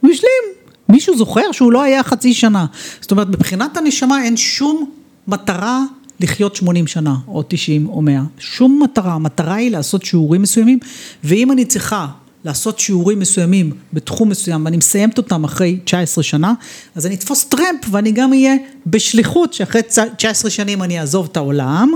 הוא 0.00 0.10
השלים. 0.10 0.64
מישהו 0.88 1.16
זוכר 1.16 1.52
שהוא 1.52 1.72
לא 1.72 1.82
היה 1.82 2.02
חצי 2.02 2.34
שנה. 2.34 2.66
זאת 3.00 3.10
אומרת, 3.10 3.28
מבחינת 3.28 3.76
הנשמה 3.76 4.24
אין 4.24 4.36
שום 4.36 4.90
מטרה 5.28 5.82
לחיות 6.20 6.56
80 6.56 6.86
שנה, 6.86 7.14
או 7.28 7.42
90 7.48 7.86
או 7.86 8.02
100. 8.02 8.22
שום 8.38 8.80
מטרה. 8.82 9.12
המטרה 9.12 9.54
היא 9.54 9.70
לעשות 9.70 10.04
שיעורים 10.04 10.42
מסוימים, 10.42 10.78
ואם 11.24 11.52
אני 11.52 11.64
צריכה 11.64 12.06
לעשות 12.44 12.78
שיעורים 12.78 13.18
מסוימים 13.18 13.72
בתחום 13.92 14.28
מסוים 14.28 14.64
ואני 14.64 14.76
מסיימת 14.76 15.18
אותם 15.18 15.44
אחרי 15.44 15.78
19 15.84 16.24
שנה, 16.24 16.52
אז 16.94 17.06
אני 17.06 17.14
אתפוס 17.14 17.44
טרמפ 17.44 17.86
ואני 17.90 18.12
גם 18.12 18.32
אהיה 18.32 18.54
בשליחות 18.86 19.52
שאחרי 19.52 19.82
19 20.16 20.50
שנים 20.50 20.82
אני 20.82 21.00
אעזוב 21.00 21.28
את 21.32 21.36
העולם 21.36 21.92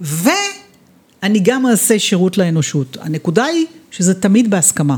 ואני 0.00 1.40
גם 1.42 1.66
אעשה 1.66 1.98
שירות 1.98 2.38
לאנושות. 2.38 2.96
הנקודה 3.00 3.44
היא 3.44 3.66
שזה 3.90 4.14
תמיד 4.14 4.50
בהסכמה. 4.50 4.96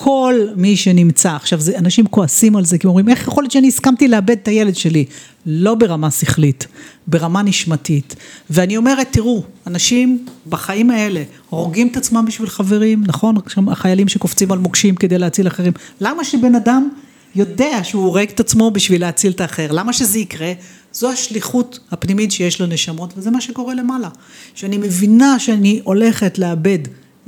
כל 0.00 0.34
מי 0.56 0.76
שנמצא, 0.76 1.36
עכשיו 1.36 1.60
זה, 1.60 1.78
אנשים 1.78 2.06
כועסים 2.06 2.56
על 2.56 2.64
זה, 2.64 2.78
כי 2.78 2.86
אומרים, 2.86 3.08
איך 3.08 3.28
יכול 3.28 3.42
להיות 3.42 3.52
שאני 3.52 3.68
הסכמתי 3.68 4.08
לאבד 4.08 4.30
את 4.30 4.48
הילד 4.48 4.76
שלי? 4.76 5.04
לא 5.46 5.74
ברמה 5.74 6.10
שכלית, 6.10 6.66
ברמה 7.06 7.42
נשמתית. 7.42 8.16
ואני 8.50 8.76
אומרת, 8.76 9.08
תראו, 9.10 9.42
אנשים 9.66 10.26
בחיים 10.48 10.90
האלה 10.90 11.22
הורגים 11.50 11.88
את 11.88 11.96
עצמם 11.96 12.24
בשביל 12.26 12.48
חברים, 12.48 13.04
נכון? 13.06 13.36
החיילים 13.70 14.08
שקופצים 14.08 14.52
על 14.52 14.58
מוקשים 14.58 14.94
כדי 14.94 15.18
להציל 15.18 15.46
אחרים. 15.46 15.72
למה 16.00 16.24
שבן 16.24 16.54
אדם 16.54 16.88
יודע 17.34 17.80
שהוא 17.82 18.04
הורג 18.04 18.28
את 18.28 18.40
עצמו 18.40 18.70
בשביל 18.70 19.00
להציל 19.00 19.32
את 19.32 19.40
האחר? 19.40 19.72
למה 19.72 19.92
שזה 19.92 20.18
יקרה? 20.18 20.52
זו 20.92 21.10
השליחות 21.10 21.78
הפנימית 21.90 22.32
שיש 22.32 22.60
לנשמות, 22.60 23.14
וזה 23.16 23.30
מה 23.30 23.40
שקורה 23.40 23.74
למעלה. 23.74 24.08
שאני 24.54 24.78
מבינה 24.78 25.38
שאני 25.38 25.80
הולכת 25.84 26.38
לאבד 26.38 26.78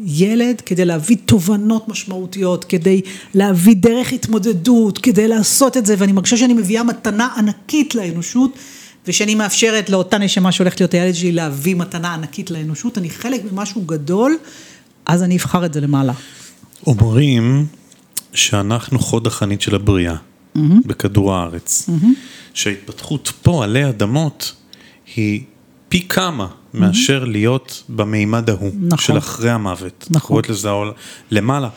ילד 0.05 0.61
כדי 0.61 0.84
להביא 0.84 1.16
תובנות 1.24 1.88
משמעותיות, 1.88 2.64
כדי 2.64 3.01
להביא 3.34 3.74
דרך 3.76 4.12
התמודדות, 4.12 4.98
כדי 4.98 5.28
לעשות 5.28 5.76
את 5.76 5.86
זה, 5.86 5.94
ואני 5.98 6.12
מרגישה 6.12 6.36
שאני 6.36 6.55
מביאה 6.55 6.82
מתנה 6.82 7.28
ענקית 7.36 7.94
לאנושות, 7.94 8.59
ושאני 9.07 9.34
מאפשרת 9.34 9.90
לאותה 9.90 10.18
נשמה 10.18 10.53
שהולכת 10.53 10.80
להיות 10.80 10.94
הילד 10.94 11.14
שלי 11.14 11.32
להביא 11.32 11.76
מתנה 11.76 12.14
ענקית 12.14 12.51
לאנושות, 12.51 12.98
אני 12.98 13.11
חלק 13.11 13.40
ממשהו 13.53 13.82
גדול, 13.82 14.36
אז 15.07 15.22
אני 15.22 15.36
אבחר 15.36 15.66
את 15.66 15.74
זה 15.74 15.80
למעלה. 15.80 16.12
אומרים 16.86 17.66
שאנחנו 18.34 18.98
חוד 18.98 19.26
החנית 19.26 19.61
של 19.61 19.74
הבריאה, 19.74 20.14
mm-hmm. 20.14 20.61
בכדור 20.86 21.34
הארץ, 21.34 21.88
mm-hmm. 21.88 22.07
שההתפתחות 22.55 23.32
פה 23.42 23.64
עלי 23.64 23.88
אדמות 23.88 24.55
היא 25.16 25.42
פי 25.91 26.09
כמה 26.09 26.47
מאשר 26.74 27.24
להיות 27.24 27.82
במימד 27.88 28.51
ההוא, 28.51 28.72
נכון. 28.80 28.99
של 28.99 29.18
אחרי 29.18 29.51
המוות. 29.51 30.07
נכון. 30.11 30.28
קוראת 30.28 30.49
לזה 30.49 30.68
למעלה. 31.30 31.68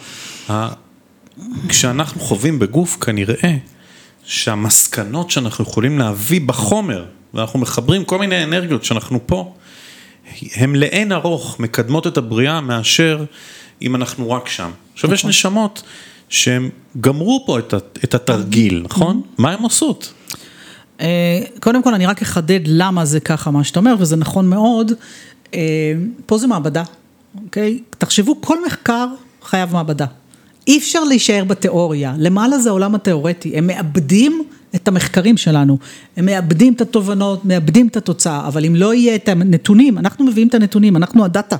כשאנחנו 1.67 2.21
חווים 2.21 2.59
בגוף 2.59 2.97
כנראה 3.01 3.57
שהמסקנות 4.23 5.31
שאנחנו 5.31 5.63
יכולים 5.63 5.99
להביא 5.99 6.41
בחומר, 6.41 7.05
ואנחנו 7.33 7.59
מחברים 7.59 8.05
כל 8.05 8.19
מיני 8.19 8.43
אנרגיות 8.43 8.83
שאנחנו 8.83 9.19
פה, 9.25 9.53
הן 10.55 10.75
לאין 10.75 11.11
ארוך 11.11 11.59
מקדמות 11.59 12.07
את 12.07 12.17
הבריאה 12.17 12.61
מאשר 12.61 13.25
אם 13.81 13.95
אנחנו 13.95 14.31
רק 14.31 14.49
שם. 14.49 14.71
עכשיו 14.93 15.07
נכון. 15.07 15.13
יש 15.13 15.25
נשמות 15.25 15.83
שהן 16.29 16.69
גמרו 17.01 17.43
פה 17.45 17.59
את 18.03 18.13
התרגיל, 18.13 18.81
נכון? 18.83 19.21
מה 19.37 19.51
הן 19.51 19.63
עושות? 19.63 20.13
אה, 21.03 21.39
קודם 21.59 21.83
כל 21.83 21.93
אני 21.93 22.05
רק 22.05 22.21
אחדד 22.21 22.59
למה 22.65 23.05
זה 23.05 23.19
ככה 23.19 23.51
מה 23.51 23.63
שאתה 23.63 23.79
אומר, 23.79 23.95
וזה 23.99 24.15
נכון 24.15 24.49
מאוד. 24.49 24.91
אה, 25.53 25.93
פה 26.25 26.37
זה 26.37 26.47
מעבדה, 26.47 26.83
אוקיי? 27.43 27.79
תחשבו, 27.97 28.41
כל 28.41 28.65
מחקר 28.65 29.07
חייב 29.43 29.73
מעבדה. 29.73 30.05
אי 30.67 30.77
אפשר 30.77 31.03
להישאר 31.03 31.43
בתיאוריה, 31.43 32.15
למעלה 32.17 32.57
זה 32.57 32.69
העולם 32.69 32.95
התיאורטי, 32.95 33.57
הם 33.57 33.67
מאבדים 33.67 34.43
את 34.75 34.87
המחקרים 34.87 35.37
שלנו, 35.37 35.77
הם 36.17 36.25
מאבדים 36.25 36.73
את 36.73 36.81
התובנות, 36.81 37.45
מאבדים 37.45 37.87
את 37.87 37.97
התוצאה, 37.97 38.47
אבל 38.47 38.65
אם 38.65 38.75
לא 38.75 38.93
יהיה 38.93 39.15
את 39.15 39.29
הנתונים, 39.29 39.97
אנחנו 39.97 40.25
מביאים 40.25 40.47
את 40.47 40.53
הנתונים, 40.53 40.97
אנחנו 40.97 41.25
הדאטה, 41.25 41.55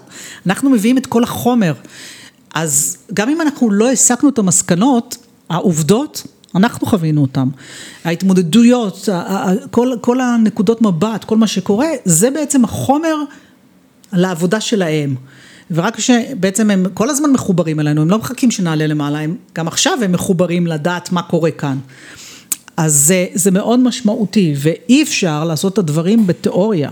אנחנו 0.45 0.69
מביאים 0.69 0.97
את 0.97 1.05
כל 1.05 1.23
החומר, 1.23 1.73
אז 2.53 2.97
גם 3.13 3.29
אם 3.29 3.41
אנחנו 3.41 3.71
לא 3.71 3.91
הסקנו 3.91 4.29
את 4.29 4.39
המסקנות, 4.39 5.17
העובדות, 5.49 6.23
אנחנו 6.55 6.87
חווינו 6.87 7.21
אותן. 7.21 7.47
ההתמודדויות, 8.03 9.09
כל, 9.71 9.91
כל 10.01 10.21
הנקודות 10.21 10.81
מבט, 10.81 11.23
כל 11.23 11.37
מה 11.37 11.47
שקורה, 11.47 11.87
זה 12.05 12.31
בעצם 12.31 12.63
החומר 12.63 13.15
לעבודה 14.13 14.61
שלהם. 14.61 15.15
ורק 15.71 15.95
כשבעצם 15.95 16.71
הם 16.71 16.85
כל 16.93 17.09
הזמן 17.09 17.31
מחוברים 17.31 17.79
אלינו, 17.79 18.01
הם 18.01 18.09
לא 18.09 18.17
מחכים 18.17 18.51
שנעלה 18.51 18.87
למעלה, 18.87 19.19
הם 19.19 19.35
גם 19.55 19.67
עכשיו 19.67 19.97
הם 20.03 20.11
מחוברים 20.11 20.67
לדעת 20.67 21.11
מה 21.11 21.21
קורה 21.21 21.51
כאן. 21.51 21.77
אז 22.77 22.93
זה, 22.93 23.25
זה 23.33 23.51
מאוד 23.51 23.79
משמעותי, 23.79 24.53
ואי 24.57 25.03
אפשר 25.03 25.43
לעשות 25.43 25.73
את 25.73 25.77
הדברים 25.77 26.27
בתיאוריה. 26.27 26.89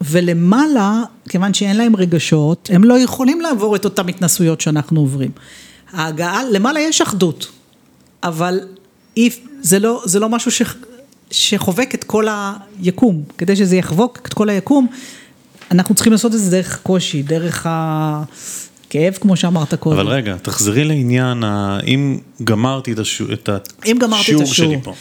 ולמעלה, 0.00 1.02
כיוון 1.28 1.54
שאין 1.54 1.76
להם 1.76 1.96
רגשות, 1.96 2.70
הם 2.72 2.84
לא 2.84 2.98
יכולים 2.98 3.40
לעבור 3.40 3.76
את 3.76 3.84
אותן 3.84 4.08
התנסויות 4.08 4.60
שאנחנו 4.60 5.00
עוברים. 5.00 5.30
ההגעה, 5.92 6.44
למעלה 6.50 6.80
יש 6.80 7.00
אחדות, 7.00 7.48
אבל 8.28 8.60
אי, 9.16 9.30
זה, 9.62 9.78
לא, 9.78 10.02
זה 10.04 10.20
לא 10.20 10.28
משהו 10.28 10.50
ש, 10.50 10.62
שחובק 11.30 11.94
את 11.94 12.04
כל 12.04 12.26
היקום. 12.30 13.22
כדי 13.38 13.56
שזה 13.56 13.76
יחבוק 13.76 14.18
את 14.26 14.34
כל 14.34 14.48
היקום, 14.48 14.86
אנחנו 15.70 15.94
צריכים 15.94 16.12
לעשות 16.12 16.34
את 16.34 16.38
זה 16.40 16.50
דרך 16.50 16.80
קושי, 16.82 17.22
דרך 17.22 17.66
הכאב, 17.68 19.14
כמו 19.20 19.36
שאמרת 19.36 19.74
קודם. 19.74 19.98
אבל 19.98 20.08
רגע, 20.08 20.36
תחזרי 20.42 20.84
לעניין, 20.84 21.44
אם 21.86 22.18
גמרתי 22.44 22.92
את, 22.92 22.98
השיעור, 22.98 23.32
את 23.32 23.48
השיעור 24.12 24.44
שלי 24.44 24.78
פה. 24.82 24.94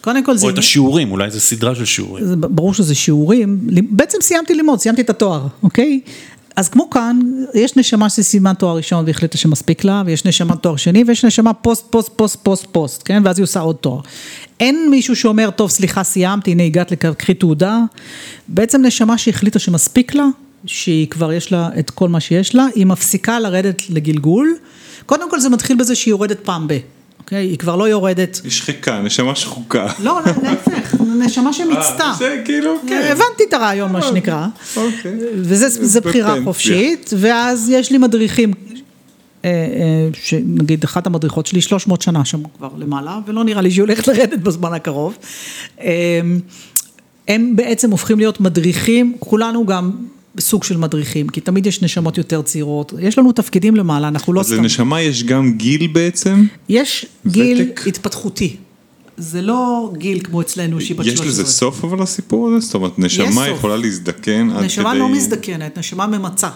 קודם 0.00 0.24
כל 0.24 0.36
זה... 0.36 0.46
או 0.46 0.50
את 0.50 0.58
השיעורים, 0.58 1.12
אולי 1.12 1.30
זו 1.30 1.40
סדרה 1.40 1.74
של 1.74 1.84
שיעורים. 1.84 2.26
זה, 2.26 2.36
ברור 2.36 2.74
שזה 2.74 2.94
שיעורים, 2.94 3.58
בעצם 3.90 4.18
סיימתי 4.20 4.54
ללמוד, 4.54 4.78
סיימתי 4.78 5.02
את 5.02 5.10
התואר, 5.10 5.46
אוקיי? 5.62 6.00
אז 6.56 6.68
כמו 6.68 6.90
כאן, 6.90 7.20
יש 7.54 7.76
נשמה 7.76 8.10
שסיימה 8.10 8.54
תואר 8.54 8.76
ראשון 8.76 9.04
והחליטה 9.06 9.38
שמספיק 9.38 9.84
לה, 9.84 10.02
ויש 10.06 10.24
נשמה 10.24 10.56
תואר 10.56 10.76
שני, 10.76 11.04
ויש 11.06 11.24
נשמה 11.24 11.52
post, 11.52 11.86
post, 11.90 12.10
post, 12.16 12.38
post, 12.42 12.66
post, 12.72 13.02
כן? 13.04 13.22
ואז 13.24 13.38
היא 13.38 13.44
עושה 13.44 13.60
עוד 13.60 13.76
תואר. 13.76 14.00
אין 14.60 14.90
מישהו 14.90 15.16
שאומר, 15.16 15.50
טוב, 15.50 15.70
סליחה, 15.70 16.02
סיימתי, 16.04 16.50
הנה 16.50 16.62
הגעת 16.62 16.90
לקחי 16.92 17.34
תעודה. 17.34 17.80
בעצם 18.48 18.82
נשמה 18.82 19.18
שהחליטה 19.18 19.58
שמספיק 19.58 20.14
לה, 20.14 20.26
שהיא 20.66 21.06
כבר 21.06 21.32
יש 21.32 21.52
לה 21.52 21.68
את 21.78 21.90
כל 21.90 22.08
מה 22.08 22.20
שיש 22.20 22.54
לה, 22.54 22.66
היא 22.74 22.86
מפסיקה 22.86 23.40
לרדת 23.40 23.82
לגלגול. 23.90 24.56
קודם 25.06 25.30
כל 25.30 25.40
זה 25.40 25.48
מתחיל 25.48 25.76
בזה 25.76 25.94
שהיא 25.94 26.12
יורדת 26.12 26.40
פעם 26.40 26.68
ב... 26.68 26.78
אוקיי? 27.32 27.46
היא 27.46 27.58
כבר 27.58 27.76
לא 27.76 27.88
יורדת. 27.88 28.40
היא 28.44 28.50
שחיקה, 28.50 29.00
נשמה 29.00 29.34
שחוקה. 29.34 29.86
לא, 29.98 30.20
להפך, 30.42 30.94
נשמה 31.18 31.52
שמיצתה. 31.52 32.04
אה, 32.04 32.14
זה 32.18 32.42
כאילו, 32.44 32.76
כן. 32.88 33.08
הבנתי 33.12 33.44
את 33.48 33.52
הרעיון, 33.52 33.92
מה 33.92 34.02
שנקרא. 34.02 34.46
אוקיי. 34.76 35.12
וזה 35.34 36.00
בחירה 36.00 36.34
חופשית, 36.44 37.10
ואז 37.16 37.70
יש 37.70 37.92
לי 37.92 37.98
מדריכים 37.98 38.52
אה, 39.44 39.50
אה, 39.50 40.08
שנגיד 40.22 40.84
אחת 40.84 41.06
המדריכות 41.06 41.46
שלי 41.46 41.60
300 41.60 42.02
שנה 42.02 42.24
שם 42.24 42.42
כבר 42.56 42.70
למעלה, 42.78 43.18
ולא 43.26 43.44
נראה 43.44 43.62
לי 43.62 43.70
שהיא 43.70 43.82
הולכת 43.82 44.08
לרדת 44.08 44.38
בזמן 44.38 44.72
הקרוב. 44.72 45.18
הם 47.28 47.56
בעצם 47.56 47.90
הופכים 47.90 48.18
להיות 48.18 48.40
מדריכים, 48.40 49.16
כולנו 49.18 49.66
גם 49.66 49.92
סוג 50.40 50.64
של 50.64 50.76
מדריכים, 50.76 51.28
כי 51.28 51.40
תמיד 51.40 51.66
יש 51.66 51.82
נשמות 51.82 52.18
יותר 52.18 52.42
צעירות, 52.42 52.92
יש 53.00 53.18
לנו 53.18 53.32
תפקידים 53.32 53.76
למעלה, 53.76 54.08
אנחנו 54.08 54.32
לא 54.32 54.42
סתם. 54.42 54.52
אז 54.52 54.58
לנשמה 54.58 55.00
יש 55.00 55.24
גם 55.24 55.52
גיל 55.52 55.86
בעצם? 55.86 56.44
יש 56.68 57.06
גיל 57.26 57.72
התפתחותי. 57.86 58.56
זה 59.16 59.42
לא 59.42 59.92
גיל 59.96 60.20
כמו 60.24 60.40
אצלנו 60.40 60.80
שהיא 60.80 60.96
בת 60.96 61.04
13. 61.04 61.26
יש 61.26 61.32
לזה 61.32 61.44
סוף 61.44 61.84
אבל 61.84 62.02
לסיפור 62.02 62.48
הזה? 62.48 62.66
זאת 62.66 62.74
אומרת, 62.74 62.98
נשמה 62.98 63.48
יכולה 63.48 63.76
להזדקן 63.76 64.50
עד 64.50 64.56
כדי... 64.56 64.66
נשמה 64.66 64.94
לא 64.94 65.08
מזדקנת, 65.08 65.78
נשמה 65.78 66.06
ממצה. 66.06 66.48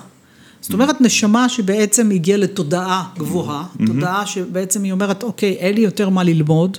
זאת 0.60 0.72
אומרת, 0.72 1.00
נשמה 1.00 1.48
שבעצם 1.48 2.10
הגיעה 2.10 2.38
לתודעה 2.38 3.04
גבוהה, 3.18 3.64
תודעה 3.86 4.26
שבעצם 4.26 4.82
היא 4.82 4.92
אומרת, 4.92 5.22
אוקיי, 5.22 5.52
אין 5.52 5.74
לי 5.74 5.80
יותר 5.80 6.08
מה 6.08 6.24
ללמוד, 6.24 6.78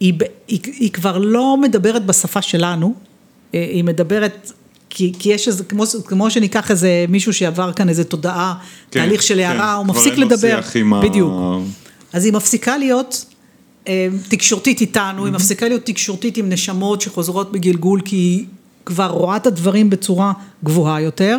היא, 0.00 0.14
היא, 0.48 0.60
היא 0.64 0.90
כבר 0.90 1.18
לא 1.18 1.56
מדברת 1.60 2.06
בשפה 2.06 2.42
שלנו, 2.42 2.94
אה, 3.54 3.66
היא 3.72 3.84
מדברת 3.84 4.52
כי, 4.94 5.12
כי 5.18 5.32
יש 5.32 5.48
איזה, 5.48 5.64
כמו, 5.64 5.84
כמו 6.06 6.30
שניקח 6.30 6.70
איזה 6.70 7.04
מישהו 7.08 7.32
שעבר 7.32 7.72
כאן 7.72 7.88
איזה 7.88 8.04
תודעה, 8.04 8.54
כן, 8.90 9.00
תהליך 9.00 9.22
של 9.22 9.38
הערה, 9.38 9.72
כן, 9.72 9.76
הוא 9.76 9.86
מפסיק 9.86 10.18
לדבר, 10.18 10.60
בדיוק. 11.02 11.32
ה... 11.32 11.58
אז 12.12 12.24
היא 12.24 12.32
מפסיקה 12.32 12.76
להיות 12.76 13.24
אה, 13.88 14.08
תקשורתית 14.28 14.80
איתנו, 14.80 15.22
mm-hmm. 15.22 15.24
היא 15.24 15.32
מפסיקה 15.32 15.68
להיות 15.68 15.84
תקשורתית 15.84 16.36
עם 16.36 16.48
נשמות 16.48 17.00
שחוזרות 17.00 17.52
בגלגול, 17.52 18.00
כי 18.04 18.16
היא 18.16 18.44
כבר 18.86 19.06
רואה 19.06 19.36
את 19.36 19.46
הדברים 19.46 19.90
בצורה 19.90 20.32
גבוהה 20.64 21.00
יותר, 21.00 21.38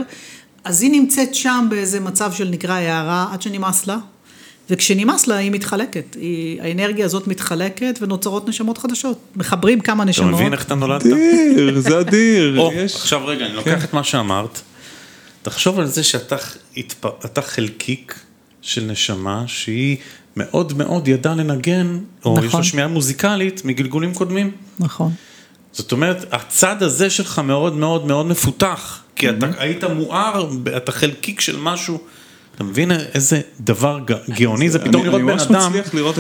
אז 0.64 0.82
היא 0.82 0.92
נמצאת 0.92 1.36
שם 1.36 1.68
באיזה 1.70 2.00
מצב 2.00 2.34
של 2.34 2.50
נקרא 2.50 2.74
הערה, 2.74 3.28
עד 3.32 3.42
שנמאס 3.42 3.88
לה, 3.88 3.98
וכשנמאס 4.70 5.28
לה 5.28 5.36
היא 5.36 5.52
מתחלקת, 5.52 6.16
היא, 6.22 6.62
האנרגיה 6.62 7.06
הזאת 7.06 7.28
מתחלקת 7.28 8.00
ונוצרות 8.02 8.50
נשמות 8.50 8.78
חדשות, 8.78 9.20
מחברים 9.36 9.80
כמה 9.80 10.06
נשמות. 10.06 10.30
אתה 10.30 10.38
מבין 10.38 10.54
איך 10.54 10.66
אתה 10.66 10.76
נולדת? 10.76 11.06
אדיר, 11.06 11.80
זה 11.80 12.00
אדיר. 12.02 12.60
או, 12.60 12.72
יש... 12.74 12.96
עכשיו 12.96 13.26
רגע, 13.26 13.46
אני 13.46 13.54
לוקח 13.54 13.80
כן. 13.80 13.84
את 13.84 13.94
מה 13.94 14.04
שאמרת, 14.04 14.62
תחשוב 15.42 15.80
על 15.80 15.86
זה 15.86 16.04
שאתה 16.04 16.36
התפ... 16.78 17.06
חלקיק 17.40 18.20
של 18.62 18.84
נשמה 18.84 19.44
שהיא 19.48 19.98
מאוד 20.38 20.78
מאוד 20.78 21.08
ידעה 21.08 21.36
לנגן, 21.36 22.00
או 22.26 22.34
נכון. 22.34 22.48
יש 22.48 22.56
לה 22.56 22.64
שמיעה 22.64 22.88
מוזיקלית 22.88 23.66
מגלגולים 23.66 24.14
קודמים. 24.14 24.52
נכון. 24.80 25.12
זאת 25.72 25.92
אומרת, 25.92 26.34
הצד 26.34 26.84
הזה 26.84 27.10
שלך 27.10 27.40
מאוד 27.40 27.76
מאוד 27.76 28.06
מאוד 28.06 28.26
מפותח, 28.26 29.04
כי 29.16 29.30
אתה 29.30 29.48
היית 29.58 29.84
מואר, 29.84 30.50
אתה 30.78 30.92
חלקיק 30.92 31.42
של 31.42 31.58
משהו. 31.60 32.00
אתה 32.56 32.64
מבין 32.64 32.92
איזה 32.92 33.42
דבר 33.62 34.00
גאוני 34.30 34.70
זה 34.70 34.80
פתאום 34.80 35.06
לראות 35.06 35.22
בן 35.22 35.30
אדם. 35.30 35.40
אני 35.40 35.58
ממש 35.58 35.68
מצליח 35.68 35.94
לראות 35.94 36.20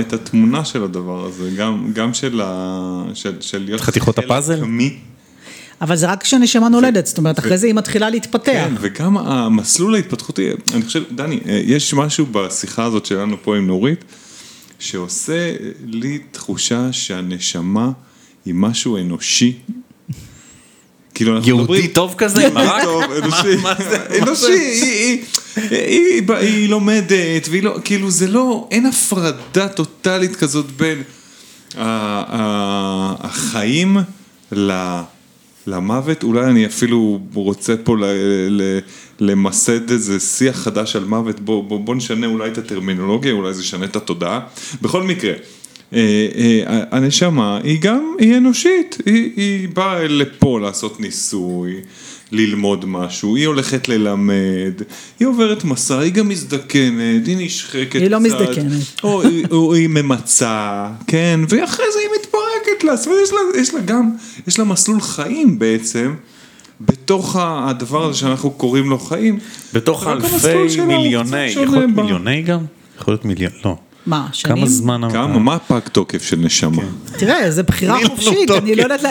את 0.00 0.12
התמונה 0.12 0.64
של 0.64 0.84
הדבר 0.84 1.26
הזה, 1.26 1.50
גם 1.92 2.14
של 2.14 3.58
להיות 3.64 3.80
חתיכות 3.80 4.18
הפאזל. 4.18 4.62
אבל 5.80 5.96
זה 5.96 6.10
רק 6.10 6.22
כשהנשמה 6.22 6.68
נולדת, 6.68 7.06
זאת 7.06 7.18
אומרת, 7.18 7.38
אחרי 7.38 7.58
זה 7.58 7.66
היא 7.66 7.74
מתחילה 7.74 8.10
להתפתח. 8.10 8.52
כן, 8.52 8.74
וגם 8.80 9.18
המסלול 9.18 9.94
ההתפתחותי, 9.94 10.50
אני 10.74 10.82
חושב, 10.82 11.02
דני, 11.14 11.40
יש 11.46 11.94
משהו 11.94 12.26
בשיחה 12.32 12.84
הזאת 12.84 13.06
שלנו 13.06 13.36
פה 13.42 13.56
עם 13.56 13.66
נורית, 13.66 14.04
שעושה 14.78 15.52
לי 15.86 16.18
תחושה 16.30 16.92
שהנשמה 16.92 17.90
היא 18.44 18.54
משהו 18.54 18.96
אנושי 18.96 19.58
כאילו 21.14 21.36
אנחנו 21.36 21.58
מדברים... 21.58 21.80
יהודי 21.80 21.94
טוב 21.94 22.14
כזה? 22.18 22.50
מרק? 22.50 22.82
טוב, 22.82 23.02
אנושי. 23.22 23.56
אנושי, 24.22 25.20
היא 26.40 26.68
לומדת, 26.68 27.48
והיא 27.50 27.62
לא, 27.62 27.78
כאילו 27.84 28.10
זה 28.10 28.26
לא, 28.26 28.68
אין 28.70 28.86
הפרדה 28.86 29.68
טוטאלית 29.68 30.36
כזאת 30.36 30.66
בין 30.70 31.02
החיים 33.20 33.96
למוות, 35.66 36.22
אולי 36.22 36.44
אני 36.44 36.66
אפילו 36.66 37.20
רוצה 37.34 37.74
פה 37.84 37.96
למסד 39.20 39.90
איזה 39.90 40.20
שיח 40.20 40.56
חדש 40.56 40.96
על 40.96 41.04
מוות, 41.04 41.40
בוא 41.40 41.94
נשנה 41.94 42.26
אולי 42.26 42.50
את 42.50 42.58
הטרמינולוגיה, 42.58 43.32
אולי 43.32 43.54
זה 43.54 43.62
ישנה 43.62 43.84
את 43.84 43.96
התודעה. 43.96 44.40
בכל 44.82 45.02
מקרה. 45.02 45.32
אה, 45.92 45.98
אה, 46.66 46.82
הנשמה 46.90 47.60
היא 47.62 47.80
גם, 47.80 48.14
היא 48.18 48.36
אנושית, 48.36 48.98
היא, 49.06 49.30
היא 49.36 49.68
באה 49.68 50.08
לפה 50.08 50.60
לעשות 50.60 51.00
ניסוי, 51.00 51.80
ללמוד 52.32 52.84
משהו, 52.84 53.36
היא 53.36 53.46
הולכת 53.46 53.88
ללמד, 53.88 54.82
היא 55.20 55.28
עוברת 55.28 55.64
מסע, 55.64 55.98
היא 55.98 56.12
גם 56.12 56.28
מזדקנת, 56.28 57.26
היא 57.26 57.36
נשחקת 57.38 58.00
היא 58.00 58.10
לא 58.10 58.18
קצת, 58.24 58.40
לא 58.40 58.40
מזדקנת. 58.40 58.82
או, 59.02 59.22
היא, 59.22 59.46
או 59.50 59.74
היא 59.74 59.88
ממצה, 59.88 60.86
כן, 61.06 61.40
ואחרי 61.48 61.86
זה 61.92 61.98
היא 61.98 62.08
מתפרקת 62.20 62.84
לה, 62.84 62.96
זאת 62.96 63.06
אומרת, 63.06 63.20
יש 63.22 63.32
לה, 63.32 63.60
יש 63.60 63.74
לה 63.74 63.80
גם, 63.80 64.10
יש 64.46 64.58
לה 64.58 64.64
מסלול 64.64 65.00
חיים 65.00 65.58
בעצם. 65.58 66.14
בתוך 66.80 67.36
הדבר 67.40 68.04
הזה 68.04 68.18
שאנחנו 68.18 68.50
קוראים 68.50 68.90
לו 68.90 68.98
חיים. 68.98 69.38
בתוך 69.72 70.06
אלפי 70.06 70.82
מיליוני, 70.86 71.46
יכול 71.46 71.78
להיות 71.78 71.90
מיליוני 71.90 72.42
גם? 72.42 72.60
יכול 72.98 73.14
להיות 73.14 73.24
מיליון, 73.24 73.52
לא. 73.64 73.76
מה, 74.06 74.26
שנים? 74.32 74.56
כמה 74.56 74.66
זמן... 74.66 75.00
כמה, 75.12 75.38
מה 75.38 75.58
פג 75.58 75.80
תוקף 75.92 76.22
של 76.22 76.36
נשמה? 76.36 76.82
כן. 76.82 77.18
תראה, 77.18 77.50
זו 77.50 77.62
בחירה 77.64 77.98
חופשית, 78.06 78.50
אני 78.50 78.74
לא 78.74 78.82
יודעת, 78.82 79.04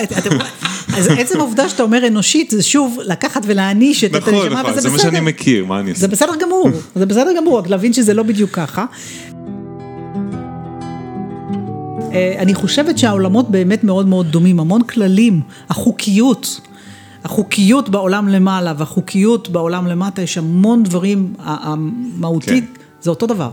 אז 0.98 1.08
עצם 1.08 1.40
העובדה 1.40 1.70
שאתה 1.70 1.84
אומר 1.84 2.08
אנושית, 2.08 2.52
זה 2.52 2.64
שוב 2.64 2.98
לקחת 3.06 3.42
ולהעניש 3.46 4.04
את 4.04 4.16
הנשמה, 4.16 4.30
וזה 4.30 4.40
בסדר. 4.40 4.50
נכון, 4.50 4.70
נכון, 4.70 4.80
זה 4.80 4.90
מה 4.90 5.00
שאני 5.00 5.20
מכיר, 5.20 5.66
מה 5.66 5.80
אני 5.80 5.90
אעשה? 5.90 6.00
זה 6.00 6.08
בסדר 6.08 6.34
גמור, 6.42 6.70
זה 6.96 7.06
בסדר 7.06 7.30
גמור, 7.38 7.60
רק 7.60 7.70
להבין 7.70 7.94
שזה 7.94 8.14
לא 8.14 8.24
בדיוק 8.24 8.52
ככה. 8.52 8.86
אה, 12.14 12.36
אני 12.40 12.54
חושבת 12.54 12.98
שהעולמות 12.98 13.52
באמת 13.52 13.84
מאוד 13.84 14.08
מאוד 14.08 14.28
דומים, 14.28 14.60
המון 14.60 14.84
כללים, 14.84 15.42
החוקיות, 15.70 16.62
החוקיות 17.24 17.90
בעולם 17.90 18.28
למעלה 18.28 18.74
והחוקיות 18.78 19.50
בעולם 19.50 19.88
למטה, 19.88 20.22
יש 20.22 20.38
המון 20.38 20.84
דברים, 20.84 21.34
המהותית, 21.40 22.66
כן. 22.74 22.82
זה 23.02 23.10
אותו 23.10 23.28
דבר. 23.28 23.50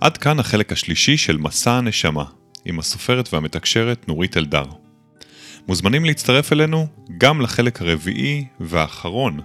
עד 0.00 0.16
כאן 0.16 0.38
החלק 0.38 0.72
השלישי 0.72 1.16
של 1.16 1.36
מסע 1.36 1.72
הנשמה, 1.72 2.24
עם 2.64 2.78
הסופרת 2.78 3.34
והמתקשרת 3.34 4.08
נורית 4.08 4.36
אלדר. 4.36 4.64
מוזמנים 5.68 6.04
להצטרף 6.04 6.52
אלינו 6.52 6.86
גם 7.18 7.40
לחלק 7.40 7.82
הרביעי 7.82 8.44
והאחרון 8.60 9.40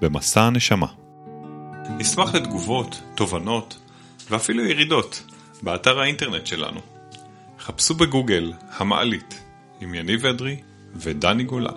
במסע 0.00 0.42
הנשמה. 0.42 0.86
נשמח 1.98 2.34
לתגובות, 2.34 3.02
תובנות 3.14 3.78
ואפילו 4.30 4.64
ירידות 4.64 5.22
באתר 5.62 6.00
האינטרנט 6.00 6.46
שלנו. 6.46 6.80
חפשו 7.58 7.94
בגוגל 7.94 8.52
המעלית 8.76 9.40
עם 9.80 9.94
יניב 9.94 10.26
אדרי 10.26 10.56
ודני 10.94 11.44
גולן. 11.44 11.74